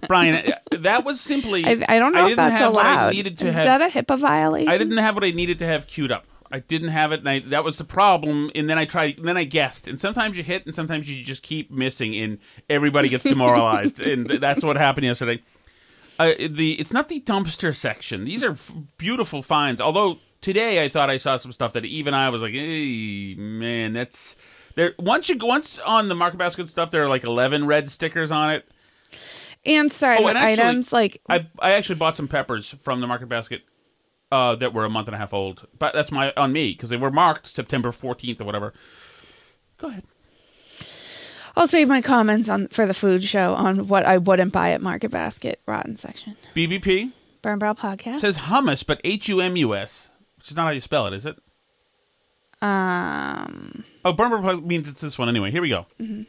Brian. 0.08 0.36
uh, 0.50 0.76
That 0.78 1.04
was 1.04 1.20
simply. 1.20 1.66
I, 1.66 1.84
I 1.86 1.98
don't 1.98 2.14
know 2.14 2.20
if 2.24 2.28
didn't 2.30 2.36
that's 2.38 2.62
have 2.62 2.72
what 2.72 2.86
I 2.86 2.94
allowed. 2.94 3.12
needed 3.12 3.36
to 3.38 3.48
Is 3.48 3.54
have. 3.54 3.64
that 3.80 3.82
a 3.82 3.92
HIPAA 4.02 4.18
violation? 4.18 4.68
I 4.72 4.78
didn't 4.78 4.96
have 4.96 5.14
what 5.14 5.22
I 5.24 5.32
needed 5.32 5.58
to 5.58 5.66
have 5.66 5.86
queued 5.86 6.10
up. 6.10 6.24
I 6.54 6.60
didn't 6.60 6.90
have 6.90 7.10
it, 7.10 7.18
and 7.18 7.28
I, 7.28 7.40
that 7.40 7.64
was 7.64 7.78
the 7.78 7.84
problem. 7.84 8.48
And 8.54 8.70
then 8.70 8.78
I 8.78 8.84
tried, 8.84 9.18
and 9.18 9.26
then 9.26 9.36
I 9.36 9.42
guessed. 9.42 9.88
And 9.88 9.98
sometimes 9.98 10.38
you 10.38 10.44
hit, 10.44 10.64
and 10.64 10.72
sometimes 10.72 11.10
you 11.10 11.24
just 11.24 11.42
keep 11.42 11.68
missing, 11.68 12.14
and 12.14 12.38
everybody 12.70 13.08
gets 13.08 13.24
demoralized. 13.24 14.00
and 14.00 14.30
that's 14.30 14.62
what 14.62 14.76
happened 14.76 15.04
yesterday. 15.04 15.42
Uh, 16.16 16.32
the 16.48 16.74
it's 16.80 16.92
not 16.92 17.08
the 17.08 17.20
dumpster 17.22 17.74
section. 17.74 18.24
These 18.24 18.44
are 18.44 18.52
f- 18.52 18.70
beautiful 18.98 19.42
finds. 19.42 19.80
Although 19.80 20.18
today 20.42 20.84
I 20.84 20.88
thought 20.88 21.10
I 21.10 21.16
saw 21.16 21.36
some 21.38 21.50
stuff 21.50 21.72
that 21.72 21.84
even 21.84 22.14
I 22.14 22.28
was 22.28 22.40
like, 22.40 22.52
"Hey, 22.52 23.34
man, 23.34 23.94
that's 23.94 24.36
there." 24.76 24.94
Once 25.00 25.28
you 25.28 25.34
go 25.34 25.48
once 25.48 25.80
on 25.80 26.08
the 26.08 26.14
market 26.14 26.36
basket 26.36 26.68
stuff, 26.68 26.92
there 26.92 27.02
are 27.02 27.08
like 27.08 27.24
eleven 27.24 27.66
red 27.66 27.90
stickers 27.90 28.30
on 28.30 28.52
it. 28.52 28.64
And 29.66 29.90
sorry, 29.90 30.18
Oh, 30.20 30.28
and 30.28 30.38
actually, 30.38 30.62
items 30.68 30.92
like 30.92 31.20
I 31.28 31.48
I 31.58 31.72
actually 31.72 31.96
bought 31.96 32.14
some 32.14 32.28
peppers 32.28 32.68
from 32.80 33.00
the 33.00 33.08
market 33.08 33.28
basket 33.28 33.62
uh, 34.34 34.56
that 34.56 34.74
were 34.74 34.84
a 34.84 34.90
month 34.90 35.06
and 35.06 35.14
a 35.14 35.18
half 35.18 35.32
old, 35.32 35.66
but 35.78 35.94
that's 35.94 36.10
my 36.10 36.32
on 36.36 36.52
me 36.52 36.72
because 36.72 36.90
they 36.90 36.96
were 36.96 37.10
marked 37.10 37.46
September 37.46 37.92
fourteenth 37.92 38.40
or 38.40 38.44
whatever. 38.44 38.74
Go 39.78 39.88
ahead. 39.88 40.02
I'll 41.56 41.68
save 41.68 41.86
my 41.86 42.02
comments 42.02 42.48
on 42.48 42.66
for 42.68 42.84
the 42.84 42.94
food 42.94 43.22
show 43.22 43.54
on 43.54 43.86
what 43.86 44.04
I 44.04 44.18
wouldn't 44.18 44.52
buy 44.52 44.70
at 44.72 44.80
Market 44.80 45.12
Basket 45.12 45.60
rotten 45.66 45.96
section. 45.96 46.36
BBP 46.54 47.12
Burn 47.42 47.60
Barrel 47.60 47.76
Podcast. 47.76 48.18
says 48.18 48.38
hummus, 48.38 48.84
but 48.84 49.00
H 49.04 49.28
U 49.28 49.40
M 49.40 49.56
U 49.56 49.72
S, 49.74 50.10
which 50.38 50.50
is 50.50 50.56
not 50.56 50.64
how 50.64 50.70
you 50.70 50.80
spell 50.80 51.06
it, 51.06 51.12
is 51.12 51.26
it? 51.26 51.36
Um. 52.60 53.84
Oh, 54.04 54.12
Burn 54.12 54.66
means 54.66 54.88
it's 54.88 55.00
this 55.00 55.16
one 55.16 55.28
anyway. 55.28 55.52
Here 55.52 55.62
we 55.62 55.68
go. 55.68 55.86
Can 55.98 56.26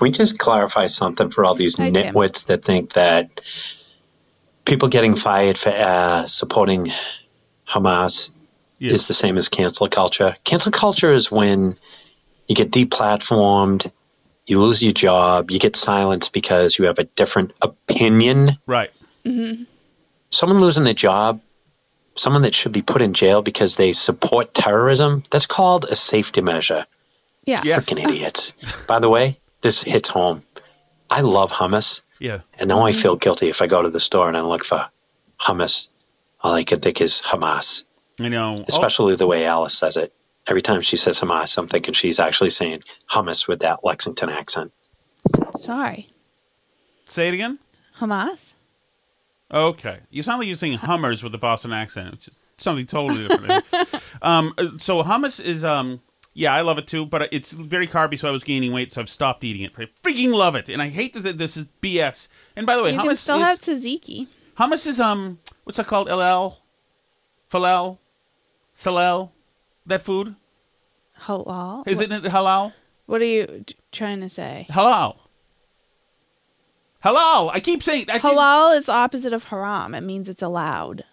we 0.00 0.12
just 0.12 0.38
clarify 0.38 0.86
something 0.86 1.30
for 1.30 1.44
all 1.44 1.56
these 1.56 1.76
Hi, 1.76 1.90
Tim. 1.90 2.14
nitwits 2.14 2.46
that 2.46 2.64
think 2.64 2.92
that 2.92 3.40
people 4.64 4.88
getting 4.88 5.16
fired 5.16 5.58
for 5.58 5.70
uh, 5.70 6.26
supporting 6.26 6.92
Hamas 7.68 8.30
is 8.78 9.06
the 9.06 9.14
same 9.14 9.36
as 9.36 9.48
cancel 9.48 9.88
culture? 9.88 10.36
Cancel 10.44 10.72
culture 10.72 11.12
is 11.12 11.30
when 11.30 11.76
you 12.48 12.54
get 12.54 12.70
deplatformed, 12.70 13.90
you 14.46 14.60
lose 14.60 14.82
your 14.82 14.92
job, 14.92 15.50
you 15.50 15.58
get 15.58 15.76
silenced 15.76 16.32
because 16.32 16.78
you 16.78 16.86
have 16.86 16.98
a 16.98 17.04
different 17.04 17.52
opinion. 17.62 18.58
Right. 18.66 18.90
Mm-hmm. 19.24 19.64
Someone 20.30 20.60
losing 20.60 20.84
their 20.84 20.94
job, 20.94 21.40
someone 22.16 22.42
that 22.42 22.54
should 22.54 22.72
be 22.72 22.82
put 22.82 23.02
in 23.02 23.14
jail 23.14 23.42
because 23.42 23.76
they 23.76 23.92
support 23.92 24.54
terrorism, 24.54 25.22
that's 25.30 25.46
called 25.46 25.84
a 25.84 25.96
safety 25.96 26.40
measure. 26.40 26.86
Yeah. 27.44 27.62
Freaking 27.62 28.04
idiots. 28.04 28.52
By 28.86 28.98
the 28.98 29.08
way, 29.08 29.38
this 29.60 29.82
hits 29.82 30.08
home. 30.08 30.42
I 31.10 31.22
love 31.22 31.50
hummus, 31.50 32.02
Yeah. 32.18 32.40
and 32.58 32.68
now 32.68 32.82
I 32.86 32.92
feel 32.92 33.16
guilty 33.16 33.48
if 33.48 33.62
I 33.62 33.66
go 33.66 33.82
to 33.82 33.90
the 33.90 33.98
store 34.00 34.28
and 34.28 34.36
I 34.36 34.42
look 34.42 34.64
for 34.64 34.86
hummus. 35.40 35.88
All 36.42 36.54
I 36.54 36.64
can 36.64 36.80
think 36.80 37.00
is 37.00 37.20
Hamas, 37.20 37.82
I 38.20 38.28
know. 38.28 38.64
especially 38.68 39.16
the 39.16 39.26
way 39.26 39.44
Alice 39.44 39.76
says 39.76 39.96
it. 39.96 40.12
Every 40.46 40.62
time 40.62 40.82
she 40.82 40.96
says 40.96 41.20
Hamas, 41.20 41.58
I'm 41.58 41.68
thinking 41.68 41.94
she's 41.94 42.18
actually 42.20 42.50
saying 42.50 42.82
hummus 43.10 43.46
with 43.48 43.60
that 43.60 43.84
Lexington 43.84 44.30
accent. 44.30 44.72
Sorry, 45.60 46.06
Say 47.08 47.28
it 47.28 47.34
again. 47.34 47.58
Hamas. 47.98 48.52
Okay. 49.52 49.98
You 50.10 50.22
sound 50.22 50.38
like 50.38 50.46
you're 50.46 50.56
saying 50.56 50.74
Hummers 50.78 51.24
with 51.24 51.34
a 51.34 51.38
Boston 51.38 51.72
accent, 51.72 52.12
which 52.12 52.28
is 52.28 52.34
something 52.58 52.86
totally 52.86 53.26
different. 53.26 53.64
um, 54.22 54.54
uh, 54.56 54.68
so 54.78 55.02
hummus 55.02 55.40
is 55.44 55.64
um, 55.64 56.00
yeah, 56.32 56.54
I 56.54 56.60
love 56.60 56.78
it 56.78 56.86
too, 56.86 57.04
but 57.06 57.32
it's 57.32 57.52
very 57.52 57.86
carby, 57.86 58.18
so 58.18 58.28
I 58.28 58.30
was 58.30 58.44
gaining 58.44 58.72
weight, 58.72 58.92
so 58.92 59.00
I've 59.00 59.10
stopped 59.10 59.42
eating 59.42 59.62
it. 59.62 59.72
I 59.76 59.88
freaking 60.02 60.32
love 60.32 60.54
it, 60.54 60.68
and 60.68 60.80
I 60.80 60.88
hate 60.88 61.14
that 61.14 61.38
this 61.38 61.56
is 61.56 61.66
BS. 61.82 62.28
And 62.56 62.66
by 62.66 62.76
the 62.76 62.82
way, 62.82 62.92
you 62.92 62.98
hummus 62.98 63.06
can 63.06 63.16
still 63.16 63.38
is, 63.38 63.42
have 63.44 63.58
tzatziki. 63.60 64.26
hummus 64.58 64.86
is 64.86 65.00
um, 65.00 65.38
what's 65.64 65.76
that 65.78 65.86
called? 65.86 66.06
LL, 66.08 66.58
falal, 67.50 67.98
salal, 68.76 69.32
that 69.86 70.02
food 70.02 70.36
Halal. 71.22 71.86
is 71.86 71.98
what, 71.98 72.12
it 72.12 72.22
halal? 72.24 72.72
What 73.06 73.20
are 73.20 73.26
you 73.26 73.64
trying 73.92 74.20
to 74.20 74.30
say? 74.30 74.66
Halal. 74.70 75.16
Halal. 77.04 77.50
I 77.52 77.60
keep 77.60 77.82
saying 77.82 78.06
I 78.08 78.14
keep- 78.18 78.22
Halal 78.22 78.78
is 78.78 78.88
opposite 78.88 79.32
of 79.32 79.44
haram. 79.44 79.94
It 79.94 80.02
means 80.02 80.28
it's 80.28 80.42
allowed. 80.42 81.04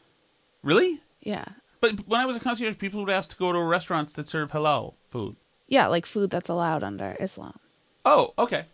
Really? 0.63 0.99
Yeah. 1.21 1.45
But 1.81 2.07
when 2.07 2.19
I 2.19 2.25
was 2.25 2.35
a 2.35 2.39
concierge, 2.39 2.77
people 2.77 2.99
would 3.01 3.09
ask 3.09 3.29
to 3.29 3.35
go 3.35 3.51
to 3.51 3.59
restaurants 3.59 4.13
that 4.13 4.27
serve 4.27 4.51
halal 4.51 4.93
food. 5.09 5.35
Yeah, 5.67 5.87
like 5.87 6.05
food 6.05 6.29
that's 6.29 6.49
allowed 6.49 6.83
under 6.83 7.15
Islam. 7.19 7.59
Oh, 8.05 8.33
okay. 8.37 8.65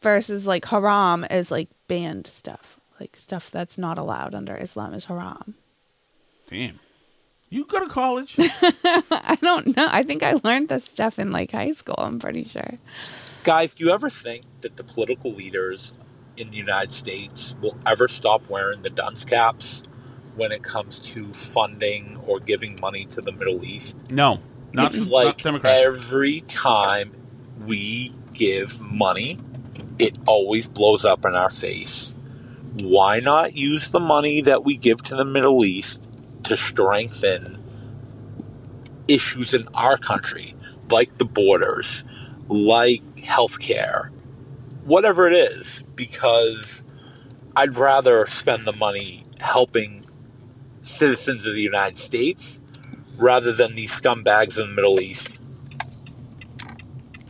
Versus 0.00 0.46
like 0.46 0.64
haram 0.66 1.24
is 1.30 1.50
like 1.50 1.68
banned 1.88 2.26
stuff. 2.26 2.80
Like 2.98 3.16
stuff 3.16 3.50
that's 3.50 3.78
not 3.78 3.98
allowed 3.98 4.34
under 4.34 4.56
Islam 4.56 4.94
is 4.94 5.06
haram. 5.06 5.54
Damn. 6.48 6.80
You 7.50 7.66
go 7.66 7.80
to 7.80 7.88
college? 7.88 8.36
I 8.38 9.36
don't 9.42 9.76
know. 9.76 9.86
I 9.90 10.02
think 10.04 10.22
I 10.22 10.40
learned 10.42 10.70
this 10.70 10.84
stuff 10.84 11.18
in 11.18 11.30
like 11.30 11.50
high 11.50 11.72
school, 11.72 11.96
I'm 11.98 12.18
pretty 12.18 12.44
sure. 12.44 12.78
Guys, 13.44 13.72
do 13.72 13.84
you 13.84 13.90
ever 13.90 14.08
think 14.08 14.44
that 14.62 14.76
the 14.76 14.84
political 14.84 15.32
leaders 15.32 15.92
in 16.38 16.50
the 16.50 16.56
United 16.56 16.92
States 16.92 17.54
will 17.60 17.76
ever 17.84 18.08
stop 18.08 18.48
wearing 18.48 18.80
the 18.80 18.88
dunce 18.88 19.24
caps 19.24 19.82
when 20.34 20.50
it 20.50 20.62
comes 20.62 20.98
to 21.00 21.30
funding 21.34 22.18
or 22.26 22.40
giving 22.40 22.78
money 22.80 23.04
to 23.06 23.20
the 23.20 23.32
Middle 23.32 23.62
East? 23.64 23.98
No. 24.10 24.40
Not, 24.72 24.94
it's 24.94 25.04
not 25.04 25.12
like 25.12 25.38
Democrats. 25.38 25.86
every 25.86 26.40
time 26.42 27.12
we 27.66 28.12
give 28.32 28.80
money, 28.80 29.38
it 29.98 30.18
always 30.26 30.66
blows 30.66 31.04
up 31.04 31.24
in 31.24 31.34
our 31.34 31.50
face. 31.50 32.16
Why 32.82 33.20
not 33.20 33.54
use 33.54 33.90
the 33.90 34.00
money 34.00 34.40
that 34.42 34.64
we 34.64 34.76
give 34.76 35.02
to 35.02 35.14
the 35.14 35.26
Middle 35.26 35.64
East 35.64 36.10
to 36.44 36.56
strengthen 36.56 37.62
issues 39.06 39.52
in 39.52 39.68
our 39.74 39.98
country, 39.98 40.54
like 40.90 41.18
the 41.18 41.26
borders, 41.26 42.02
like 42.48 43.02
healthcare, 43.16 44.08
whatever 44.84 45.28
it 45.28 45.34
is? 45.34 45.82
Because 45.94 46.82
I'd 47.54 47.76
rather 47.76 48.26
spend 48.28 48.66
the 48.66 48.72
money 48.72 49.26
helping 49.38 50.06
citizens 50.80 51.46
of 51.46 51.54
the 51.54 51.60
United 51.60 51.98
States 51.98 52.61
rather 53.22 53.52
than 53.52 53.74
these 53.74 53.92
scumbags 53.92 54.60
in 54.60 54.68
the 54.68 54.74
Middle 54.74 55.00
East. 55.00 55.38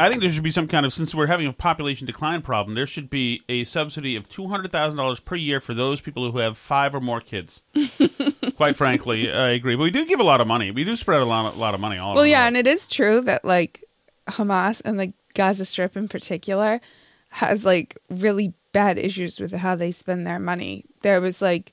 I 0.01 0.09
think 0.09 0.21
there 0.21 0.33
should 0.33 0.43
be 0.43 0.51
some 0.51 0.67
kind 0.67 0.85
of, 0.85 0.93
since 0.93 1.15
we're 1.15 1.29
having 1.29 1.47
a 1.47 1.53
population 1.53 2.07
decline 2.09 2.43
problem, 2.43 2.75
there 2.75 2.89
should 2.89 3.09
be 3.09 3.43
a 3.49 3.63
subsidy 3.65 4.17
of 4.17 4.29
$200,000 4.29 5.25
per 5.25 5.37
year 5.37 5.61
for 5.61 5.75
those 5.75 6.01
people 6.01 6.33
who 6.33 6.39
have 6.39 6.59
five 6.59 6.93
or 6.95 7.01
more 7.01 7.21
kids. 7.21 7.63
Quite 8.57 8.75
frankly, 8.75 9.31
I 9.31 9.51
agree. 9.51 9.77
But 9.77 9.85
we 9.85 9.91
do 9.93 10.05
give 10.05 10.19
a 10.19 10.25
lot 10.25 10.41
of 10.41 10.49
money. 10.49 10.73
We 10.73 10.83
do 10.85 10.97
spread 10.97 11.21
a 11.21 11.25
lot, 11.25 11.55
a 11.55 11.59
lot 11.59 11.75
of 11.75 11.81
money 11.81 11.99
all 11.99 12.15
Well, 12.15 12.23
around. 12.25 12.31
yeah, 12.31 12.47
and 12.49 12.57
it 12.57 12.67
is 12.67 12.89
true 12.89 13.21
that 13.21 13.45
like 13.45 13.85
Hamas 14.29 14.83
and 14.85 14.99
the 14.99 15.13
Gaza 15.35 15.65
Strip 15.65 15.97
in 15.97 16.09
particular 16.09 16.81
has 17.29 17.65
like 17.65 17.97
really 18.11 18.55
bad 18.73 18.99
issues 18.99 19.39
with 19.39 19.53
how 19.53 19.77
they 19.77 19.93
spend 19.93 20.27
their 20.27 20.41
money. 20.41 20.85
There 21.03 21.21
was 21.21 21.41
like 21.41 21.73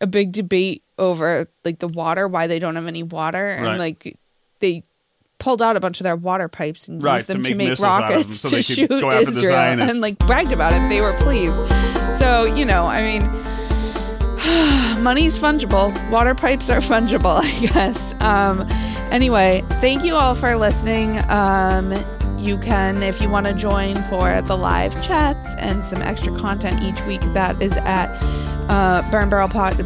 a 0.00 0.06
big 0.06 0.32
debate 0.32 0.82
over 0.98 1.48
like 1.64 1.78
the 1.78 1.88
water, 1.88 2.26
why 2.28 2.46
they 2.46 2.58
don't 2.58 2.76
have 2.76 2.86
any 2.86 3.02
water, 3.02 3.48
and 3.48 3.66
Right. 3.66 3.78
like 3.78 4.16
they 4.60 4.82
pulled 5.38 5.62
out 5.62 5.76
a 5.76 5.80
bunch 5.80 6.00
of 6.00 6.04
their 6.04 6.16
water 6.16 6.48
pipes 6.48 6.88
and 6.88 7.02
Right, 7.02 7.16
used 7.16 7.28
them 7.28 7.44
to 7.44 7.54
make 7.54 7.56
make, 7.56 7.70
of 7.72 7.78
them 7.78 7.84
rockets 7.86 8.40
so 8.40 8.48
to 8.48 8.62
shoot 8.62 8.88
go 8.88 9.10
after 9.10 9.30
the 9.30 9.38
Israel 9.38 9.54
and 9.56 10.00
like 10.00 10.18
bragged 10.18 10.52
about 10.52 10.72
it. 10.72 10.88
They 10.88 11.00
were 11.00 11.12
pleased. 11.20 11.54
So 12.18 12.44
you 12.44 12.64
know, 12.64 12.86
I 12.86 13.00
mean. 13.02 13.44
money's 15.02 15.38
fungible. 15.38 15.92
Water 16.10 16.34
pipes 16.34 16.70
are 16.70 16.78
fungible, 16.80 17.40
I 17.42 17.66
guess. 17.66 18.14
Um, 18.22 18.66
anyway, 19.12 19.64
thank 19.80 20.04
you 20.04 20.14
all 20.14 20.34
for 20.34 20.56
listening. 20.56 21.18
Um, 21.30 21.92
you 22.38 22.56
can, 22.58 23.02
if 23.02 23.20
you 23.20 23.28
want 23.28 23.46
to 23.46 23.52
join 23.52 23.96
for 24.04 24.40
the 24.42 24.56
live 24.56 24.92
chats 25.04 25.48
and 25.58 25.84
some 25.84 26.02
extra 26.02 26.36
content 26.38 26.82
each 26.82 27.04
week, 27.06 27.20
that 27.34 27.60
is 27.60 27.72
at 27.78 28.08
uh, 28.68 29.08
Burn 29.10 29.28
Barrel 29.30 29.48
Pod. 29.48 29.76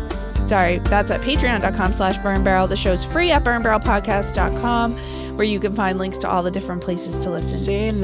Sorry, 0.48 0.78
that's 0.78 1.10
at 1.10 1.20
patreon.com 1.20 1.92
slash 1.92 2.18
burn 2.18 2.44
barrel. 2.44 2.66
The 2.66 2.76
show's 2.76 3.04
free 3.04 3.30
at 3.30 3.44
burnbarrelpodcast.com, 3.44 5.36
where 5.36 5.46
you 5.46 5.60
can 5.60 5.74
find 5.74 5.98
links 5.98 6.18
to 6.18 6.28
all 6.28 6.42
the 6.42 6.50
different 6.50 6.82
places 6.82 7.22
to 7.24 7.30
listen. 7.30 8.02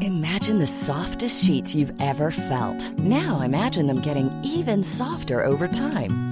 Imagine 0.00 0.58
the 0.58 0.66
softest 0.66 1.44
sheets 1.44 1.74
you've 1.74 1.92
ever 2.00 2.30
felt. 2.32 2.98
Now 2.98 3.40
imagine 3.40 3.86
them 3.86 4.00
getting 4.00 4.30
even 4.44 4.82
softer 4.82 5.44
over 5.44 5.68
time. 5.68 6.31